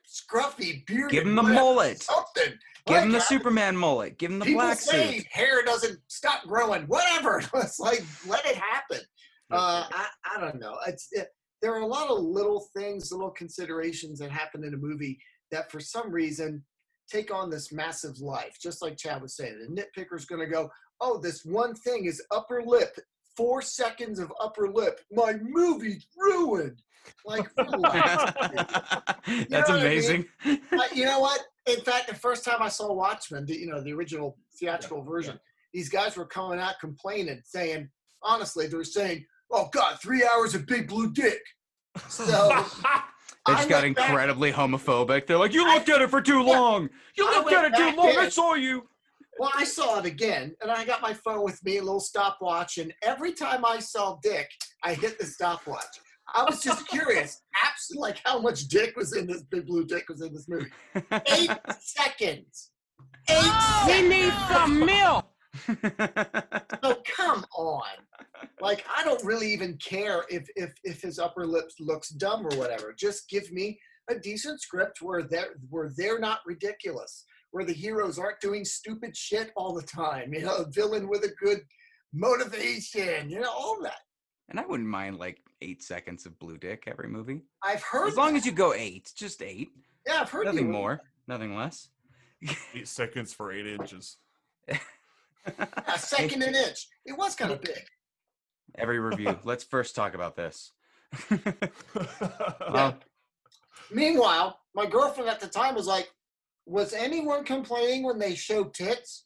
scruffy, 0.07 0.87
beard, 0.87 1.11
Give 1.11 1.27
him 1.27 1.37
the 1.37 1.43
mullet. 1.43 2.03
something. 2.03 2.55
Give 2.89 3.03
him 3.03 3.13
the 3.13 3.21
Superman 3.21 3.77
mullet. 3.77 4.19
Give 4.19 4.31
him 4.31 4.39
the 4.39 4.47
people 4.47 4.63
black 4.63 4.79
say 4.79 5.19
suit. 5.19 5.27
hair 5.31 5.63
doesn't 5.63 5.99
stop 6.09 6.45
growing. 6.47 6.85
Whatever. 6.85 7.43
It's 7.55 7.79
like 7.79 8.03
let 8.27 8.45
it 8.47 8.57
happen. 8.57 9.01
Uh, 9.51 9.87
I, 9.91 10.07
I 10.37 10.41
don't 10.41 10.61
know. 10.61 10.77
It's 10.87 11.09
it, 11.11 11.29
there 11.63 11.73
are 11.73 11.81
a 11.81 11.87
lot 11.87 12.11
of 12.11 12.19
little 12.19 12.69
things, 12.77 13.11
little 13.11 13.31
considerations 13.31 14.19
that 14.19 14.31
happen 14.31 14.63
in 14.63 14.75
a 14.75 14.77
movie 14.77 15.19
that 15.51 15.73
for 15.73 15.81
some 15.81 16.11
reason 16.11 16.63
take 17.11 17.33
on 17.33 17.49
this 17.49 17.73
massive 17.73 18.19
life. 18.19 18.59
Just 18.63 18.83
like 18.83 18.99
Chad 18.99 19.23
was 19.23 19.37
saying, 19.37 19.59
the 19.59 19.75
nitpicker's 19.75 20.27
going 20.27 20.43
to 20.43 20.47
go, 20.47 20.69
"Oh, 21.01 21.19
this 21.19 21.47
one 21.47 21.75
thing 21.75 22.05
is 22.05 22.23
upper 22.31 22.63
lip. 22.63 22.95
Four 23.39 23.63
seconds 23.63 24.19
of 24.19 24.31
upper 24.39 24.71
lip. 24.71 25.01
My 25.11 25.33
movie's 25.41 26.07
ruined." 26.15 26.83
Like. 27.25 27.49
That's 27.57 27.71
what 29.69 29.71
I 29.71 29.75
mean? 29.75 29.81
amazing. 29.81 30.27
Uh, 30.45 30.59
you 30.95 31.05
know 31.05 31.21
what? 31.21 31.41
In 31.69 31.81
fact, 31.83 32.09
the 32.09 32.15
first 32.15 32.45
time 32.45 32.59
I 32.61 32.69
saw 32.69 32.93
Watchmen, 32.93 33.45
the, 33.45 33.55
you 33.57 33.67
know, 33.67 33.81
the 33.83 33.93
original 33.93 34.37
theatrical 34.59 35.03
version, 35.03 35.39
these 35.73 35.89
guys 35.89 36.17
were 36.17 36.25
coming 36.25 36.59
out 36.59 36.75
complaining, 36.81 37.41
saying, 37.45 37.89
honestly, 38.23 38.67
they 38.67 38.77
were 38.77 38.85
saying, 38.85 39.25
"Oh 39.51 39.69
God, 39.73 39.99
three 40.01 40.25
hours 40.25 40.55
of 40.55 40.67
big 40.67 40.89
blue 40.89 41.13
dick." 41.13 41.41
So 42.09 42.25
They 43.47 43.55
I 43.55 43.57
just 43.57 43.69
got 43.69 43.83
went 43.83 43.97
back- 43.97 44.09
incredibly 44.11 44.53
homophobic. 44.53 45.27
They're 45.27 45.39
like, 45.39 45.53
"You 45.53 45.65
looked 45.67 45.89
at 45.89 46.01
it 46.01 46.11
for 46.11 46.21
too 46.23 46.41
Yeah. 46.43 46.59
long. 46.59 46.89
You 47.17 47.25
looked 47.25 47.53
at 47.53 47.65
it 47.67 47.77
too 47.77 47.97
long. 47.97 48.17
I 48.17 48.29
saw 48.29 48.55
you." 48.55 48.89
Well, 49.39 49.51
I 49.55 49.65
saw 49.65 49.99
it 50.01 50.05
again, 50.07 50.55
and 50.63 50.71
I 50.71 50.85
got 50.85 51.01
my 51.01 51.15
phone 51.15 51.45
with 51.45 51.63
me, 51.65 51.77
a 51.77 51.83
little 51.83 52.01
stopwatch, 52.01 52.79
and 52.79 52.93
every 53.03 53.33
time 53.33 53.65
I 53.65 53.79
saw 53.79 54.19
dick, 54.23 54.51
I 54.83 54.95
hit 54.95 55.19
the 55.19 55.27
stopwatch. 55.27 55.85
I 56.35 56.45
was 56.45 56.63
just 56.63 56.87
curious, 56.89 57.43
absolutely, 57.65 58.11
like 58.11 58.21
how 58.25 58.39
much 58.41 58.69
dick 58.69 58.97
was 58.97 59.17
in 59.17 59.27
this 59.27 59.43
big 59.45 59.67
blue 59.67 59.85
dick 59.85 60.09
was 60.09 60.21
in 60.21 60.33
this 60.35 60.47
movie. 60.49 60.71
Eight 61.27 61.51
seconds. 61.81 62.71
Eight 63.31 63.43
We 63.87 63.93
seconds. 63.93 64.09
need 64.09 64.33
some 64.53 64.85
milk! 64.85 65.27
Oh, 66.85 66.97
come 67.17 67.45
on. 67.57 67.83
Like, 68.61 68.85
I 68.95 69.03
don't 69.05 69.23
really 69.25 69.53
even 69.53 69.77
care 69.79 70.25
if, 70.31 70.49
if, 70.57 70.73
if 70.85 71.03
his 71.03 71.19
upper 71.19 71.45
lip 71.47 71.71
looks 71.81 72.11
dumb 72.11 72.47
or 72.47 72.57
whatever. 72.57 72.95
Just 72.97 73.29
give 73.29 73.51
me 73.51 73.79
a 74.09 74.15
decent 74.19 74.61
script 74.61 75.03
where 75.03 75.23
they're, 75.23 75.55
where 75.71 75.91
they're 75.97 76.19
not 76.21 76.41
ridiculous, 76.47 77.25
where 77.51 77.65
the 77.65 77.73
heroes 77.73 78.19
aren't 78.19 78.41
doing 78.41 78.65
stupid 78.65 79.17
shit 79.17 79.51
all 79.57 79.75
the 79.75 79.83
time. 79.83 80.33
You 80.33 80.43
know, 80.43 80.57
a 80.57 80.71
villain 80.71 81.09
with 81.09 81.25
a 81.25 81.35
good 81.45 81.61
motivation, 82.15 83.29
you 83.29 83.41
know, 83.41 83.51
all 83.51 83.79
that. 83.83 84.01
And 84.49 84.59
I 84.61 84.67
wouldn't 84.67 84.89
mind 84.89 85.19
like 85.19 85.41
eight 85.61 85.83
seconds 85.83 86.27
of 86.27 86.39
blue 86.39 86.57
dick 86.59 86.85
every 86.87 87.09
movie. 87.09 87.43
I've 87.63 87.83
heard 87.83 88.09
As 88.09 88.17
long 88.17 88.33
that. 88.33 88.39
as 88.39 88.47
you 88.47 88.53
go 88.53 88.73
eight, 88.75 89.13
just 89.17 89.43
eight. 89.43 89.69
Yeah, 90.07 90.21
I've 90.23 90.31
heard 90.31 90.47
Nothing 90.47 90.69
would. 90.69 90.73
more, 90.73 91.01
nothing 91.27 91.57
less. 91.57 91.89
Eight 92.75 92.87
seconds 92.89 93.33
for 93.35 93.53
eight 93.53 93.67
inches. 93.67 94.17
A 94.69 94.79
second 95.99 96.43
an 96.43 96.55
inch. 96.55 96.89
It 97.05 97.17
was 97.19 97.35
kind 97.35 97.51
of 97.53 97.61
big. 97.61 97.83
Every 98.77 98.99
review. 99.01 99.39
Let's 99.45 99.65
first 99.65 99.95
talk 99.97 100.15
about 100.15 100.37
this. 100.37 100.73
Yeah. 101.31 102.73
Well, 102.73 102.99
Meanwhile, 103.91 104.59
my 104.75 104.85
girlfriend 104.87 105.31
at 105.31 105.41
the 105.41 105.47
time 105.49 105.75
was 105.75 105.87
like, 105.87 106.11
"Was 106.67 106.93
anyone 106.93 107.43
complaining 107.45 108.03
when 108.03 108.19
they 108.19 108.35
showed 108.35 108.75
tits? 108.75 109.25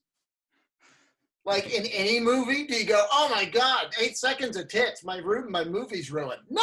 Like 1.44 1.72
in 1.72 1.86
any 1.86 2.20
movie, 2.20 2.66
do 2.66 2.74
you 2.74 2.84
go, 2.84 3.04
"Oh 3.10 3.28
my 3.28 3.44
god, 3.44 3.92
eight 4.00 4.16
seconds 4.16 4.56
of 4.56 4.68
tits, 4.68 5.02
my 5.04 5.16
room, 5.18 5.50
my 5.50 5.64
movie's 5.64 6.10
ruined"? 6.12 6.42
No, 6.48 6.62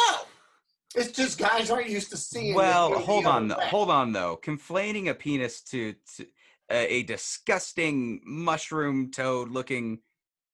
it's 0.94 1.12
just 1.12 1.38
guys 1.38 1.70
aren't 1.70 1.90
used 1.90 2.10
to 2.10 2.16
seeing. 2.16 2.54
well, 2.54 2.98
hold 2.98 3.26
on, 3.26 3.48
though. 3.48 3.56
hold 3.56 3.90
on 3.90 4.12
though. 4.12 4.38
Conflating 4.42 5.08
a 5.10 5.14
penis 5.14 5.60
to, 5.64 5.94
to 6.16 6.26
a, 6.70 6.94
a 6.94 7.02
disgusting 7.02 8.22
mushroom 8.24 9.10
toad 9.10 9.50
looking, 9.50 9.98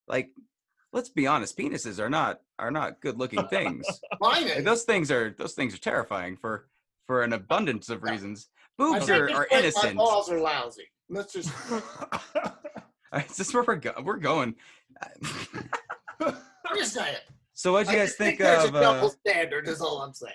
like, 0.09 0.31
let's 0.93 1.09
be 1.09 1.27
honest, 1.29 1.57
penises 1.57 2.01
are 2.01 2.11
not 2.11 2.41
are 2.59 2.73
not 2.73 3.01
good 3.01 3.19
looking 3.19 3.47
things. 3.49 3.87
Mine 4.21 4.43
Like, 4.49 4.57
is. 4.59 4.65
those 4.65 4.83
things 4.83 5.11
are 5.13 5.35
those 5.39 5.55
things 5.55 5.73
are 5.73 5.79
terrifying 5.79 6.37
for 6.37 6.67
for 7.07 7.23
an 7.23 7.33
abundance 7.33 7.91
of 7.91 8.03
reasons. 8.03 8.49
Boobs 8.77 9.09
are, 9.09 9.31
are 9.31 9.47
innocent. 9.53 9.97
balls 9.97 10.29
are 10.31 10.41
lousy. 10.41 10.89
Let's 11.09 11.33
just. 11.33 11.53
Is 13.15 13.37
this 13.37 13.55
where 13.55 13.63
we're 13.63 13.77
go- 13.77 14.03
we're 14.03 14.17
going? 14.19 14.55
I'm 16.21 16.77
just 16.77 16.95
saying. 16.95 17.17
so 17.55 17.73
what 17.73 17.87
do 17.87 17.93
you 17.93 17.99
guys 17.99 18.09
just 18.09 18.19
think 18.19 18.39
there's 18.39 18.65
of? 18.69 18.75
a 18.75 18.81
double 18.81 19.09
Uh, 19.09 19.11
standard? 19.11 19.69
Is 19.69 19.81
all 19.81 20.03
I'm 20.03 20.13
saying. 20.15 20.33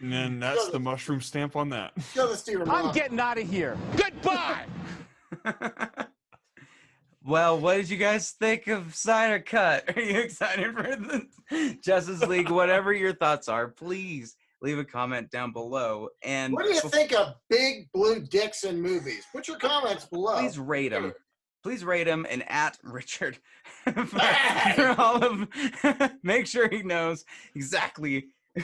and 0.00 0.12
then 0.12 0.40
that's 0.40 0.68
the 0.70 0.78
mushroom 0.80 1.20
stamp 1.20 1.56
on 1.56 1.68
that. 1.70 1.92
Show 2.14 2.28
this 2.28 2.42
to 2.44 2.52
your 2.52 2.66
mom. 2.66 2.86
I'm 2.86 2.94
getting 2.94 3.18
out 3.20 3.38
of 3.38 3.48
here. 3.50 3.76
Goodbye. 3.96 4.66
well, 7.24 7.58
what 7.58 7.76
did 7.76 7.88
you 7.90 7.96
guys 7.96 8.30
think 8.32 8.66
of 8.68 8.94
Snyder 8.94 9.40
Cut? 9.40 9.96
Are 9.96 10.00
you 10.00 10.20
excited 10.20 10.74
for 10.74 10.82
the 10.82 11.76
Justice 11.82 12.22
League? 12.22 12.50
Whatever 12.50 12.92
your 12.92 13.14
thoughts 13.14 13.48
are, 13.48 13.68
please 13.68 14.36
leave 14.64 14.78
a 14.78 14.84
comment 14.84 15.30
down 15.30 15.52
below. 15.52 16.08
And 16.22 16.54
What 16.54 16.64
do 16.64 16.72
you 16.72 16.80
think 16.80 17.12
of 17.12 17.34
big 17.50 17.86
blue 17.92 18.20
dicks 18.20 18.64
in 18.64 18.80
movies? 18.80 19.26
Put 19.30 19.46
your 19.46 19.58
comments 19.58 20.06
below. 20.06 20.38
Please 20.38 20.58
rate 20.58 20.88
them. 20.88 21.12
Please 21.62 21.84
rate 21.84 22.06
him 22.06 22.26
and 22.28 22.42
at 22.50 22.78
Richard 22.82 23.38
for, 23.84 23.92
for 24.04 24.94
all 24.98 25.22
of. 25.22 25.48
make 26.22 26.46
sure 26.46 26.68
he 26.68 26.82
knows 26.82 27.24
exactly. 27.54 28.28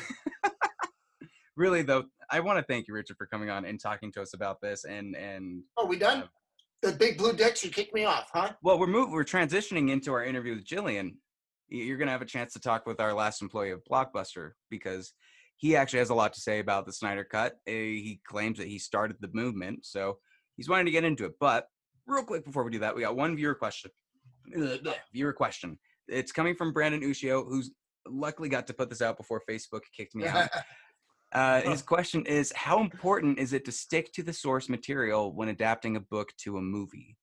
really 1.56 1.82
though, 1.82 2.04
I 2.30 2.40
want 2.40 2.58
to 2.58 2.64
thank 2.64 2.88
you, 2.88 2.94
Richard, 2.94 3.16
for 3.18 3.26
coming 3.26 3.50
on 3.50 3.66
and 3.66 3.78
talking 3.78 4.10
to 4.12 4.22
us 4.22 4.32
about 4.32 4.60
this. 4.62 4.84
And 4.84 5.14
and 5.16 5.62
Are 5.76 5.86
we 5.86 5.98
done? 5.98 6.24
The 6.82 6.92
big 6.92 7.18
blue 7.18 7.34
dicks 7.34 7.60
should 7.60 7.74
kick 7.74 7.92
me 7.92 8.06
off, 8.06 8.30
huh? 8.32 8.52
well, 8.62 8.78
we're 8.78 8.86
move, 8.86 9.10
we're 9.10 9.22
transitioning 9.22 9.90
into 9.90 10.14
our 10.14 10.24
interview 10.24 10.54
with 10.54 10.64
Jillian. 10.64 11.16
You're 11.68 11.98
gonna 11.98 12.10
have 12.10 12.22
a 12.22 12.26
chance 12.26 12.54
to 12.54 12.60
talk 12.60 12.86
with 12.86 13.00
our 13.00 13.12
last 13.12 13.42
employee 13.42 13.70
of 13.70 13.82
Blockbuster 13.84 14.52
because 14.70 15.12
he 15.60 15.76
actually 15.76 15.98
has 15.98 16.08
a 16.08 16.14
lot 16.14 16.32
to 16.32 16.40
say 16.40 16.58
about 16.58 16.86
the 16.86 16.92
Snyder 16.92 17.22
Cut. 17.22 17.52
Uh, 17.68 17.70
He 17.70 18.18
claims 18.26 18.56
that 18.58 18.66
he 18.66 18.78
started 18.78 19.18
the 19.20 19.28
movement, 19.34 19.84
so 19.84 20.16
he's 20.56 20.70
wanting 20.70 20.86
to 20.86 20.90
get 20.90 21.04
into 21.04 21.26
it. 21.26 21.32
But 21.38 21.66
real 22.06 22.24
quick 22.24 22.46
before 22.46 22.64
we 22.64 22.70
do 22.70 22.78
that, 22.78 22.96
we 22.96 23.02
got 23.02 23.14
one 23.14 23.36
viewer 23.36 23.54
question. 23.54 23.90
Viewer 25.12 25.34
question. 25.34 25.78
It's 26.08 26.32
coming 26.32 26.54
from 26.54 26.72
Brandon 26.72 27.02
Ushio, 27.02 27.46
who's 27.46 27.72
luckily 28.08 28.48
got 28.48 28.66
to 28.68 28.72
put 28.72 28.88
this 28.88 29.02
out 29.02 29.18
before 29.18 29.42
Facebook 29.48 29.82
kicked 29.94 30.14
me 30.14 30.26
out. 30.26 30.48
Uh, 31.32 31.60
his 31.60 31.80
question 31.80 32.26
is 32.26 32.52
How 32.56 32.80
important 32.80 33.38
is 33.38 33.52
it 33.52 33.64
to 33.64 33.70
stick 33.70 34.12
to 34.14 34.24
the 34.24 34.32
source 34.32 34.68
material 34.68 35.32
when 35.32 35.48
adapting 35.48 35.94
a 35.94 36.00
book 36.00 36.32
to 36.38 36.56
a 36.58 36.60
movie? 36.60 37.16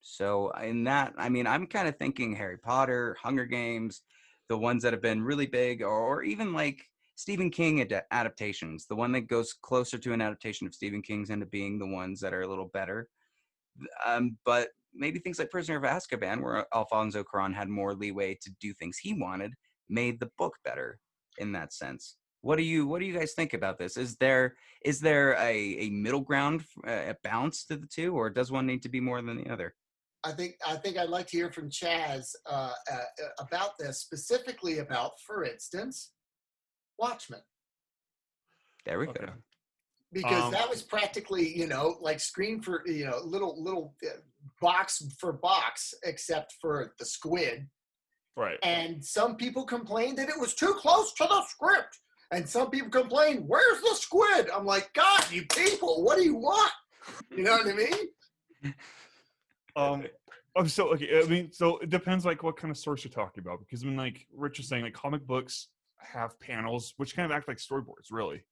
So, 0.00 0.48
in 0.52 0.84
that, 0.84 1.12
I 1.18 1.28
mean, 1.28 1.46
I'm 1.46 1.66
kind 1.66 1.88
of 1.88 1.98
thinking 1.98 2.34
Harry 2.34 2.56
Potter, 2.56 3.18
Hunger 3.22 3.44
Games, 3.44 4.00
the 4.48 4.58
ones 4.58 4.82
that 4.82 4.92
have 4.92 5.02
been 5.02 5.22
really 5.22 5.46
big, 5.46 5.82
or, 5.82 6.22
even 6.22 6.52
like 6.52 6.84
Stephen 7.14 7.50
King 7.50 7.80
ad- 7.80 8.04
adaptations. 8.10 8.86
The 8.86 8.96
one 8.96 9.12
that 9.12 9.22
goes 9.22 9.52
closer 9.52 9.98
to 9.98 10.12
an 10.12 10.20
adaptation 10.20 10.66
of 10.66 10.74
Stephen 10.74 11.02
King's 11.02 11.30
end 11.30 11.42
up 11.42 11.50
being 11.50 11.78
the 11.78 11.86
ones 11.86 12.20
that 12.20 12.32
are 12.32 12.42
a 12.42 12.48
little 12.48 12.70
better. 12.72 13.08
Um, 14.06 14.36
but 14.44 14.68
maybe 14.94 15.18
things 15.18 15.38
like 15.38 15.50
Prisoner 15.50 15.78
of 15.78 15.84
Azkaban, 15.84 16.42
where 16.42 16.66
Alfonso 16.74 17.22
Cuarón 17.24 17.54
had 17.54 17.68
more 17.68 17.94
leeway 17.94 18.38
to 18.42 18.50
do 18.60 18.72
things 18.72 18.98
he 18.98 19.14
wanted, 19.14 19.52
made 19.88 20.20
the 20.20 20.30
book 20.38 20.54
better 20.64 20.98
in 21.38 21.52
that 21.52 21.72
sense. 21.72 22.16
What 22.40 22.56
do 22.56 22.62
you 22.62 22.86
What 22.86 23.00
do 23.00 23.06
you 23.06 23.18
guys 23.18 23.32
think 23.34 23.52
about 23.52 23.78
this? 23.78 23.96
Is 23.96 24.16
there 24.16 24.54
is 24.84 25.00
there 25.00 25.32
a, 25.32 25.76
a 25.78 25.90
middle 25.90 26.20
ground, 26.20 26.64
uh, 26.86 26.90
a 27.08 27.16
balance 27.24 27.64
to 27.64 27.76
the 27.76 27.86
two, 27.86 28.14
or 28.14 28.30
does 28.30 28.52
one 28.52 28.66
need 28.66 28.82
to 28.82 28.88
be 28.88 29.00
more 29.00 29.20
than 29.20 29.36
the 29.36 29.50
other? 29.50 29.74
I 30.24 30.32
think 30.32 30.56
I 30.66 30.76
think 30.76 30.96
I'd 30.96 31.08
like 31.08 31.26
to 31.28 31.36
hear 31.36 31.50
from 31.52 31.70
Chaz 31.70 32.34
uh, 32.46 32.72
uh, 32.92 32.98
about 33.38 33.78
this, 33.78 34.00
specifically 34.00 34.78
about, 34.78 35.12
for 35.26 35.44
instance, 35.44 36.12
Watchmen, 36.98 37.40
There 38.84 38.98
we 38.98 39.06
go. 39.06 39.12
Because 40.10 40.44
Um, 40.44 40.52
that 40.52 40.68
was 40.68 40.82
practically, 40.82 41.56
you 41.56 41.66
know, 41.66 41.98
like 42.00 42.18
screen 42.18 42.62
for, 42.62 42.82
you 42.86 43.04
know, 43.04 43.18
little 43.22 43.62
little 43.62 43.94
uh, 44.04 44.18
box 44.60 45.02
for 45.18 45.32
box, 45.32 45.94
except 46.04 46.54
for 46.60 46.94
the 46.98 47.04
squid. 47.04 47.68
Right. 48.36 48.58
And 48.62 49.04
some 49.04 49.36
people 49.36 49.64
complained 49.64 50.18
that 50.18 50.28
it 50.28 50.38
was 50.40 50.54
too 50.54 50.74
close 50.74 51.12
to 51.14 51.24
the 51.24 51.44
script, 51.46 51.98
and 52.30 52.48
some 52.48 52.70
people 52.70 52.90
complained, 52.90 53.44
"Where's 53.46 53.80
the 53.82 53.94
squid?" 53.94 54.48
I'm 54.50 54.64
like, 54.64 54.92
God, 54.94 55.30
you 55.30 55.44
people, 55.46 56.02
what 56.02 56.16
do 56.18 56.24
you 56.24 56.36
want? 56.36 56.72
You 57.30 57.42
know 57.42 57.52
what 57.52 57.66
I 57.66 57.72
mean? 57.74 58.74
Um, 59.78 60.06
I'm 60.56 60.68
so 60.68 60.92
okay. 60.94 61.22
I 61.22 61.26
mean, 61.26 61.52
so 61.52 61.78
it 61.78 61.90
depends 61.90 62.24
like 62.24 62.42
what 62.42 62.56
kind 62.56 62.70
of 62.70 62.76
source 62.76 63.04
you're 63.04 63.12
talking 63.12 63.42
about 63.42 63.60
because 63.60 63.82
I 63.82 63.86
mean, 63.86 63.96
like 63.96 64.26
Rich 64.34 64.58
was 64.58 64.68
saying, 64.68 64.82
like 64.82 64.92
comic 64.92 65.26
books 65.26 65.68
have 65.98 66.38
panels 66.40 66.94
which 66.96 67.14
kind 67.14 67.30
of 67.30 67.36
act 67.36 67.48
like 67.48 67.58
storyboards, 67.58 68.10
really, 68.10 68.42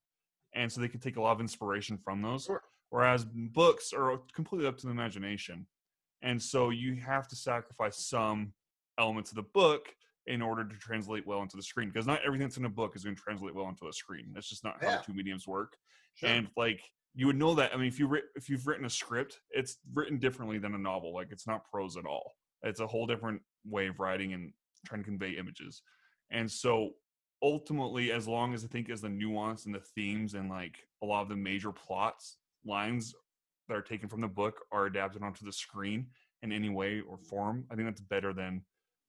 and 0.54 0.70
so 0.70 0.80
they 0.80 0.88
can 0.88 1.00
take 1.00 1.16
a 1.16 1.20
lot 1.20 1.32
of 1.32 1.40
inspiration 1.40 1.98
from 1.98 2.22
those. 2.22 2.44
Sure. 2.44 2.62
Whereas 2.90 3.24
books 3.24 3.92
are 3.92 4.20
completely 4.32 4.68
up 4.68 4.78
to 4.78 4.86
the 4.86 4.92
imagination, 4.92 5.66
and 6.22 6.40
so 6.40 6.70
you 6.70 6.94
have 6.96 7.26
to 7.28 7.36
sacrifice 7.36 8.06
some 8.06 8.52
elements 8.98 9.30
of 9.30 9.36
the 9.36 9.42
book 9.42 9.88
in 10.28 10.42
order 10.42 10.64
to 10.64 10.76
translate 10.76 11.26
well 11.26 11.42
into 11.42 11.56
the 11.56 11.62
screen 11.62 11.88
because 11.88 12.06
not 12.06 12.20
everything 12.24 12.46
that's 12.46 12.56
in 12.56 12.64
a 12.64 12.70
book 12.70 12.94
is 12.94 13.04
going 13.04 13.16
to 13.16 13.22
translate 13.22 13.54
well 13.54 13.68
into 13.68 13.88
a 13.88 13.92
screen. 13.92 14.26
That's 14.32 14.48
just 14.48 14.64
not 14.64 14.82
how 14.82 14.98
the 14.98 15.02
two 15.04 15.14
mediums 15.14 15.46
work. 15.46 15.76
Sure. 16.14 16.28
And 16.28 16.48
like 16.56 16.80
you 17.16 17.26
would 17.26 17.38
know 17.38 17.54
that. 17.54 17.72
I 17.72 17.78
mean, 17.78 17.88
if 17.88 17.98
you 17.98 18.14
if 18.36 18.50
you've 18.50 18.66
written 18.66 18.84
a 18.84 18.90
script, 18.90 19.40
it's 19.50 19.78
written 19.94 20.18
differently 20.18 20.58
than 20.58 20.74
a 20.74 20.78
novel. 20.78 21.14
Like 21.14 21.28
it's 21.30 21.46
not 21.46 21.68
prose 21.68 21.96
at 21.96 22.04
all. 22.04 22.34
It's 22.62 22.80
a 22.80 22.86
whole 22.86 23.06
different 23.06 23.40
way 23.64 23.86
of 23.86 23.98
writing 23.98 24.34
and 24.34 24.52
trying 24.86 25.00
to 25.00 25.08
convey 25.08 25.30
images. 25.30 25.80
And 26.30 26.50
so 26.50 26.90
ultimately, 27.42 28.12
as 28.12 28.28
long 28.28 28.52
as 28.52 28.64
I 28.64 28.68
think 28.68 28.90
as 28.90 29.00
the 29.00 29.08
nuance 29.08 29.64
and 29.64 29.74
the 29.74 29.80
themes 29.94 30.34
and 30.34 30.50
like 30.50 30.76
a 31.02 31.06
lot 31.06 31.22
of 31.22 31.30
the 31.30 31.36
major 31.36 31.72
plots 31.72 32.36
lines 32.66 33.14
that 33.68 33.76
are 33.76 33.82
taken 33.82 34.10
from 34.10 34.20
the 34.20 34.28
book 34.28 34.60
are 34.70 34.84
adapted 34.84 35.22
onto 35.22 35.46
the 35.46 35.52
screen 35.52 36.06
in 36.42 36.52
any 36.52 36.68
way 36.68 37.00
or 37.00 37.16
form, 37.16 37.64
I 37.70 37.76
think 37.76 37.88
that's 37.88 38.02
better 38.02 38.34
than 38.34 38.62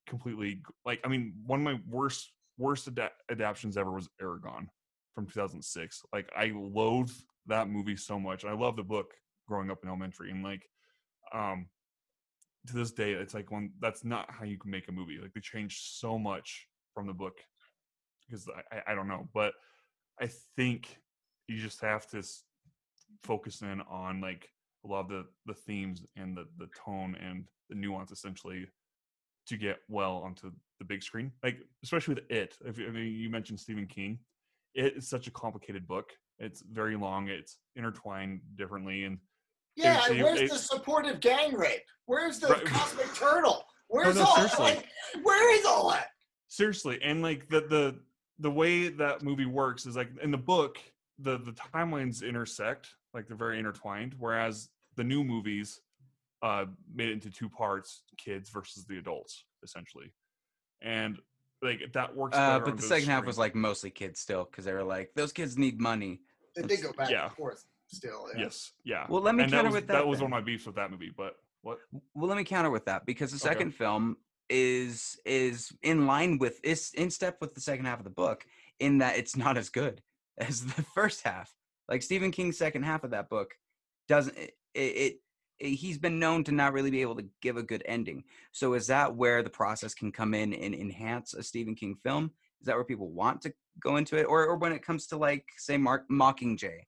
completely 0.08 0.62
like 0.86 1.02
I 1.04 1.10
mean, 1.10 1.34
one 1.46 1.60
of 1.60 1.66
my 1.66 1.78
worst 1.90 2.32
worst 2.58 2.88
ada- 2.88 3.12
adaptions 3.30 3.76
ever 3.76 3.92
was 3.92 4.08
Eragon 4.22 4.68
from 5.14 5.26
2006. 5.26 6.04
Like 6.14 6.30
I 6.38 6.54
loathe 6.56 7.12
that 7.48 7.70
movie 7.70 7.96
so 7.96 8.20
much. 8.20 8.46
I 8.46 8.54
love 8.54 8.76
the 8.76 8.84
book 8.84 9.14
growing 9.48 9.72
up 9.72 9.80
in 9.84 9.90
elementary 9.90 10.32
and 10.32 10.44
like 10.44 10.68
um 11.34 11.68
to 12.68 12.74
this 12.74 12.92
day 12.92 13.14
it's 13.14 13.34
like 13.34 13.50
one 13.50 13.72
that's 13.80 14.04
not 14.04 14.30
how 14.30 14.44
you 14.44 14.58
can 14.58 14.72
make 14.72 14.88
a 14.88 14.92
movie. 14.92 15.20
Like 15.22 15.34
they 15.34 15.42
changed 15.42 15.80
so 15.96 16.18
much 16.18 16.68
from 16.94 17.08
the 17.08 17.14
book 17.14 17.38
because 18.26 18.48
I, 18.72 18.92
I, 18.92 18.96
don't 18.96 19.08
know, 19.08 19.30
but 19.34 19.54
I 20.20 20.30
think 20.56 20.98
you 21.48 21.58
just 21.58 21.80
have 21.82 22.08
to 22.10 22.24
focus 23.24 23.62
in 23.62 23.82
on 23.90 24.20
like 24.20 24.50
a 24.86 24.88
lot 24.88 25.02
of 25.02 25.10
the 25.10 25.26
the 25.46 25.54
themes 25.54 26.06
and 26.16 26.36
the 26.36 26.46
the 26.58 26.68
tone 26.86 27.16
and 27.22 27.46
the 27.70 27.76
nuance 27.76 28.12
essentially 28.12 28.68
to 29.48 29.58
get 29.58 29.78
well 29.88 30.18
onto 30.18 30.52
the 30.80 30.86
big 30.86 31.04
screen. 31.04 31.32
Like 31.44 31.60
especially 31.84 32.16
with 32.16 32.24
it. 32.30 32.58
If 32.66 32.80
I 32.80 32.92
mean 32.92 33.14
you 33.14 33.30
mentioned 33.30 33.60
Stephen 33.60 33.88
King, 33.88 34.20
it 34.76 34.98
is 34.98 35.10
such 35.10 35.28
a 35.28 35.32
complicated 35.32 35.88
book. 35.88 36.12
It's 36.40 36.62
very 36.62 36.96
long. 36.96 37.28
It's 37.30 37.58
intertwined 37.76 38.42
differently, 38.56 39.04
and 39.06 39.18
Yeah, 39.76 40.00
so 40.02 40.14
and 40.14 40.24
where's 40.24 40.40
it- 40.42 40.50
the 40.52 40.58
supportive 40.58 41.20
gang 41.20 41.56
rape? 41.56 41.82
Where's 42.06 42.40
the 42.40 42.48
Right. 42.48 42.66
cosmic 42.66 43.14
turtle? 43.16 43.66
Where's 43.90 44.16
no, 44.16 44.24
all 44.26 44.36
seriously. 44.36 44.66
like, 44.66 44.88
where 45.24 45.56
is 45.60 45.66
all 45.66 45.92
that? 45.92 46.10
seriously 46.50 46.98
and 47.04 47.22
like 47.22 47.50
the 47.50 47.60
the 47.60 48.00
the 48.40 48.50
way 48.50 48.88
that 48.88 49.22
movie 49.22 49.46
works 49.46 49.86
is 49.86 49.98
like 49.98 50.10
in 50.24 50.32
the 50.32 50.38
book 50.38 50.78
the 51.20 51.38
the 51.40 51.52
timelines 51.52 52.24
intersect 52.24 52.88
like 53.14 53.28
they're 53.28 53.36
very 53.36 53.60
intertwined 53.60 54.16
whereas 54.18 54.70
the 54.96 55.04
new 55.04 55.26
movies 55.26 55.82
uh 56.44 56.64
made 56.96 57.10
it 57.10 57.12
into 57.12 57.30
two 57.30 57.50
parts 57.50 58.04
kids 58.18 58.50
versus 58.50 58.86
the 58.86 58.98
adults 58.98 59.44
essentially 59.62 60.14
and 60.82 61.20
like 61.62 61.82
that 61.92 62.16
works 62.16 62.38
Uh, 62.38 62.60
but 62.60 62.78
the 62.78 62.82
those 62.82 62.88
second 62.88 63.10
half 63.10 63.26
was 63.26 63.38
like 63.38 63.54
mostly 63.54 63.90
kids 63.90 64.22
still 64.22 64.46
because 64.46 64.64
they 64.64 64.74
were 64.74 64.84
like, 64.84 65.12
those 65.16 65.34
kids 65.34 65.58
need 65.58 65.82
money. 65.82 66.22
They 66.62 66.68
did 66.76 66.84
go 66.84 66.92
back 66.94 67.10
Yeah. 67.10 67.26
and 67.26 67.34
forth 67.34 67.64
still. 67.88 68.26
Yeah. 68.36 68.44
yes 68.44 68.72
yeah 68.84 69.06
Well, 69.10 69.22
let 69.22 69.36
me 69.36 69.44
and 69.44 69.52
counter 69.52 69.64
that 69.70 69.74
was, 69.74 69.82
with 69.82 69.88
that 69.88 69.94
That 69.94 70.08
was 70.08 70.20
then. 70.20 70.30
one 70.30 70.34
of 70.40 70.44
my 70.44 70.46
beefs 70.46 70.66
with 70.66 70.76
that 70.76 70.92
movie 70.92 71.12
but 71.16 71.36
what 71.62 71.80
Well, 72.14 72.28
let 72.28 72.38
me 72.38 72.44
counter 72.44 72.70
with 72.70 72.86
that 72.86 73.06
because 73.06 73.32
the 73.32 73.36
Okay. 73.48 73.54
second 73.56 73.72
film 73.72 74.18
is 74.50 75.20
is 75.26 75.72
in 75.84 76.06
line 76.08 76.38
with 76.38 76.60
is 76.64 76.92
in 76.96 77.10
step 77.12 77.38
with 77.42 77.54
the 77.54 77.62
second 77.62 77.86
half 77.86 78.00
of 78.00 78.04
the 78.06 78.10
book 78.10 78.46
in 78.80 78.98
that 79.00 79.18
it's 79.18 79.36
not 79.36 79.58
as 79.58 79.70
good 79.70 80.02
as 80.38 80.66
the 80.66 80.84
first 80.94 81.24
half. 81.24 81.54
Like 81.90 82.02
Stephen 82.04 82.32
King's 82.32 82.58
second 82.58 82.84
half 82.84 83.04
of 83.04 83.12
that 83.12 83.30
book 83.30 83.56
doesn't 84.08 84.38
it, 84.38 84.54
it, 84.74 85.20
it 85.60 85.68
he's 85.68 85.98
been 85.98 86.20
known 86.20 86.44
to 86.46 86.52
not 86.52 86.74
really 86.74 86.92
be 86.92 87.02
able 87.02 87.16
to 87.16 87.26
give 87.42 87.58
a 87.58 87.64
good 87.64 87.84
ending. 87.86 88.24
So 88.52 88.74
is 88.74 88.88
that 88.88 89.16
where 89.16 89.42
the 89.44 89.50
process 89.50 89.94
can 89.94 90.12
come 90.12 90.34
in 90.34 90.54
and 90.54 90.76
enhance 90.76 91.34
a 91.34 91.42
Stephen 91.44 91.76
King 91.76 91.96
film? 92.04 92.32
Is 92.62 92.66
that 92.66 92.76
where 92.76 92.84
people 92.84 93.10
want 93.10 93.42
to 93.44 93.54
go 93.80 93.98
into 93.98 94.18
it, 94.18 94.24
or 94.24 94.46
or 94.48 94.56
when 94.56 94.72
it 94.72 94.84
comes 94.84 95.08
to 95.08 95.18
like 95.18 95.46
say 95.58 95.78
Mark 95.78 96.06
Mockingjay 96.10 96.80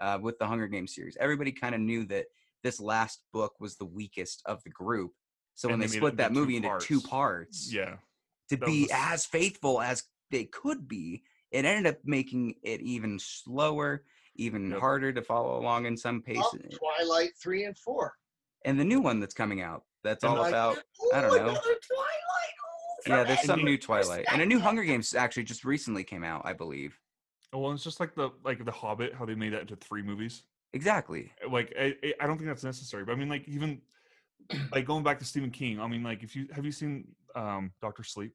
uh, 0.00 0.18
with 0.20 0.38
the 0.38 0.46
Hunger 0.46 0.66
Games 0.68 0.94
series, 0.94 1.16
everybody 1.18 1.50
kind 1.52 1.74
of 1.74 1.80
knew 1.80 2.04
that 2.06 2.26
this 2.62 2.80
last 2.80 3.22
book 3.32 3.54
was 3.60 3.76
the 3.76 3.84
weakest 3.86 4.42
of 4.46 4.62
the 4.64 4.70
group. 4.70 5.12
So 5.54 5.68
when 5.68 5.78
they, 5.78 5.86
they 5.86 5.92
made 5.92 5.96
it 5.96 5.98
split 6.00 6.16
that 6.18 6.30
into 6.30 6.34
two 6.34 6.40
movie 6.40 6.56
into 6.56 6.68
two 6.80 7.00
parts. 7.00 7.08
parts, 7.08 7.72
yeah 7.72 7.96
to 8.50 8.56
that 8.56 8.60
was 8.66 8.70
be 8.70 8.86
the 8.86 8.92
as 8.94 9.24
faithful 9.24 9.80
as 9.80 10.04
they 10.30 10.44
could 10.44 10.86
be, 10.88 11.22
it 11.50 11.64
ended 11.64 11.94
up 11.94 11.98
making 12.04 12.54
it 12.62 12.80
even 12.82 13.18
slower, 13.18 14.04
even 14.36 14.70
Yep. 14.70 14.80
harder 14.80 15.12
to 15.14 15.22
follow 15.22 15.58
along 15.58 15.86
in 15.86 15.96
some 15.96 16.22
Well, 16.26 16.50
paces. 16.52 16.78
Twilight 16.78 17.30
three 17.42 17.64
and 17.64 17.76
four. 17.78 18.14
And 18.66 18.78
the 18.78 18.84
new 18.84 19.00
one 19.00 19.20
that's 19.20 19.34
coming 19.34 19.62
out, 19.62 19.84
that's 20.02 20.24
And 20.24 20.32
all 20.34 20.38
like- 20.40 20.50
about 20.50 20.76
Ooh, 20.76 21.10
I 21.14 21.20
don't 21.22 21.36
know. 21.36 21.56
Another 23.06 23.24
Twilight. 23.24 23.28
Ooh, 23.28 23.30
yeah, 23.30 23.34
there's 23.36 23.46
some 23.46 23.64
new 23.64 23.78
Twilight 23.78 24.24
and 24.32 24.42
a 24.42 24.46
new 24.46 24.58
Hunger 24.60 24.84
Games 24.84 25.14
actually 25.14 25.44
just 25.44 25.64
recently 25.64 26.04
came 26.04 26.24
out, 26.24 26.42
I 26.44 26.52
believe. 26.52 26.98
oh, 27.52 27.58
well 27.60 27.72
it's 27.72 27.84
just 27.84 28.00
like 28.00 28.14
the 28.14 28.30
like 28.44 28.64
the 28.64 28.72
hobbit 28.72 29.14
how 29.14 29.24
they 29.24 29.34
made 29.34 29.52
that 29.52 29.62
into 29.62 29.76
three 29.76 30.02
movies 30.02 30.42
Exactly. 30.72 31.30
Eh, 31.42 31.46
like 31.50 31.72
I, 31.78 31.94
I- 32.02 32.14
I 32.20 32.26
don't 32.26 32.36
think 32.36 32.48
that's 32.48 32.64
necessary 32.64 33.04
but 33.04 33.12
i 33.12 33.14
mean 33.14 33.28
like 33.28 33.46
even 33.48 33.80
like 34.72 34.84
going 34.86 35.04
back 35.04 35.18
to 35.20 35.24
stephen 35.24 35.50
king 35.50 35.78
i 35.80 35.86
mean 35.86 36.02
like 36.02 36.22
if 36.24 36.34
you 36.34 36.48
have 36.52 36.64
you 36.64 36.72
seen 36.72 37.06
um 37.36 37.70
dr 37.80 38.02
sleep 38.02 38.34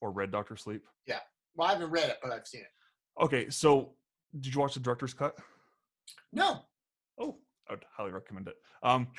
or 0.00 0.10
read 0.10 0.30
dr 0.30 0.56
sleep 0.56 0.82
Yeah. 1.06 1.18
Well, 1.54 1.68
I 1.68 1.72
haven't 1.72 1.90
read 1.90 2.08
it, 2.08 2.18
but 2.22 2.32
I've 2.32 2.46
seen 2.46 2.62
it. 2.62 3.22
okay 3.22 3.50
so 3.50 3.92
did 4.40 4.54
you 4.54 4.60
watch 4.60 4.74
the 4.74 4.80
director's 4.80 5.12
cut 5.14 5.36
No. 6.32 6.64
oh 7.18 7.36
i 7.68 7.72
would 7.72 7.84
highly 7.96 8.10
recommend 8.12 8.48
it. 8.48 8.56
Um 8.82 9.08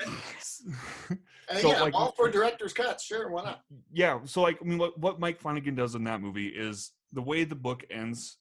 And 1.50 1.60
So, 1.60 1.70
again, 1.70 1.82
like, 1.82 1.94
all 1.94 2.12
for 2.12 2.30
director's 2.30 2.74
cuts. 2.74 3.06
Sure, 3.06 3.30
why 3.32 3.44
not? 3.44 3.62
yeah 3.92 4.20
so 4.26 4.42
like 4.42 4.58
i 4.62 4.66
mean 4.66 4.78
what, 4.78 4.98
what 5.00 5.20
mike 5.20 5.40
flanagan 5.40 5.76
does 5.76 5.96
in 5.96 6.04
that 6.06 6.22
movie 6.22 6.48
is 6.48 6.92
the 7.14 7.22
way 7.22 7.44
the 7.44 7.56
book 7.56 7.84
ends 7.90 8.38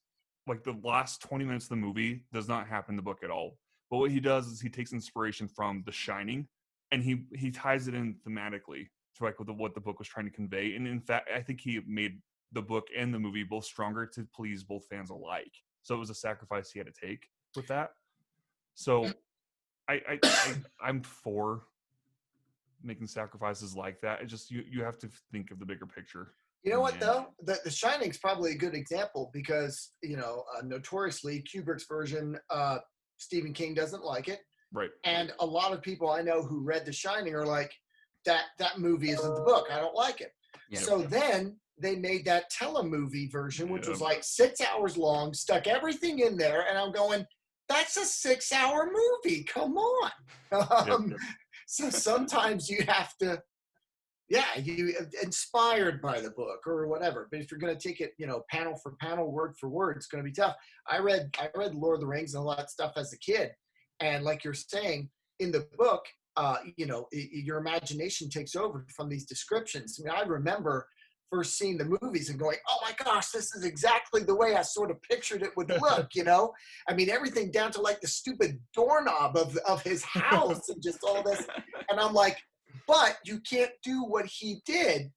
like 0.46 0.62
the 0.64 0.76
last 0.82 1.20
20 1.22 1.44
minutes 1.44 1.66
of 1.66 1.70
the 1.70 1.76
movie 1.76 2.24
does 2.32 2.48
not 2.48 2.66
happen 2.68 2.92
in 2.92 2.96
the 2.96 3.02
book 3.02 3.18
at 3.24 3.30
all. 3.30 3.58
But 3.90 3.98
what 3.98 4.10
he 4.10 4.20
does 4.20 4.46
is 4.46 4.60
he 4.60 4.68
takes 4.68 4.92
inspiration 4.92 5.48
from 5.48 5.82
the 5.86 5.92
shining 5.92 6.46
and 6.92 7.02
he 7.02 7.24
he 7.34 7.50
ties 7.50 7.88
it 7.88 7.94
in 7.94 8.16
thematically 8.26 8.88
to 9.16 9.24
like 9.24 9.36
the, 9.38 9.52
what 9.52 9.74
the 9.74 9.80
book 9.80 9.98
was 9.98 10.08
trying 10.08 10.26
to 10.26 10.32
convey. 10.32 10.74
And 10.76 10.86
in 10.86 11.00
fact 11.00 11.28
i 11.34 11.40
think 11.40 11.60
he 11.60 11.80
made 11.86 12.20
the 12.52 12.62
book 12.62 12.86
and 12.96 13.12
the 13.12 13.18
movie 13.18 13.42
both 13.42 13.64
stronger 13.64 14.06
to 14.06 14.26
please 14.34 14.62
both 14.64 14.84
fans 14.88 15.10
alike. 15.10 15.52
So 15.82 15.94
it 15.94 15.98
was 15.98 16.10
a 16.10 16.14
sacrifice 16.14 16.70
he 16.70 16.78
had 16.78 16.86
to 16.92 17.06
take 17.06 17.28
with 17.54 17.66
that. 17.68 17.90
So 18.74 19.10
i 19.88 19.94
i, 20.08 20.18
I 20.22 20.54
i'm 20.82 21.02
for 21.02 21.62
making 22.82 23.06
sacrifices 23.06 23.74
like 23.74 24.00
that 24.00 24.20
it 24.22 24.26
just 24.26 24.50
you 24.50 24.62
you 24.70 24.82
have 24.82 24.98
to 24.98 25.08
think 25.32 25.50
of 25.50 25.58
the 25.58 25.66
bigger 25.66 25.86
picture 25.86 26.32
You 26.62 26.72
know 26.72 26.80
what 26.80 26.94
Yeah. 26.94 27.06
though? 27.06 27.26
The 27.42 27.60
The 27.64 27.70
Shining's 27.70 28.18
probably 28.18 28.50
a 28.52 28.56
good 28.56 28.74
example 28.74 29.30
because 29.32 29.92
you 30.02 30.16
know 30.16 30.44
uh, 30.56 30.62
notoriously 30.64 31.42
Kubrick's 31.48 31.86
version, 31.86 32.38
uh, 32.50 32.78
Stephen 33.18 33.52
King 33.52 33.74
doesn't 33.74 34.04
like 34.04 34.26
it, 34.28 34.40
right 34.72 34.90
and 35.04 35.32
a 35.40 35.46
lot 35.46 35.72
of 35.72 35.80
people 35.82 36.10
I 36.10 36.22
know 36.22 36.42
who 36.42 36.62
read 36.64 36.84
The 36.84 36.92
Shining 36.92 37.34
are 37.34 37.46
like, 37.46 37.72
that 38.24 38.44
that 38.58 38.78
movie 38.78 39.10
isn't 39.10 39.34
the 39.34 39.42
book. 39.52 39.66
I 39.70 39.78
don't 39.78 39.94
like 39.94 40.20
it. 40.20 40.32
Yeah. 40.70 40.80
So 40.80 41.02
then 41.02 41.56
they 41.78 41.94
made 41.96 42.24
that 42.24 42.50
telemovie 42.50 43.30
version, 43.30 43.68
which 43.68 43.86
was 43.86 44.00
like 44.00 44.22
six 44.24 44.60
hours 44.60 44.96
long, 44.96 45.34
stuck 45.34 45.66
everything 45.66 46.18
in 46.20 46.36
there, 46.36 46.66
and 46.68 46.76
I'm 46.78 46.90
going, 46.92 47.24
that's 47.68 47.96
a 47.96 48.04
six 48.04 48.52
hour 48.52 48.90
movie. 48.92 49.44
Come 49.44 49.76
on. 49.76 50.10
Um, 50.52 51.10
yep. 51.10 51.18
so 51.66 51.90
sometimes 51.90 52.70
you 52.70 52.84
have 52.86 53.16
to 53.18 53.42
yeah 54.28 54.56
you 54.60 54.94
inspired 55.22 56.00
by 56.02 56.20
the 56.20 56.30
book 56.30 56.60
or 56.66 56.86
whatever 56.86 57.28
but 57.30 57.40
if 57.40 57.50
you're 57.50 57.60
going 57.60 57.76
to 57.76 57.88
take 57.88 58.00
it 58.00 58.12
you 58.18 58.26
know 58.26 58.42
panel 58.50 58.76
for 58.82 58.92
panel 59.00 59.30
word 59.30 59.54
for 59.58 59.68
word 59.68 59.96
it's 59.96 60.06
going 60.06 60.22
to 60.22 60.28
be 60.28 60.34
tough 60.34 60.54
i 60.88 60.98
read 60.98 61.30
i 61.40 61.48
read 61.54 61.74
lord 61.74 61.94
of 61.96 62.00
the 62.00 62.06
rings 62.06 62.34
and 62.34 62.42
a 62.42 62.44
lot 62.46 62.58
of 62.60 62.68
stuff 62.70 62.92
as 62.96 63.12
a 63.12 63.18
kid 63.18 63.50
and 64.00 64.24
like 64.24 64.42
you're 64.44 64.54
saying 64.54 65.08
in 65.40 65.50
the 65.52 65.66
book 65.78 66.04
uh 66.36 66.56
you 66.76 66.86
know 66.86 67.06
i 67.14 67.16
i- 67.18 67.28
your 67.32 67.58
imagination 67.58 68.28
takes 68.28 68.56
over 68.56 68.84
from 68.94 69.08
these 69.08 69.26
descriptions 69.26 70.00
i 70.00 70.04
mean 70.08 70.14
i 70.16 70.22
remember 70.26 70.88
first 71.30 71.58
seeing 71.58 71.76
the 71.76 71.98
movies 72.00 72.30
and 72.30 72.38
going 72.38 72.56
oh 72.70 72.78
my 72.82 72.92
gosh 73.04 73.28
this 73.30 73.54
is 73.54 73.64
exactly 73.64 74.22
the 74.22 74.34
way 74.34 74.54
i 74.54 74.62
sort 74.62 74.90
of 74.90 75.00
pictured 75.02 75.42
it 75.42 75.50
would 75.56 75.68
look 75.80 76.08
you 76.14 76.24
know 76.24 76.52
i 76.88 76.94
mean 76.94 77.10
everything 77.10 77.50
down 77.50 77.70
to 77.70 77.80
like 77.80 78.00
the 78.00 78.06
stupid 78.06 78.58
doorknob 78.74 79.36
of 79.36 79.56
of 79.68 79.82
his 79.82 80.04
house 80.04 80.68
and 80.68 80.82
just 80.82 80.98
all 81.02 81.22
this 81.22 81.46
and 81.88 82.00
I'm 82.00 82.14
like, 82.14 82.38
but 82.86 83.16
you 83.24 83.40
can't 83.40 83.70
do 83.82 84.04
what 84.04 84.26
he 84.26 84.60
did 84.64 85.10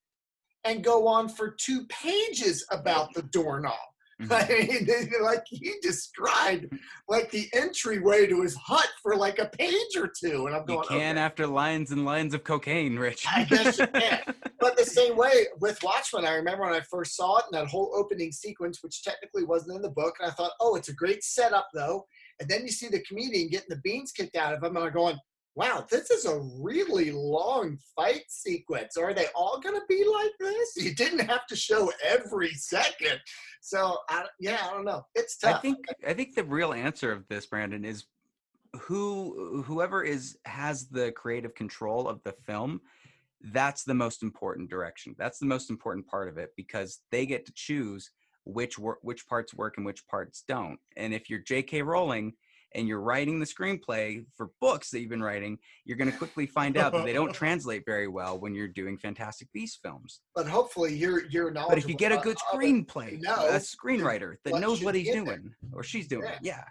and 0.66 0.84
go 0.84 1.08
on 1.08 1.30
for 1.30 1.56
two 1.60 1.86
pages 1.88 2.66
about 2.72 3.14
the 3.14 3.24
doorknob. 3.24 3.74
I 4.30 4.48
mean, 4.50 5.12
like 5.22 5.44
he 5.46 5.76
described 5.82 6.74
like 7.08 7.32
the 7.32 7.48
entryway 7.54 8.28
to 8.28 8.42
his 8.42 8.56
hut 8.56 8.88
for 9.02 9.16
like 9.16 9.40
a 9.40 9.46
page 9.46 9.96
or 9.96 10.08
two, 10.08 10.48
and 10.48 10.56
I'm 10.56 10.66
going. 10.66 10.80
You 10.80 10.98
can 11.00 11.18
okay. 11.18 11.20
after 11.22 11.48
lines 11.48 11.92
and 11.92 12.04
lines 12.04 12.34
of 12.34 12.44
cocaine, 12.44 13.00
Rich. 13.00 13.26
I 13.30 13.46
guess 13.46 13.80
you 13.80 13.88
can. 13.88 14.22
But 14.60 14.76
the 14.76 14.84
same 14.84 15.16
way 15.16 15.46
with 15.62 15.82
Watchmen, 15.84 16.26
I 16.26 16.34
remember 16.34 16.66
when 16.66 16.74
I 16.74 16.82
first 16.82 17.16
saw 17.16 17.38
it 17.38 17.46
and 17.50 17.62
that 17.62 17.70
whole 17.70 17.94
opening 17.96 18.34
sequence, 18.34 18.84
which 18.84 19.04
technically 19.04 19.46
wasn't 19.46 19.78
in 19.78 19.82
the 19.82 19.90
book, 19.90 20.16
and 20.20 20.30
I 20.30 20.34
thought, 20.34 20.52
oh, 20.60 20.76
it's 20.76 20.90
a 20.90 20.94
great 20.94 21.24
setup 21.24 21.70
though. 21.74 22.06
And 22.42 22.50
then 22.50 22.64
you 22.64 22.70
see 22.70 22.90
the 22.90 23.00
comedian 23.04 23.48
getting 23.48 23.70
the 23.70 23.80
beans 23.86 24.12
kicked 24.12 24.36
out 24.36 24.54
of 24.54 24.62
him, 24.62 24.76
and 24.76 24.86
I'm 24.86 24.94
going, 24.94 25.18
wow, 25.56 25.86
this 25.90 26.10
is 26.10 26.26
a 26.26 26.40
really 26.60 27.12
long 27.12 27.78
fight 27.96 28.24
sequence. 28.30 28.98
Are 28.98 29.14
they 29.14 29.28
all 29.36 29.60
going 29.60 29.76
to 29.76 29.86
be 29.90 30.06
like 30.06 30.32
this? 30.40 30.78
You 30.78 30.94
didn't 30.96 31.28
have 31.28 31.46
to 31.48 31.56
show 31.56 31.92
every 32.06 32.52
second. 32.52 33.20
So, 33.62 33.98
I, 34.10 34.26
yeah, 34.40 34.60
I 34.64 34.74
don't 34.74 34.86
know. 34.86 35.04
It's 35.16 35.38
tough. 35.38 35.58
I 35.58 35.60
think 35.60 35.78
I 36.08 36.14
think 36.14 36.36
the 36.36 36.44
real 36.44 36.74
answer 36.74 37.12
of 37.12 37.28
this, 37.28 37.46
Brandon, 37.46 37.84
is 37.84 38.06
who 38.80 39.64
whoever 39.66 40.04
is 40.04 40.38
has 40.46 40.88
the 40.88 41.12
creative 41.12 41.56
control 41.56 42.08
of 42.08 42.22
the 42.24 42.34
film. 42.46 42.82
That's 43.42 43.84
the 43.84 43.94
most 43.94 44.22
important 44.22 44.70
direction. 44.70 45.16
That's 45.18 45.40
the 45.40 45.46
most 45.46 45.70
important 45.70 46.08
part 46.08 46.28
of 46.28 46.38
it 46.38 46.52
because 46.58 47.00
they 47.12 47.26
get 47.26 47.46
to 47.46 47.54
choose 47.56 48.12
which 48.46 48.78
wor- 48.78 49.00
which 49.02 49.28
parts 49.28 49.54
work 49.54 49.76
and 49.78 49.86
which 49.86 50.06
parts 50.08 50.44
don't. 50.48 50.80
And 50.98 51.14
if 51.14 51.30
you're 51.30 51.40
J.K. 51.40 51.82
Rowling 51.82 52.34
and 52.76 52.88
you're 52.88 53.02
writing 53.02 53.40
the 53.40 53.46
screenplay 53.46 54.26
for 54.36 54.52
books 54.62 54.92
that 54.92 55.00
you've 55.00 55.10
been 55.10 55.24
writing, 55.24 55.58
you're 55.86 55.98
going 55.98 56.12
to 56.12 56.18
quickly 56.18 56.46
find 56.46 56.78
out 56.78 56.92
that 56.94 57.04
they 57.06 57.14
don't 57.14 57.34
translate 57.44 57.84
very 57.86 58.08
well 58.08 58.40
when 58.40 58.54
you're 58.54 58.68
doing 58.68 58.98
Fantastic 58.98 59.48
Beast 59.54 59.80
films. 59.84 60.22
but 60.36 60.48
hopefully 60.48 60.94
you're 60.96 61.26
you're 61.28 61.52
knowledgeable. 61.52 61.70
But 61.70 61.78
if 61.80 61.90
you 61.90 61.96
get 61.96 62.12
a 62.12 62.18
good 62.18 62.38
screenplay, 62.38 63.20
know 63.22 63.48
a 63.50 63.60
screenwriter 63.60 64.36
that 64.46 64.60
knows 64.60 64.84
what 64.84 64.96
he's 64.96 65.08
in 65.10 65.24
there. 65.26 65.38
doing 65.38 65.54
or 65.74 65.84
she's 65.84 66.08
doing, 66.08 66.24
Yeah. 66.26 66.38
yeah. 66.42 66.64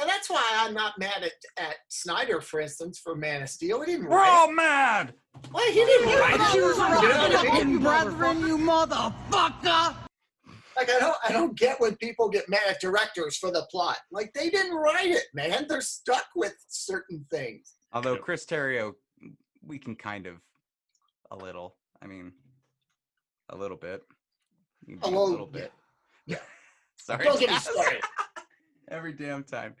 And 0.00 0.08
that's 0.08 0.28
why 0.30 0.42
I'm 0.56 0.72
not 0.74 0.98
mad 0.98 1.22
at, 1.22 1.32
at 1.62 1.76
Snyder, 1.88 2.40
for 2.40 2.60
instance, 2.60 2.98
for 2.98 3.14
Man 3.14 3.42
of 3.42 3.48
Steel. 3.50 3.80
He 3.82 3.92
didn't 3.92 4.08
We're 4.08 4.16
write 4.16 4.30
all 4.30 4.50
mad. 4.50 5.10
it. 5.10 5.50
Well, 5.52 5.64
he 5.70 5.74
didn't 5.74 6.08
write 6.18 6.40
it. 6.40 7.34
fucking 7.46 7.78
brethren, 7.78 8.40
you 8.40 8.56
motherfucker! 8.58 9.94
Like 10.76 10.90
I 10.90 10.98
don't 10.98 11.16
I 11.28 11.32
don't 11.32 11.56
get 11.58 11.80
when 11.80 11.96
people 11.96 12.28
get 12.28 12.48
mad 12.48 12.62
at 12.68 12.80
directors 12.80 13.36
for 13.36 13.50
the 13.50 13.66
plot. 13.70 13.98
Like 14.10 14.32
they 14.34 14.50
didn't 14.50 14.74
write 14.74 15.10
it, 15.10 15.24
man. 15.34 15.66
They're 15.68 15.80
stuck 15.80 16.24
with 16.34 16.54
certain 16.68 17.24
things. 17.30 17.74
Although 17.92 18.16
Chris 18.16 18.46
Terrio, 18.46 18.92
we 19.64 19.78
can 19.78 19.94
kind 19.94 20.26
of 20.26 20.36
a 21.30 21.36
little. 21.36 21.76
I 22.02 22.06
mean, 22.06 22.32
a 23.50 23.56
little 23.56 23.76
bit. 23.76 24.02
A 25.02 25.06
little- 25.06 25.30
little 25.30 25.46
bit. 25.46 25.72
yeah. 26.26 26.38
Sorry. 26.96 27.24
Don't 27.24 27.38
get 27.38 27.50
me 27.50 27.56
started. 27.56 28.00
Every 28.90 29.12
damn 29.12 29.44
time. 29.44 29.74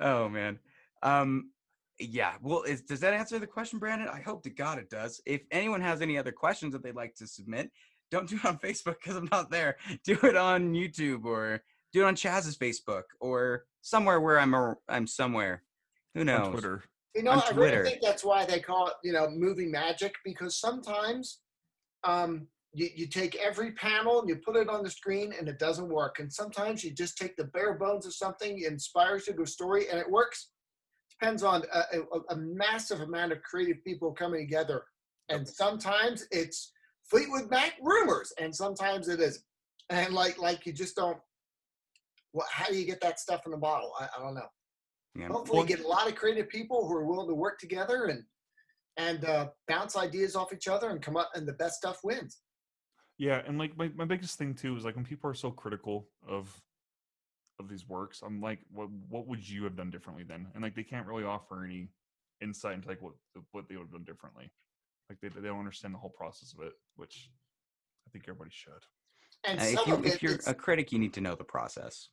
Oh 0.00 0.28
man. 0.28 0.58
Um, 1.02 1.50
yeah. 1.98 2.34
Well, 2.42 2.62
is, 2.62 2.82
does 2.82 3.00
that 3.00 3.14
answer 3.14 3.38
the 3.38 3.46
question, 3.46 3.78
Brandon? 3.78 4.08
I 4.08 4.20
hope 4.20 4.42
to 4.44 4.50
God 4.50 4.78
it 4.78 4.88
does. 4.90 5.20
If 5.26 5.42
anyone 5.50 5.80
has 5.80 6.00
any 6.00 6.16
other 6.18 6.32
questions 6.32 6.72
that 6.72 6.82
they'd 6.82 6.94
like 6.94 7.14
to 7.16 7.26
submit, 7.26 7.70
don't 8.10 8.28
do 8.28 8.36
it 8.36 8.44
on 8.44 8.58
Facebook 8.58 8.96
because 9.02 9.16
I'm 9.16 9.28
not 9.30 9.50
there. 9.50 9.76
Do 10.04 10.18
it 10.22 10.36
on 10.36 10.72
YouTube 10.72 11.24
or 11.24 11.62
do 11.92 12.02
it 12.02 12.04
on 12.04 12.14
Chaz's 12.14 12.56
Facebook 12.56 13.04
or 13.20 13.64
somewhere 13.82 14.20
where 14.20 14.38
I'm 14.38 14.54
a, 14.54 14.74
I'm 14.88 15.06
somewhere. 15.06 15.62
Who 16.14 16.24
knows? 16.24 16.46
On 16.46 16.52
Twitter. 16.52 16.84
You 17.14 17.22
know, 17.22 17.32
on 17.32 17.42
I 17.46 17.50
really 17.50 17.90
think 17.90 18.02
that's 18.02 18.24
why 18.24 18.44
they 18.44 18.60
call 18.60 18.88
it, 18.88 18.94
you 19.02 19.12
know, 19.12 19.28
movie 19.30 19.66
magic 19.66 20.14
because 20.24 20.60
sometimes 20.60 21.40
um, 22.04 22.46
you, 22.74 22.88
you 22.94 23.06
take 23.06 23.34
every 23.36 23.72
panel 23.72 24.20
and 24.20 24.28
you 24.28 24.36
put 24.36 24.56
it 24.56 24.68
on 24.68 24.82
the 24.82 24.90
screen 24.90 25.32
and 25.38 25.48
it 25.48 25.58
doesn't 25.58 25.88
work. 25.88 26.18
And 26.18 26.32
sometimes 26.32 26.84
you 26.84 26.92
just 26.92 27.16
take 27.16 27.36
the 27.36 27.44
bare 27.44 27.74
bones 27.74 28.06
of 28.06 28.14
something, 28.14 28.58
it 28.60 28.70
inspires 28.70 29.26
you 29.26 29.34
to 29.34 29.42
a 29.42 29.46
story, 29.46 29.88
and 29.90 29.98
it 29.98 30.10
works. 30.10 30.50
Depends 31.20 31.42
on 31.42 31.64
a, 31.74 31.98
a, 31.98 32.34
a 32.34 32.36
massive 32.36 33.00
amount 33.00 33.32
of 33.32 33.42
creative 33.42 33.82
people 33.84 34.12
coming 34.12 34.46
together. 34.46 34.84
And 35.28 35.46
sometimes 35.48 36.26
it's 36.30 36.72
Fleetwood 37.10 37.50
Mac 37.50 37.74
rumors, 37.82 38.32
and 38.40 38.54
sometimes 38.54 39.08
it 39.08 39.20
isn't. 39.20 39.44
And 39.90 40.14
like, 40.14 40.38
like 40.38 40.66
you 40.66 40.72
just 40.72 40.96
don't. 40.96 41.18
What? 42.32 42.46
How 42.50 42.66
do 42.66 42.76
you 42.76 42.84
get 42.84 43.00
that 43.00 43.18
stuff 43.18 43.46
in 43.46 43.52
a 43.52 43.56
bottle? 43.56 43.92
I, 43.98 44.08
I 44.16 44.22
don't 44.22 44.34
know. 44.34 44.48
Yeah. 45.14 45.28
Hopefully, 45.28 45.66
get 45.66 45.80
a 45.80 45.88
lot 45.88 46.08
of 46.08 46.14
creative 46.14 46.48
people 46.48 46.86
who 46.86 46.94
are 46.94 47.06
willing 47.06 47.28
to 47.28 47.34
work 47.34 47.58
together 47.58 48.06
and 48.06 48.22
and 48.98 49.24
uh, 49.24 49.48
bounce 49.68 49.96
ideas 49.96 50.36
off 50.36 50.52
each 50.52 50.68
other 50.68 50.90
and 50.90 51.00
come 51.00 51.16
up, 51.16 51.30
and 51.34 51.46
the 51.46 51.52
best 51.54 51.76
stuff 51.76 52.00
wins. 52.04 52.38
Yeah, 53.16 53.42
and 53.46 53.58
like 53.58 53.76
my, 53.76 53.90
my 53.96 54.04
biggest 54.04 54.38
thing 54.38 54.54
too 54.54 54.76
is 54.76 54.84
like 54.84 54.94
when 54.94 55.04
people 55.04 55.30
are 55.30 55.34
so 55.34 55.50
critical 55.50 56.08
of 56.28 56.54
of 57.58 57.68
these 57.68 57.88
works, 57.88 58.22
I'm 58.24 58.40
like, 58.40 58.60
what 58.72 58.88
what 59.08 59.26
would 59.26 59.48
you 59.48 59.64
have 59.64 59.76
done 59.76 59.90
differently 59.90 60.24
then? 60.24 60.46
And 60.54 60.62
like 60.62 60.76
they 60.76 60.84
can't 60.84 61.06
really 61.06 61.24
offer 61.24 61.64
any 61.64 61.88
insight 62.40 62.74
into 62.74 62.88
like 62.88 63.02
what 63.02 63.14
what 63.52 63.68
they 63.68 63.76
would 63.76 63.86
have 63.86 63.92
done 63.92 64.04
differently. 64.04 64.52
Like 65.08 65.20
they 65.20 65.28
they 65.28 65.48
don't 65.48 65.58
understand 65.58 65.94
the 65.94 65.98
whole 65.98 66.10
process 66.10 66.52
of 66.58 66.64
it, 66.66 66.72
which 66.96 67.30
I 68.06 68.10
think 68.10 68.24
everybody 68.28 68.50
should. 68.52 68.72
And 69.44 69.60
Uh, 69.60 69.64
if 69.64 69.86
you, 69.86 70.04
if 70.04 70.22
you're 70.22 70.38
a 70.46 70.54
critic, 70.54 70.92
you 70.92 70.98
need 70.98 71.14
to 71.14 71.20
know 71.20 71.34
the 71.34 71.44
process. 71.44 72.08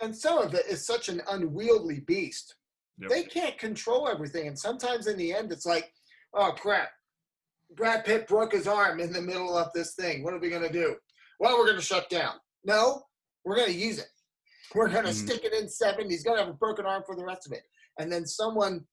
and 0.00 0.16
some 0.16 0.38
of 0.38 0.52
it 0.54 0.66
is 0.66 0.84
such 0.84 1.08
an 1.08 1.22
unwieldy 1.28 2.00
beast. 2.00 2.56
Yep. 2.98 3.10
They 3.10 3.22
can't 3.22 3.56
control 3.56 4.08
everything, 4.08 4.48
and 4.48 4.58
sometimes 4.58 5.06
in 5.06 5.16
the 5.16 5.32
end, 5.32 5.52
it's 5.52 5.64
like, 5.64 5.92
oh 6.34 6.52
crap, 6.52 6.90
Brad 7.76 8.04
Pitt 8.04 8.26
broke 8.26 8.52
his 8.52 8.66
arm 8.66 8.98
in 9.00 9.12
the 9.12 9.22
middle 9.22 9.56
of 9.56 9.72
this 9.72 9.94
thing. 9.94 10.22
What 10.24 10.34
are 10.34 10.38
we 10.40 10.50
gonna 10.50 10.72
do? 10.72 10.96
Well, 11.38 11.56
we're 11.56 11.68
gonna 11.68 11.80
shut 11.80 12.10
down. 12.10 12.34
No, 12.64 13.04
we're 13.44 13.56
gonna 13.56 13.70
use 13.72 13.98
it. 13.98 14.08
We're 14.74 14.88
gonna 14.88 15.08
Mhm. 15.10 15.24
stick 15.26 15.44
it 15.44 15.52
in 15.54 15.68
seven. 15.68 16.10
He's 16.10 16.22
gonna 16.24 16.40
have 16.40 16.48
a 16.50 16.52
broken 16.64 16.84
arm 16.84 17.04
for 17.06 17.14
the 17.16 17.24
rest 17.24 17.46
of 17.46 17.52
it. 17.52 17.64
And 17.98 18.12
then 18.12 18.26
someone, 18.26 18.86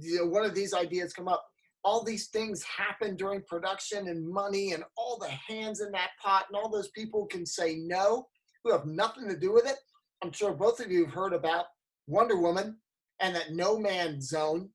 you 0.00 0.16
know, 0.18 0.26
one 0.26 0.44
of 0.44 0.54
these 0.54 0.74
ideas 0.74 1.12
come 1.12 1.28
up. 1.28 1.46
All 1.82 2.04
these 2.04 2.28
things 2.28 2.62
happen 2.62 3.16
during 3.16 3.42
production 3.42 4.08
and 4.08 4.28
money 4.28 4.72
and 4.72 4.84
all 4.96 5.18
the 5.18 5.28
hands 5.28 5.80
in 5.80 5.90
that 5.92 6.10
pot, 6.22 6.46
and 6.48 6.56
all 6.56 6.68
those 6.68 6.90
people 6.90 7.26
can 7.26 7.46
say 7.46 7.76
no 7.76 8.26
who 8.62 8.72
have 8.72 8.86
nothing 8.86 9.28
to 9.28 9.36
do 9.36 9.52
with 9.52 9.66
it. 9.66 9.76
I'm 10.22 10.32
sure 10.32 10.52
both 10.52 10.80
of 10.80 10.90
you 10.90 11.04
have 11.06 11.14
heard 11.14 11.32
about 11.32 11.66
Wonder 12.06 12.36
Woman 12.36 12.76
and 13.20 13.34
that 13.34 13.52
no 13.52 13.78
man's 13.78 14.28
zone, 14.28 14.68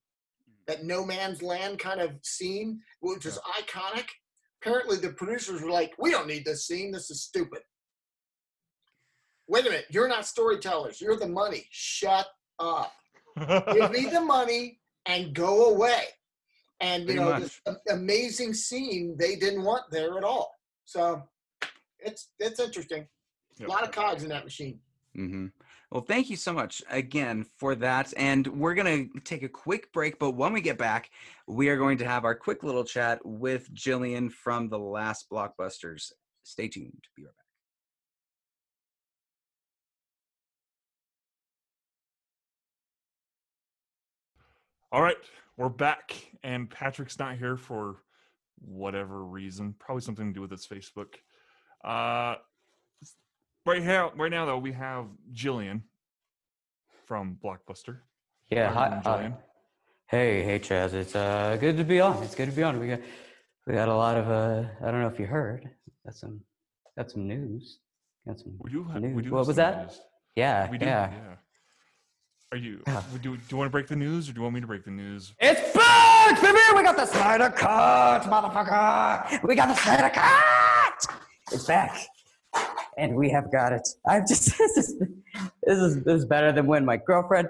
mm. 0.50 0.54
that 0.68 0.84
no 0.84 1.06
man's 1.06 1.42
land 1.42 1.80
kind 1.80 2.02
of 2.02 2.12
scene, 2.24 2.82
which 3.02 3.26
is 3.26 3.40
iconic. 3.60 4.08
Apparently, 4.62 4.98
the 4.98 5.14
producers 5.14 5.62
were 5.62 5.70
like, 5.70 5.94
"We 6.00 6.10
don't 6.10 6.28
need 6.28 6.46
this 6.46 6.66
scene. 6.66 6.92
This 6.92 7.12
is 7.12 7.22
stupid." 7.22 7.62
Wait 9.48 9.66
a 9.68 9.70
minute, 9.70 9.86
you're 9.92 10.08
not 10.08 10.26
storytellers. 10.26 11.00
You're 11.00 11.18
the 11.18 11.28
money. 11.28 11.68
Shut 11.70 12.28
up. 12.60 12.92
Give 13.38 13.92
me 13.92 14.08
the 14.08 14.22
money 14.22 14.80
and 15.06 15.36
go 15.36 15.66
away. 15.66 16.06
And 16.82 17.02
you 17.04 17.08
Pretty 17.08 17.20
know, 17.22 17.30
much. 17.30 17.42
this 17.42 17.62
amazing 17.90 18.54
scene 18.54 19.16
they 19.18 19.36
didn't 19.36 19.64
want 19.64 19.84
there 19.92 20.18
at 20.18 20.24
all. 20.24 20.52
So 20.86 21.24
it's 22.00 22.30
it's 22.40 22.60
interesting. 22.60 23.08
Yep. 23.60 23.70
A 23.70 23.72
lot 23.72 23.84
of 23.84 23.92
cogs 23.92 24.24
in 24.24 24.30
that 24.30 24.44
machine. 24.44 24.80
hmm 25.16 25.48
Well, 25.90 26.02
thank 26.02 26.30
you 26.30 26.36
so 26.36 26.52
much 26.52 26.84
again 26.90 27.46
for 27.58 27.74
that. 27.76 28.14
And 28.18 28.46
we're 28.48 28.74
going 28.76 29.10
to 29.14 29.20
take 29.22 29.44
a 29.44 29.50
quick 29.50 29.94
break. 29.94 30.20
But 30.20 30.32
when 30.32 30.52
we 30.52 30.60
get 30.60 30.78
back, 30.78 31.10
we 31.48 31.70
are 31.70 31.78
going 31.78 31.98
to 32.00 32.06
have 32.06 32.26
our 32.26 32.36
quick 32.36 32.64
little 32.64 32.84
chat 32.84 33.20
with 33.24 33.74
Jillian 33.74 34.30
from 34.30 34.68
the 34.68 34.78
last 34.80 35.30
blockbusters. 35.32 36.12
Stay 36.44 36.68
tuned. 36.68 37.06
Be 37.16 37.24
right 37.24 37.36
back. 37.36 37.46
All 44.92 45.02
right, 45.02 45.18
we're 45.58 45.70
back, 45.70 46.14
and 46.44 46.70
Patrick's 46.70 47.18
not 47.20 47.38
here 47.38 47.58
for 47.58 47.98
whatever 48.60 49.24
reason. 49.24 49.76
Probably 49.80 50.02
something 50.02 50.28
to 50.28 50.34
do 50.34 50.42
with 50.42 50.52
his 50.52 50.68
Facebook. 50.68 51.16
Uh, 51.84 52.36
right 53.66 53.82
now, 53.84 54.12
right 54.18 54.32
now 54.32 54.46
though, 54.46 54.58
we 54.58 54.72
have 54.74 55.06
Jillian 55.34 55.82
from 57.06 57.38
Blockbuster. 57.44 58.00
Yeah, 58.50 58.72
hi. 58.72 58.88
Uh, 58.88 59.02
Jillian? 59.02 59.38
hey, 60.08 60.44
hey, 60.44 60.60
Chaz. 60.60 60.94
It's 60.94 61.16
uh 61.16 61.58
good 61.60 61.78
to 61.78 61.84
be 61.84 62.00
on. 62.00 62.22
It's 62.24 62.36
good 62.36 62.50
to 62.50 62.56
be 62.56 62.64
on. 62.64 62.80
We 62.80 62.88
got 62.88 63.02
we 63.68 63.74
got 63.74 63.88
a 63.90 63.96
lot 63.96 64.18
of 64.18 64.30
uh. 64.30 64.68
I 64.84 64.92
don't 64.92 65.02
know 65.02 65.08
if 65.08 65.20
you 65.20 65.26
heard. 65.26 65.70
Got 66.06 66.16
some 66.16 66.42
got 66.98 67.12
some 67.12 67.28
news. 67.28 67.80
Got 68.28 68.40
some 68.40 68.54
We 68.60 68.72
do 68.72 68.84
have. 68.86 69.02
news. 69.02 69.16
We 69.16 69.22
do 69.24 69.32
what 69.32 69.48
was 69.48 69.56
that? 69.58 69.84
news. 69.88 70.02
Yeah, 70.36 70.70
We 70.70 70.78
do. 70.78 70.86
yeah. 70.86 71.12
Yeah. 71.12 71.36
Are 72.56 72.58
you? 72.58 72.82
Yeah. 72.88 73.04
Do, 73.22 73.36
do 73.36 73.42
you 73.50 73.58
want 73.58 73.68
to 73.68 73.70
break 73.70 73.88
the 73.88 73.98
news, 73.98 74.30
or 74.30 74.32
do 74.32 74.38
you 74.40 74.44
want 74.44 74.56
me 74.56 74.62
to 74.62 74.68
break 74.68 74.86
the 74.86 74.90
news? 74.90 75.34
It's 75.40 75.76
back, 75.76 76.42
baby! 76.42 76.58
We 76.74 76.84
got 76.84 76.96
the 76.96 77.06
Snyder 77.06 77.50
Cut, 77.50 78.22
motherfucker! 78.22 79.44
We 79.44 79.56
got 79.56 79.68
the 79.68 79.76
Snyder 79.76 80.10
Cut! 80.14 81.06
It's 81.52 81.66
back, 81.66 82.08
and 82.98 83.14
we 83.14 83.30
have 83.30 83.52
got 83.52 83.74
it. 83.74 83.86
I'm 84.08 84.22
just 84.30 84.58
this 84.58 84.78
is 84.78 84.98
this 85.64 85.80
is 85.80 86.04
this 86.06 86.20
is 86.20 86.24
better 86.24 86.54
than 86.54 86.66
when 86.66 86.86
my 86.86 86.96
girlfriend 86.96 87.50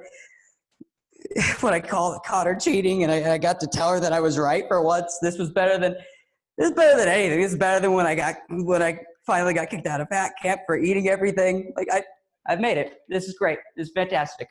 when 1.60 1.76
I 1.76 1.82
called 1.82 2.24
caught 2.26 2.48
her 2.48 2.56
cheating, 2.56 3.04
and 3.04 3.12
I, 3.12 3.34
I 3.34 3.38
got 3.38 3.60
to 3.60 3.68
tell 3.68 3.92
her 3.92 4.00
that 4.00 4.12
I 4.12 4.20
was 4.20 4.40
right 4.40 4.68
for 4.68 4.82
once. 4.82 5.20
This 5.22 5.38
was 5.38 5.52
better 5.52 5.78
than 5.78 5.94
this 6.58 6.70
is 6.70 6.76
better 6.76 6.98
than 6.98 7.10
anything. 7.10 7.42
This 7.44 7.52
is 7.52 7.60
better 7.60 7.80
than 7.80 7.94
when 7.94 8.08
I 8.08 8.16
got 8.16 8.38
when 8.50 8.82
I 8.82 9.00
finally 9.24 9.54
got 9.54 9.70
kicked 9.70 9.86
out 9.86 10.02
of 10.02 10.08
fat 10.10 10.32
camp 10.42 10.62
for 10.66 10.80
eating 10.80 11.10
everything. 11.10 11.74
Like 11.78 11.90
I 11.92 12.02
I've 12.48 12.60
made 12.60 12.80
it. 12.80 13.02
This 13.08 13.26
is 13.26 13.36
great. 13.36 13.60
This 13.78 13.90
is 13.90 13.94
fantastic. 13.94 14.48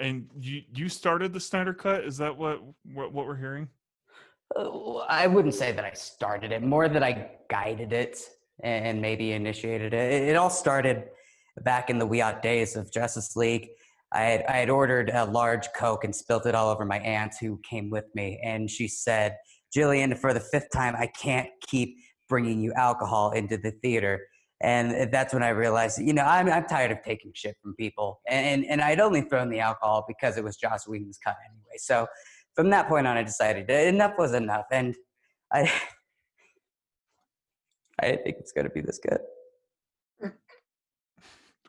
And 0.00 0.28
you 0.40 0.62
you 0.74 0.88
started 0.88 1.32
the 1.32 1.40
Snyder 1.40 1.74
Cut. 1.74 2.04
Is 2.04 2.16
that 2.18 2.36
what 2.36 2.62
what, 2.94 3.12
what 3.12 3.26
we're 3.26 3.36
hearing? 3.36 3.68
Uh, 4.56 4.96
I 5.08 5.26
wouldn't 5.26 5.54
say 5.54 5.72
that 5.72 5.84
I 5.84 5.92
started 5.92 6.52
it, 6.52 6.62
more 6.62 6.88
that 6.88 7.02
I 7.02 7.30
guided 7.48 7.92
it 7.92 8.18
and 8.62 9.00
maybe 9.00 9.32
initiated 9.32 9.94
it. 9.94 10.28
It, 10.28 10.36
all 10.36 10.50
started 10.50 11.04
back 11.62 11.90
in 11.90 11.98
the 11.98 12.22
odd 12.22 12.42
days 12.42 12.76
of 12.76 12.92
Justice 12.92 13.36
League. 13.36 13.68
I 14.12 14.22
had, 14.22 14.44
I 14.48 14.56
had 14.56 14.70
ordered 14.70 15.10
a 15.10 15.24
large 15.24 15.68
Coke 15.76 16.04
and 16.04 16.14
spilt 16.14 16.46
it 16.46 16.54
all 16.54 16.68
over 16.68 16.84
my 16.84 16.98
aunt 16.98 17.34
who 17.40 17.60
came 17.68 17.90
with 17.90 18.06
me. 18.14 18.40
And 18.44 18.68
she 18.68 18.88
said, 18.88 19.36
Jillian, 19.74 20.18
for 20.18 20.34
the 20.34 20.40
fifth 20.40 20.68
time, 20.72 20.96
I 20.98 21.06
can't 21.06 21.48
keep 21.68 21.96
bringing 22.28 22.60
you 22.60 22.72
alcohol 22.74 23.30
into 23.30 23.56
the 23.56 23.70
theater. 23.82 24.20
And 24.62 25.10
that's 25.10 25.32
when 25.32 25.42
I 25.42 25.48
realized, 25.50 26.00
you 26.00 26.12
know, 26.12 26.24
I'm, 26.24 26.50
I'm 26.50 26.66
tired 26.66 26.90
of 26.90 27.02
taking 27.02 27.32
shit 27.34 27.56
from 27.62 27.74
people. 27.76 28.20
And, 28.28 28.66
and 28.66 28.82
I'd 28.82 29.00
only 29.00 29.22
thrown 29.22 29.48
the 29.48 29.60
alcohol 29.60 30.04
because 30.06 30.36
it 30.36 30.44
was 30.44 30.56
Joss 30.56 30.86
Whedon's 30.86 31.18
cut 31.18 31.36
anyway. 31.48 31.76
So 31.78 32.06
from 32.54 32.68
that 32.70 32.88
point 32.88 33.06
on, 33.06 33.16
I 33.16 33.22
decided 33.22 33.70
enough 33.70 34.14
was 34.18 34.34
enough. 34.34 34.66
And 34.70 34.94
I, 35.50 35.60
I 38.00 38.08
didn't 38.08 38.24
think 38.24 38.36
it's 38.38 38.52
going 38.52 38.66
to 38.66 38.70
be 38.70 38.80
this 38.80 38.98
good. 38.98 39.20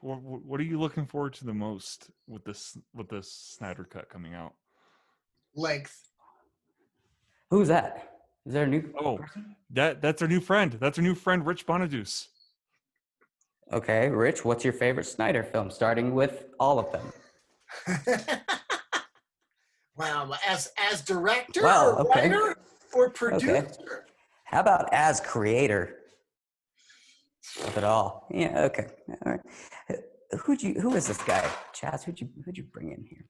What, 0.04 0.24
what 0.24 0.60
are 0.60 0.64
you 0.64 0.80
looking 0.80 1.06
forward 1.06 1.34
to 1.34 1.46
the 1.46 1.54
most 1.54 2.10
with 2.28 2.44
this 2.44 2.76
with 2.92 3.08
this 3.08 3.32
Snyder 3.32 3.84
Cut 3.84 4.10
coming 4.10 4.34
out? 4.34 4.56
Length. 5.56 6.10
Who's 7.52 7.68
that? 7.68 8.14
Is 8.48 8.54
there 8.54 8.64
a 8.64 8.68
new? 8.68 8.92
Oh, 9.00 9.20
that 9.70 10.02
that's 10.02 10.24
our 10.24 10.28
new 10.28 10.40
friend. 10.40 10.76
That's 10.80 10.98
our 10.98 11.04
new 11.04 11.14
friend, 11.14 11.46
Rich 11.46 11.68
Bonaduce. 11.68 12.30
Okay, 13.72 14.10
Rich, 14.10 14.44
what's 14.44 14.66
your 14.66 14.74
favorite 14.74 15.06
Snyder 15.06 15.44
film? 15.44 15.72
Starting 15.72 16.14
with 16.14 16.46
all 16.60 16.78
of 16.78 16.92
them. 16.92 17.14
wow. 19.98 20.30
As 20.46 20.72
as 20.78 21.02
director 21.02 21.64
Wow, 21.64 21.92
or 21.92 22.00
okay. 22.02 22.30
writer 22.30 22.58
or 22.94 23.10
producer. 23.12 24.06
How 24.44 24.60
about 24.60 24.90
as 24.92 25.22
creator 25.22 25.96
of 27.66 27.78
it 27.78 27.86
all? 27.86 28.28
Yeah, 28.30 28.64
okay. 28.66 28.88
All 29.26 29.32
right. 29.32 30.00
Who'd 30.44 30.62
you? 30.62 30.74
Who 30.82 30.96
is 30.96 31.08
this 31.08 31.22
guy? 31.24 31.50
Chaz, 31.74 32.04
who'd 32.04 32.20
you? 32.20 32.28
Who'd 32.44 32.58
you 32.58 32.64
bring 32.64 32.92
in 32.92 33.06
here? 33.06 33.26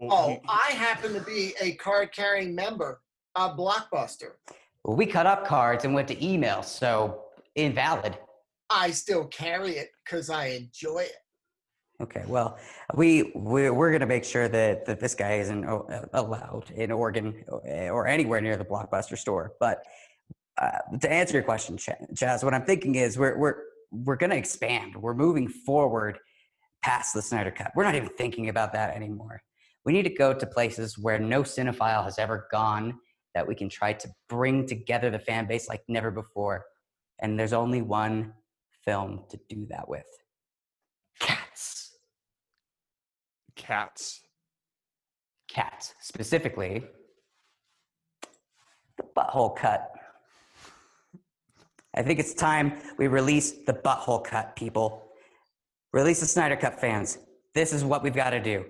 Oh, 0.00 0.38
I 0.48 0.72
happen 0.72 1.14
to 1.14 1.20
be 1.20 1.52
a 1.60 1.72
card 1.72 2.12
carrying 2.12 2.54
member 2.54 3.00
of 3.34 3.56
Blockbuster. 3.56 4.32
Well, 4.84 4.96
we 4.96 5.06
cut 5.06 5.26
up 5.26 5.46
cards 5.46 5.84
and 5.84 5.94
went 5.94 6.06
to 6.08 6.24
email, 6.24 6.62
so 6.62 7.22
invalid. 7.56 8.18
I 8.74 8.90
still 8.90 9.26
carry 9.26 9.72
it 9.72 9.88
because 10.04 10.30
I 10.30 10.46
enjoy 10.46 11.00
it. 11.00 11.12
Okay, 12.02 12.24
well, 12.26 12.58
we 12.94 13.30
we're, 13.36 13.72
we're 13.72 13.90
going 13.90 14.00
to 14.00 14.06
make 14.06 14.24
sure 14.24 14.48
that 14.48 14.84
that 14.86 14.98
this 14.98 15.14
guy 15.14 15.34
isn't 15.34 15.64
uh, 15.64 16.06
allowed 16.12 16.70
in 16.72 16.90
Oregon 16.90 17.44
or, 17.46 17.62
or 17.90 18.06
anywhere 18.08 18.40
near 18.40 18.56
the 18.56 18.64
Blockbuster 18.64 19.16
store. 19.16 19.52
But 19.60 19.84
uh, 20.60 20.78
to 21.00 21.10
answer 21.10 21.34
your 21.34 21.44
question, 21.44 21.76
Chaz, 21.76 22.42
what 22.42 22.52
I'm 22.52 22.64
thinking 22.64 22.96
is 22.96 23.16
we're 23.16 23.38
we're 23.38 23.54
we're 23.92 24.16
going 24.16 24.30
to 24.30 24.36
expand. 24.36 24.96
We're 24.96 25.14
moving 25.14 25.46
forward 25.46 26.18
past 26.82 27.14
the 27.14 27.22
Snyder 27.22 27.52
Cut. 27.52 27.70
We're 27.76 27.84
not 27.84 27.94
even 27.94 28.10
thinking 28.10 28.48
about 28.48 28.72
that 28.72 28.96
anymore. 28.96 29.40
We 29.84 29.92
need 29.92 30.02
to 30.02 30.10
go 30.10 30.34
to 30.34 30.46
places 30.46 30.98
where 30.98 31.20
no 31.20 31.42
cinephile 31.42 32.02
has 32.04 32.18
ever 32.18 32.48
gone 32.50 32.98
that 33.34 33.46
we 33.46 33.54
can 33.54 33.68
try 33.68 33.92
to 33.92 34.08
bring 34.28 34.66
together 34.66 35.10
the 35.10 35.18
fan 35.18 35.46
base 35.46 35.68
like 35.68 35.82
never 35.86 36.10
before. 36.10 36.64
And 37.20 37.38
there's 37.38 37.52
only 37.52 37.82
one 37.82 38.32
film 38.84 39.22
to 39.30 39.38
do 39.48 39.66
that 39.70 39.88
with. 39.88 40.06
Cats. 41.20 41.92
Cats. 43.56 44.20
Cats, 45.48 45.94
specifically 46.00 46.84
the 48.96 49.04
butthole 49.16 49.54
cut. 49.56 49.92
I 51.96 52.02
think 52.02 52.18
it's 52.18 52.34
time 52.34 52.74
we 52.98 53.06
release 53.06 53.52
the 53.66 53.72
butthole 53.72 54.22
cut, 54.24 54.56
people. 54.56 55.08
Release 55.92 56.20
the 56.20 56.26
Snyder 56.26 56.56
Cut 56.56 56.80
fans. 56.80 57.18
This 57.54 57.72
is 57.72 57.84
what 57.84 58.02
we've 58.02 58.14
got 58.14 58.30
to 58.30 58.42
do. 58.42 58.64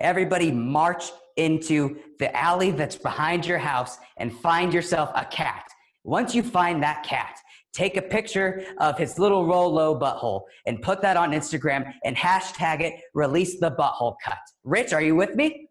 Everybody 0.00 0.50
march 0.50 1.12
into 1.36 1.96
the 2.18 2.36
alley 2.36 2.72
that's 2.72 2.96
behind 2.96 3.46
your 3.46 3.58
house 3.58 3.98
and 4.16 4.32
find 4.32 4.74
yourself 4.74 5.10
a 5.14 5.24
cat. 5.24 5.64
Once 6.02 6.34
you 6.34 6.42
find 6.42 6.82
that 6.82 7.04
cat, 7.04 7.38
take 7.74 7.96
a 7.96 8.02
picture 8.02 8.64
of 8.78 8.96
his 8.96 9.18
little 9.18 9.44
Rolo 9.46 9.98
butthole 9.98 10.42
and 10.66 10.80
put 10.80 11.02
that 11.02 11.16
on 11.16 11.32
Instagram 11.32 11.92
and 12.04 12.16
hashtag 12.16 12.80
it 12.80 12.94
release 13.12 13.58
the 13.58 13.72
butthole 13.72 14.14
cut. 14.24 14.38
Rich, 14.62 14.92
are 14.92 15.02
you 15.02 15.14
with 15.16 15.34
me? 15.34 15.68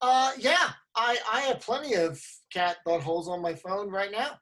Uh, 0.00 0.32
yeah, 0.38 0.70
I 0.94 1.18
I 1.32 1.40
have 1.42 1.60
plenty 1.60 1.94
of 1.94 2.20
cat 2.52 2.76
buttholes 2.86 3.26
on 3.26 3.40
my 3.40 3.54
phone 3.54 3.90
right 3.90 4.12
now. 4.12 4.38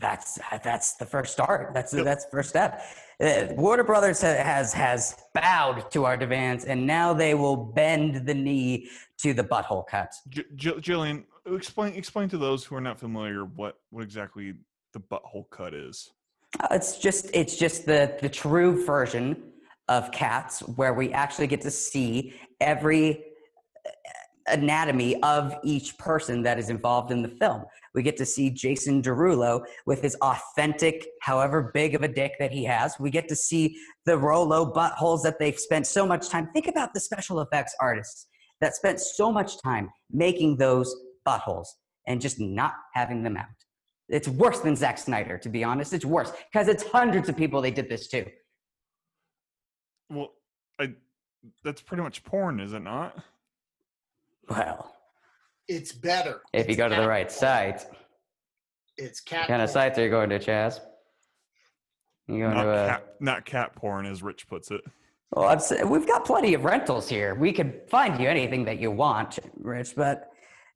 That's 0.00 0.38
that's 0.64 0.94
the 0.94 1.06
first 1.06 1.32
start. 1.32 1.72
That's 1.74 1.92
that's 1.92 2.24
the 2.24 2.30
first 2.30 2.48
step. 2.48 2.82
Uh, 3.22 3.48
Warner 3.50 3.84
Brothers 3.84 4.20
has 4.22 4.72
has 4.72 5.16
bowed 5.34 5.90
to 5.92 6.04
our 6.06 6.16
demands, 6.16 6.64
and 6.64 6.86
now 6.86 7.12
they 7.12 7.34
will 7.34 7.56
bend 7.56 8.26
the 8.26 8.34
knee 8.34 8.88
to 9.18 9.34
the 9.34 9.44
butthole 9.44 9.86
cut. 9.86 10.12
J- 10.30 10.44
J- 10.56 10.72
Jillian, 10.72 11.24
explain 11.46 11.94
explain 11.94 12.28
to 12.30 12.38
those 12.38 12.64
who 12.64 12.74
are 12.76 12.80
not 12.80 12.98
familiar 12.98 13.44
what 13.44 13.76
what 13.90 14.02
exactly 14.02 14.54
the 14.92 15.00
butthole 15.00 15.48
cut 15.50 15.74
is. 15.74 16.10
Uh, 16.58 16.68
It's 16.72 16.98
just 16.98 17.30
it's 17.34 17.56
just 17.56 17.86
the 17.86 18.16
the 18.20 18.28
true 18.28 18.84
version 18.84 19.42
of 19.88 20.12
cats 20.12 20.60
where 20.60 20.94
we 20.94 21.12
actually 21.12 21.46
get 21.48 21.60
to 21.62 21.70
see 21.70 22.34
every 22.60 23.24
uh, 23.86 23.90
anatomy 24.48 25.20
of 25.22 25.54
each 25.64 25.98
person 25.98 26.42
that 26.42 26.58
is 26.58 26.70
involved 26.70 27.10
in 27.10 27.22
the 27.22 27.28
film. 27.28 27.64
We 27.94 28.02
get 28.02 28.16
to 28.18 28.26
see 28.26 28.50
Jason 28.50 29.02
Derulo 29.02 29.64
with 29.86 30.00
his 30.00 30.14
authentic, 30.16 31.06
however 31.22 31.70
big 31.74 31.94
of 31.94 32.02
a 32.02 32.08
dick 32.08 32.34
that 32.38 32.52
he 32.52 32.64
has. 32.64 32.94
We 33.00 33.10
get 33.10 33.28
to 33.28 33.36
see 33.36 33.76
the 34.06 34.16
Rolo 34.16 34.72
buttholes 34.72 35.22
that 35.22 35.38
they've 35.40 35.58
spent 35.58 35.86
so 35.86 36.06
much 36.06 36.28
time. 36.28 36.48
Think 36.52 36.68
about 36.68 36.94
the 36.94 37.00
special 37.00 37.40
effects 37.40 37.74
artists 37.80 38.26
that 38.60 38.74
spent 38.76 39.00
so 39.00 39.32
much 39.32 39.60
time 39.60 39.90
making 40.10 40.56
those 40.56 40.94
buttholes 41.26 41.66
and 42.06 42.20
just 42.20 42.38
not 42.40 42.74
having 42.94 43.22
them 43.22 43.36
out. 43.36 43.46
It's 44.10 44.28
worse 44.28 44.58
than 44.60 44.74
Zack 44.76 44.98
Snyder, 44.98 45.38
to 45.38 45.48
be 45.48 45.62
honest. 45.64 45.92
It's 45.92 46.04
worse 46.04 46.32
because 46.52 46.68
it's 46.68 46.82
hundreds 46.82 47.28
of 47.28 47.36
people 47.36 47.62
they 47.62 47.70
did 47.70 47.88
this 47.88 48.08
to. 48.08 48.26
Well, 50.10 50.32
I 50.80 50.92
that's 51.64 51.80
pretty 51.80 52.02
much 52.02 52.24
porn, 52.24 52.60
is 52.60 52.72
it 52.72 52.80
not? 52.82 53.16
Well, 54.48 54.94
It's 55.68 55.92
better. 55.92 56.40
if 56.52 56.68
you 56.68 56.74
go 56.74 56.88
to 56.88 56.94
the 56.96 57.06
right 57.08 57.28
porn. 57.28 57.38
site, 57.38 57.86
it's 58.98 59.20
cat. 59.20 59.42
what 59.42 59.48
kind 59.48 59.62
of 59.62 59.70
sites 59.70 59.96
are 59.98 60.02
you 60.02 60.10
going 60.10 60.28
to, 60.30 60.38
Chaz? 60.40 60.80
You 62.26 62.40
going 62.40 62.54
Not 62.54 62.62
to? 62.64 62.68
Uh, 62.70 62.88
cat, 62.88 63.14
not 63.20 63.44
cat 63.44 63.74
porn, 63.76 64.06
as 64.06 64.22
Rich 64.22 64.48
puts 64.48 64.70
it. 64.72 64.80
well, 65.30 65.46
I'm, 65.48 65.58
s- 65.58 65.72
we've 65.84 66.06
got 66.06 66.24
plenty 66.24 66.54
of 66.54 66.64
rentals 66.64 67.08
here. 67.08 67.34
We 67.36 67.52
could 67.52 67.82
find 67.88 68.20
you 68.20 68.28
anything 68.28 68.64
that 68.64 68.80
you 68.80 68.90
want, 68.90 69.38
Rich. 69.56 69.94
But 69.96 70.29
i- 70.29 70.29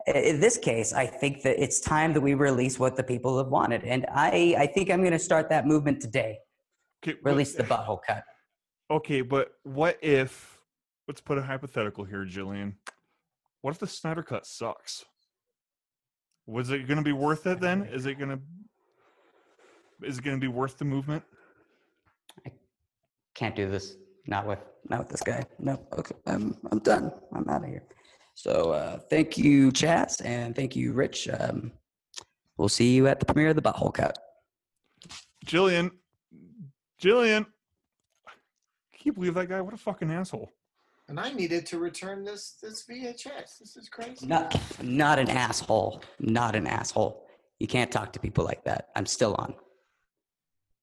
in 0.07 0.41
this 0.41 0.59
case, 0.59 0.93
I 0.93 1.07
think 1.07 1.43
that 1.43 1.63
it's 1.63 1.81
time 1.81 2.13
that 2.13 2.21
we 2.21 2.35
release 2.35 2.79
what 2.79 2.97
the 2.97 3.03
people 3.03 3.39
have 3.39 3.49
wanted, 3.49 3.85
and 3.85 4.05
I, 4.13 4.55
I 4.59 4.67
think 4.67 4.91
I'm 4.91 5.01
going 5.01 5.13
to 5.13 5.19
start 5.19 5.49
that 5.51 5.67
movement 5.67 6.01
today. 6.01 6.39
Okay, 7.03 7.17
but- 7.23 7.31
Release 7.31 7.55
the 7.55 7.65
butthole 7.65 8.01
cut. 8.07 8.25
Okay, 8.91 9.23
but 9.23 9.53
what 9.63 9.99
if? 10.03 10.59
Let's 11.09 11.21
put 11.21 11.39
a 11.39 11.43
hypothetical 11.43 12.05
here, 12.05 12.25
Jillian. 12.25 12.75
What 13.63 13.73
if 13.73 13.79
the 13.79 13.87
Snyder 13.87 14.23
Cut 14.23 14.47
sucks? 14.47 15.05
Was 16.47 16.71
it 16.71 16.87
going 16.87 16.99
to 16.99 17.03
be 17.03 17.13
worth 17.13 17.47
it 17.47 17.61
then? 17.61 17.85
Is 17.85 18.05
it 18.05 18.19
going 18.19 18.31
to? 18.31 18.39
Is 20.07 20.19
it 20.19 20.25
going 20.25 20.37
to 20.37 20.41
be 20.41 20.49
worth 20.49 20.77
the 20.77 20.85
movement? 20.85 21.23
I 22.47 22.53
can't 23.35 23.57
do 23.57 23.71
this. 23.71 23.97
Not 24.27 24.47
with 24.47 24.59
not 24.91 24.99
with 25.01 25.09
this 25.09 25.23
guy. 25.23 25.45
No. 25.59 25.81
Okay. 25.95 26.15
I'm 26.27 26.55
I'm 26.71 26.79
done. 26.81 27.11
I'm 27.35 27.49
out 27.49 27.63
of 27.65 27.69
here. 27.69 27.85
So 28.35 28.73
uh, 28.73 28.99
thank 28.99 29.39
you, 29.39 29.71
Chaz, 29.71 30.25
and 30.25 30.55
thank 30.55 30.75
you, 30.77 30.93
Rich. 30.93 31.29
Um, 31.39 31.73
we'll 32.57 32.69
see 32.69 32.95
you 32.95 33.07
at 33.07 33.21
the 33.21 33.27
premiere 33.27 33.51
of 33.51 33.57
the 33.57 33.63
Butthole 33.63 33.95
Cut. 33.95 34.19
Jillian, 35.47 35.91
Jillian, 37.01 37.45
can 37.45 39.03
you 39.05 39.13
believe 39.13 39.35
that 39.35 39.49
guy? 39.49 39.61
What 39.61 39.75
a 39.75 39.79
fucking 39.79 40.11
asshole! 40.11 40.51
And 41.09 41.21
I 41.21 41.33
needed 41.33 41.65
to 41.67 41.79
return 41.79 42.25
this 42.25 42.57
this 42.63 42.85
VHS. 42.91 43.59
This 43.59 43.77
is 43.77 43.89
crazy. 43.89 44.27
Not 44.27 44.61
not 44.83 45.19
an 45.19 45.31
asshole. 45.31 46.03
Not 46.19 46.57
an 46.57 46.67
asshole. 46.67 47.27
You 47.61 47.69
can't 47.69 47.91
talk 47.91 48.13
to 48.15 48.21
people 48.21 48.45
like 48.45 48.65
that. 48.65 48.89
I'm 48.97 49.07
still 49.07 49.35
on. 49.39 49.55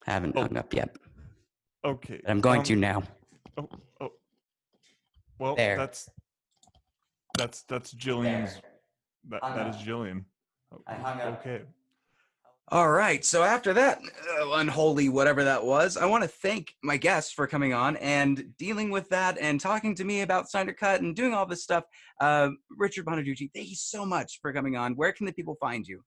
I 0.07 0.11
haven't 0.11 0.37
hung 0.37 0.57
up 0.57 0.73
yet. 0.73 0.95
Okay, 1.83 2.21
But 2.23 2.31
I'm 2.31 2.41
going 2.41 2.59
um, 2.59 2.65
to 2.65 2.75
now. 2.75 3.03
Oh, 3.57 3.69
oh. 3.99 4.11
Well, 5.37 5.55
There. 5.55 5.77
that's 5.77 6.09
that's 7.37 7.63
that's 7.63 7.93
Jillian's. 7.93 8.61
That 9.29 9.41
that 9.41 9.75
is. 9.75 9.75
Jillian. 9.77 10.25
I 10.87 10.95
hung 10.95 11.21
up. 11.21 11.39
Okay. 11.39 11.63
All 12.69 12.89
right. 12.89 13.23
So 13.25 13.43
after 13.43 13.73
that 13.73 13.99
uh, 14.39 14.51
unholy 14.53 15.09
whatever 15.09 15.43
that 15.43 15.65
was, 15.65 15.97
I 15.97 16.05
want 16.05 16.23
to 16.23 16.29
thank 16.29 16.73
my 16.81 16.95
guests 16.95 17.33
for 17.33 17.45
coming 17.45 17.73
on 17.73 17.97
and 17.97 18.53
dealing 18.57 18.91
with 18.91 19.09
that 19.09 19.37
and 19.37 19.59
talking 19.59 19.93
to 19.95 20.05
me 20.05 20.21
about 20.21 20.49
Snyder 20.49 20.71
Cut 20.71 21.01
and 21.01 21.13
doing 21.13 21.33
all 21.33 21.45
this 21.45 21.63
stuff. 21.63 21.83
Uh, 22.21 22.51
Richard 22.77 23.05
Bonaduce, 23.05 23.49
thank 23.53 23.69
you 23.69 23.75
so 23.75 24.05
much 24.05 24.39
for 24.41 24.53
coming 24.53 24.77
on. 24.77 24.95
Where 24.95 25.11
can 25.11 25.25
the 25.25 25.33
people 25.33 25.57
find 25.59 25.85
you? 25.85 26.01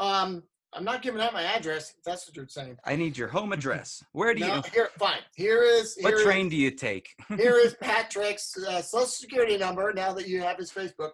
Um, 0.00 0.42
I'm 0.74 0.84
not 0.84 1.02
giving 1.02 1.20
out 1.20 1.32
my 1.32 1.42
address. 1.42 1.94
If 1.96 2.04
that's 2.04 2.26
what 2.28 2.36
you're 2.36 2.46
saying. 2.48 2.76
I 2.84 2.94
need 2.94 3.16
your 3.16 3.28
home 3.28 3.52
address. 3.52 4.04
Where 4.12 4.34
do 4.34 4.40
you? 4.40 4.46
No, 4.48 4.62
here, 4.72 4.90
fine. 4.98 5.20
Here 5.34 5.62
is 5.62 5.96
what 6.00 6.10
here 6.10 6.18
is- 6.18 6.24
train 6.24 6.48
do 6.48 6.56
you 6.56 6.70
take? 6.70 7.14
here 7.36 7.56
is 7.58 7.74
Patrick's 7.80 8.56
uh, 8.62 8.82
social 8.82 9.06
security 9.06 9.56
number. 9.56 9.92
Now 9.94 10.12
that 10.12 10.28
you 10.28 10.42
have 10.42 10.58
his 10.58 10.70
Facebook. 10.70 11.10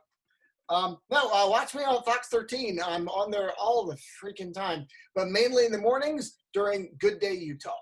Um, 0.71 0.97
no, 1.11 1.31
uh, 1.31 1.49
watch 1.49 1.75
me 1.75 1.83
on 1.83 2.03
Fox 2.05 2.29
13. 2.29 2.81
I'm 2.85 3.07
on 3.09 3.31
there 3.31 3.53
all 3.61 3.85
the 3.87 3.99
freaking 4.23 4.53
time, 4.53 4.87
but 5.15 5.29
mainly 5.29 5.67
in 5.67 5.73
the 5.73 5.79
mornings 5.79 6.39
during 6.55 6.89
Good 6.99 7.21
Day 7.21 7.35
Utah. 7.35 7.73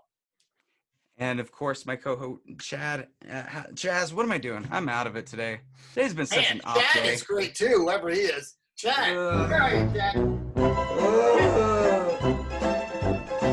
And 1.17 1.39
of 1.39 1.53
course, 1.53 1.87
my 1.87 1.95
co-host 1.95 2.41
Chad. 2.59 3.07
Uh, 3.31 3.43
Chaz, 3.75 4.13
what 4.13 4.25
am 4.25 4.33
I 4.33 4.39
doing? 4.39 4.67
I'm 4.71 4.89
out 4.89 5.07
of 5.07 5.15
it 5.15 5.27
today. 5.27 5.61
Today's 5.95 6.13
been 6.13 6.27
such 6.27 6.39
Man, 6.39 6.53
an 6.57 6.61
off 6.65 6.83
Chad 6.93 7.05
day. 7.05 7.15
is 7.15 7.23
great 7.23 7.55
too, 7.55 7.69
whoever 7.69 8.11
he 8.11 8.21
is. 8.23 8.57
Chad, 8.77 9.17
Ugh. 9.17 9.51
where 9.51 9.63
are 9.63 9.75
you, 9.75 9.93
Chad? 9.95 10.15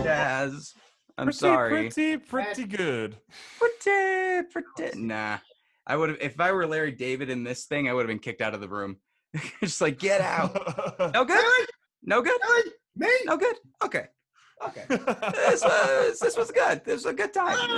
Chaz, 0.04 0.74
I'm 1.18 1.26
pretty, 1.26 1.38
sorry. 1.38 1.90
Pretty, 1.92 2.18
pretty 2.18 2.66
good. 2.66 3.18
Pretty, 3.60 4.48
pretty. 4.52 5.00
Nah, 5.00 5.38
I 5.86 5.96
would 5.96 6.10
have. 6.10 6.18
If 6.22 6.40
I 6.40 6.52
were 6.52 6.66
Larry 6.66 6.92
David 6.92 7.30
in 7.30 7.44
this 7.44 7.66
thing, 7.66 7.88
I 7.90 7.94
would 7.94 8.02
have 8.02 8.08
been 8.08 8.20
kicked 8.20 8.42
out 8.42 8.54
of 8.54 8.62
the 8.62 8.70
room. 8.70 8.98
Just 9.62 9.82
like 9.82 10.00
get 10.00 10.22
out. 10.22 10.56
No 11.14 11.24
good. 11.26 11.36
Really? 11.36 11.68
No 12.04 12.22
good. 12.22 12.40
Really? 12.42 12.72
Me? 12.96 13.10
No 13.26 13.38
good. 13.38 13.56
Okay. 13.84 14.08
Okay. 14.66 14.84
This 14.90 15.64
was 15.64 16.20
this 16.20 16.38
was 16.38 16.52
good. 16.52 16.84
This 16.84 16.96
was 17.04 17.06
a 17.06 17.14
good 17.14 17.34
time. 17.34 17.58
It 17.62 17.72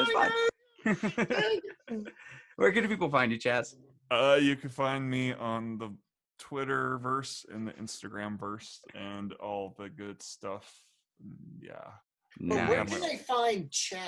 was 0.86 0.96
fun. 0.96 2.06
Where 2.56 2.72
can 2.72 2.88
people 2.88 3.10
find 3.10 3.32
you, 3.32 3.38
Chaz? 3.38 3.76
Uh, 4.10 4.38
you 4.42 4.56
can 4.56 4.70
find 4.70 5.10
me 5.10 5.34
on 5.34 5.78
the 5.78 5.96
Twitter 6.42 6.98
verse 6.98 7.46
and 7.54 7.68
the 7.68 7.72
Instagram 7.74 8.38
verse 8.39 8.82
and 8.96 9.32
all 9.34 9.76
the 9.78 9.88
good 9.89 10.22
stuff. 10.22 10.84
Mm, 11.24 11.68
Yeah, 11.70 11.92
But 12.39 12.56
Nah, 12.56 12.68
where 12.70 12.86
can 12.86 13.04
I 13.04 13.16
find 13.18 13.70
Chad? 13.72 14.02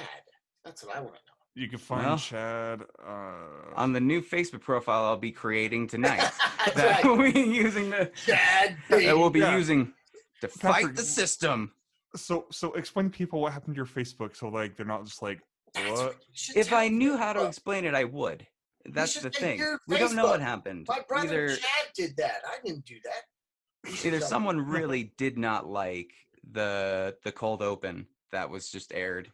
That's 0.65 0.83
what 0.83 0.95
I 0.95 0.99
want 1.01 1.13
to 1.15 1.21
know. 1.27 1.61
you 1.61 1.67
can 1.69 1.77
find 1.77 2.05
Well, 2.07 2.17
Chad. 2.17 2.81
Uh, 3.05 3.75
on 3.75 3.93
the 3.93 3.99
new 4.01 4.21
Facebook 4.21 4.61
profile 4.61 5.03
I'll 5.05 5.17
be 5.17 5.31
creating 5.31 5.87
tonight. 5.87 6.17
That's 6.65 6.73
that 6.75 7.03
right. 7.03 7.05
we'll 7.05 7.31
be 7.31 7.39
using 7.39 7.91
the 7.91 8.09
Chad, 8.25 8.77
that 8.89 9.15
we'll 9.17 9.29
be 9.29 9.39
Yeah. 9.41 9.55
using 9.57 9.93
to 10.41 10.47
fight 10.47 10.95
the 10.95 11.03
system. 11.03 11.71
so, 12.15 12.45
so 12.51 12.73
explain 12.73 13.11
to 13.11 13.15
people 13.17 13.39
what 13.41 13.53
happened 13.53 13.75
to 13.75 13.77
your 13.77 13.85
Facebook, 13.85 14.35
so 14.35 14.47
like 14.49 14.75
they're 14.75 14.85
not 14.95 15.05
just 15.05 15.21
like, 15.21 15.39
What? 15.75 16.17
You 16.33 16.53
If 16.55 16.73
I 16.73 16.87
knew 16.87 17.15
how 17.17 17.31
to 17.33 17.45
explain 17.45 17.85
it, 17.85 17.93
I 17.93 18.05
would. 18.05 18.47
That's 18.85 19.19
the 19.21 19.29
thing. 19.29 19.63
We 19.87 19.97
don't 19.97 20.15
know 20.15 20.25
what 20.25 20.41
happened. 20.41 20.87
My 20.89 21.01
brother 21.07 21.45
Either 21.45 21.47
Chaz 21.55 21.93
did 21.95 22.17
that. 22.17 22.41
I 22.45 22.57
didn't 22.65 22.85
do 22.85 22.95
that. 23.03 24.05
Either 24.05 24.19
someone 24.21 24.59
really 24.59 25.13
did 25.17 25.37
not 25.37 25.67
like 25.67 26.11
the 26.51 27.15
the 27.23 27.31
cold 27.31 27.61
open 27.61 28.07
that 28.31 28.49
was 28.49 28.69
just 28.69 28.93
aired, 28.93 29.31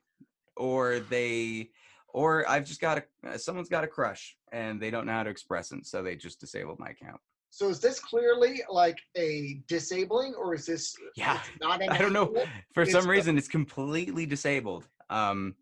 or 0.55 0.99
they, 0.99 1.69
or 2.09 2.47
I've 2.49 2.65
just 2.65 2.81
got 2.81 3.03
a 3.23 3.39
someone's 3.39 3.69
got 3.69 3.83
a 3.83 3.87
crush 3.87 4.35
and 4.51 4.79
they 4.79 4.91
don't 4.91 5.05
know 5.05 5.13
how 5.13 5.23
to 5.23 5.29
express 5.29 5.71
it, 5.71 5.85
so 5.85 6.03
they 6.03 6.15
just 6.15 6.39
disabled 6.39 6.79
my 6.79 6.89
account. 6.89 7.19
So 7.51 7.69
is 7.69 7.79
this 7.79 7.99
clearly 7.99 8.61
like 8.69 8.97
a 9.17 9.61
disabling, 9.67 10.35
or 10.35 10.53
is 10.53 10.65
this 10.65 10.95
Yeah, 11.15 11.39
not 11.59 11.81
an 11.81 11.89
I 11.91 11.97
don't 11.97 12.13
know. 12.13 12.33
For 12.73 12.83
It's 12.83 12.91
some 12.91 13.05
a- 13.05 13.09
reason, 13.09 13.37
it's 13.37 13.47
completely 13.47 14.25
disabled. 14.25 14.87
Um, 15.09 15.55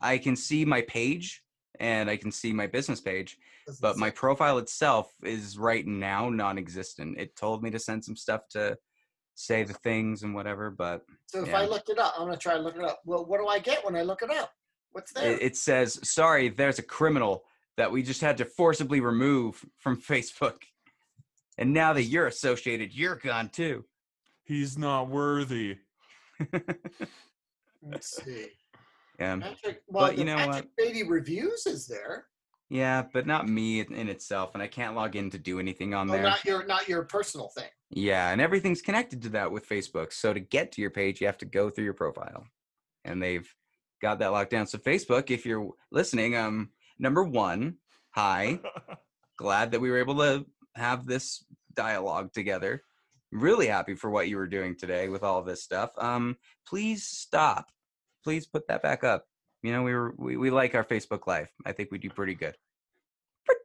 I 0.00 0.18
can 0.18 0.36
see 0.36 0.64
my 0.64 0.82
page 0.82 1.42
and 1.80 2.10
I 2.10 2.16
can 2.16 2.30
see 2.30 2.52
my 2.52 2.66
business 2.66 3.00
page, 3.00 3.38
but 3.80 3.96
my 3.96 4.10
profile 4.10 4.58
itself 4.58 5.12
is 5.22 5.58
right 5.58 5.86
now 5.86 6.28
non-existent. 6.28 7.18
It 7.18 7.36
told 7.36 7.62
me 7.62 7.70
to 7.70 7.78
send 7.78 8.04
some 8.04 8.16
stuff 8.16 8.42
to 8.50 8.76
say 9.34 9.62
the 9.62 9.74
things 9.74 10.22
and 10.22 10.34
whatever, 10.34 10.70
but 10.70 11.02
So 11.26 11.42
if 11.42 11.48
yeah. 11.48 11.60
I 11.60 11.66
looked 11.66 11.90
it 11.90 11.98
up, 11.98 12.14
I'm 12.18 12.26
gonna 12.26 12.38
try 12.38 12.54
to 12.54 12.60
look 12.60 12.76
it 12.76 12.84
up. 12.84 13.00
Well, 13.04 13.24
what 13.24 13.38
do 13.38 13.46
I 13.46 13.58
get 13.58 13.84
when 13.84 13.96
I 13.96 14.02
look 14.02 14.22
it 14.22 14.30
up? 14.30 14.50
What's 14.92 15.12
there? 15.12 15.32
it, 15.32 15.42
it 15.42 15.56
says, 15.56 16.00
"Sorry, 16.08 16.48
there's 16.48 16.78
a 16.78 16.82
criminal 16.82 17.44
that 17.76 17.92
we 17.92 18.02
just 18.02 18.22
had 18.22 18.38
to 18.38 18.44
forcibly 18.46 19.00
remove 19.00 19.62
from 19.78 20.00
Facebook, 20.00 20.62
and 21.58 21.72
now 21.72 21.92
that 21.92 22.04
you're 22.04 22.26
associated, 22.26 22.94
you're 22.94 23.16
gone 23.16 23.50
too." 23.50 23.84
He's 24.44 24.78
not 24.78 25.08
worthy. 25.08 25.78
Let's 27.82 28.22
see. 28.22 28.46
Yeah, 29.18 29.36
Patrick, 29.38 29.82
well, 29.88 30.08
But 30.08 30.18
you 30.18 30.24
know 30.24 30.36
Patrick 30.36 30.68
Beatty 30.76 31.02
reviews 31.04 31.66
is 31.66 31.86
there. 31.86 32.26
yeah, 32.68 33.02
but 33.12 33.26
not 33.26 33.48
me 33.48 33.80
in 33.80 34.08
itself, 34.08 34.50
and 34.54 34.62
I 34.62 34.66
can't 34.66 34.94
log 34.94 35.16
in 35.16 35.30
to 35.30 35.38
do 35.38 35.58
anything 35.58 35.94
on 35.94 36.10
Oh, 36.10 36.12
there. 36.14 36.22
not 36.22 36.44
your 36.44 36.66
not 36.66 36.88
your 36.88 37.04
personal 37.04 37.48
thing. 37.48 37.70
Yeah, 37.90 38.30
and 38.30 38.40
everything's 38.40 38.82
connected 38.82 39.22
to 39.22 39.28
that 39.30 39.50
with 39.52 39.68
Facebook. 39.68 40.12
So 40.12 40.32
to 40.34 40.40
get 40.40 40.72
to 40.72 40.80
your 40.82 40.90
page, 40.90 41.20
you 41.20 41.26
have 41.28 41.38
to 41.38 41.46
go 41.46 41.70
through 41.70 41.84
your 41.84 41.94
profile. 41.94 42.44
And 43.04 43.22
they've 43.22 43.48
got 44.02 44.18
that 44.18 44.32
locked 44.32 44.50
down. 44.50 44.66
So 44.66 44.78
Facebook, 44.78 45.30
if 45.30 45.46
you're 45.46 45.70
listening, 45.92 46.36
um 46.36 46.70
number 46.98 47.22
1, 47.22 47.76
hi. 48.10 48.58
Glad 49.38 49.70
that 49.72 49.80
we 49.80 49.90
were 49.90 49.98
able 49.98 50.16
to 50.16 50.44
have 50.74 51.06
this 51.06 51.44
dialogue 51.74 52.32
together. 52.32 52.82
Really 53.32 53.66
happy 53.68 53.94
for 53.94 54.10
what 54.10 54.28
you 54.28 54.36
were 54.36 54.46
doing 54.48 54.76
today 54.76 55.08
with 55.08 55.22
all 55.22 55.42
this 55.42 55.62
stuff. 55.62 55.90
Um 55.98 56.36
please 56.66 57.06
stop. 57.06 57.70
Please 58.26 58.44
put 58.44 58.66
that 58.66 58.82
back 58.82 59.04
up. 59.04 59.28
You 59.62 59.70
know, 59.70 59.84
we 59.84 59.94
were 59.94 60.12
we, 60.16 60.36
we 60.36 60.50
like 60.50 60.74
our 60.74 60.82
Facebook 60.82 61.28
live. 61.28 61.46
I 61.64 61.70
think 61.70 61.92
we 61.92 61.98
do 61.98 62.10
pretty 62.10 62.34
good. 62.34 62.56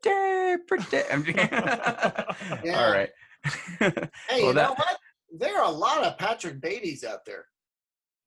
Pretty, 0.04 0.62
pretty. 0.68 0.98
I'm 1.12 1.26
Yeah. 2.64 2.86
All 2.86 2.92
right. 2.94 3.10
Hey, 3.80 3.90
Well, 3.90 4.40
you 4.40 4.46
know 4.46 4.54
that- 4.54 4.78
what? 4.78 4.98
There 5.36 5.58
are 5.60 5.66
a 5.66 5.72
lot 5.76 6.04
of 6.04 6.16
Patrick 6.20 6.62
Beatties 6.62 7.04
out 7.04 7.26
there. 7.26 7.46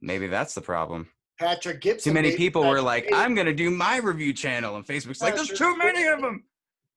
Maybe 0.01 0.27
that's 0.27 0.55
the 0.55 0.61
problem. 0.61 1.07
Patrick 1.39 1.81
Gibson. 1.81 2.11
Too 2.11 2.15
many 2.15 2.35
people 2.37 2.67
were 2.67 2.83
like, 2.83 3.05
Beatty. 3.05 3.15
I'm 3.15 3.37
going 3.37 3.47
to 3.47 3.55
do 3.55 3.71
my 3.71 3.99
review 3.99 4.33
channel. 4.33 4.75
And 4.75 4.85
Facebook's 4.85 5.21
like, 5.21 5.37
there's 5.37 5.51
too 5.51 5.77
many 5.77 6.05
of 6.07 6.21
them. 6.21 6.43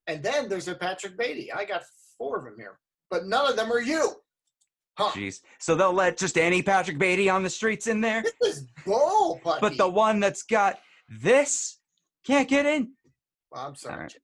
And 0.07 0.23
then 0.23 0.49
there's 0.49 0.67
a 0.67 0.73
Patrick 0.73 1.15
Beatty. 1.15 1.51
I 1.53 1.63
got 1.63 1.83
four 2.17 2.39
of 2.39 2.45
them 2.45 2.55
here, 2.57 2.79
but 3.11 3.27
none 3.27 3.47
of 3.47 3.55
them 3.55 3.71
are 3.71 3.81
you. 3.81 4.13
Huh? 4.97 5.11
Jeez. 5.11 5.41
So 5.59 5.75
they'll 5.75 5.93
let 5.93 6.17
just 6.17 6.37
any 6.39 6.63
Patrick 6.63 6.97
Beatty 6.97 7.29
on 7.29 7.43
the 7.43 7.49
streets 7.49 7.85
in 7.85 8.01
there. 8.01 8.23
This 8.23 8.57
is 8.57 8.67
bull 8.83 9.39
puppy. 9.43 9.59
But 9.61 9.77
the 9.77 9.87
one 9.87 10.19
that's 10.19 10.41
got 10.41 10.79
this 11.07 11.77
can't 12.25 12.49
get 12.49 12.65
in. 12.65 12.93
Well, 13.51 13.67
I'm 13.67 13.75
sorry. 13.75 13.95
All 13.95 14.01
right. 14.01 14.15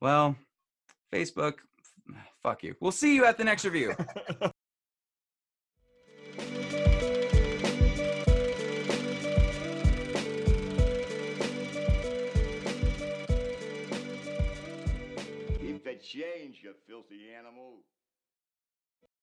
Well, 0.00 0.36
Facebook, 1.12 1.54
fuck 2.42 2.62
you. 2.62 2.74
We'll 2.80 2.92
see 2.92 3.14
you 3.14 3.26
at 3.26 3.36
the 3.36 3.44
next 3.44 3.66
review. 3.66 3.94
Keep 15.60 15.84
the 15.84 15.94
change, 16.02 16.60
you 16.62 16.72
filthy 16.88 17.28
animal. 17.38 17.82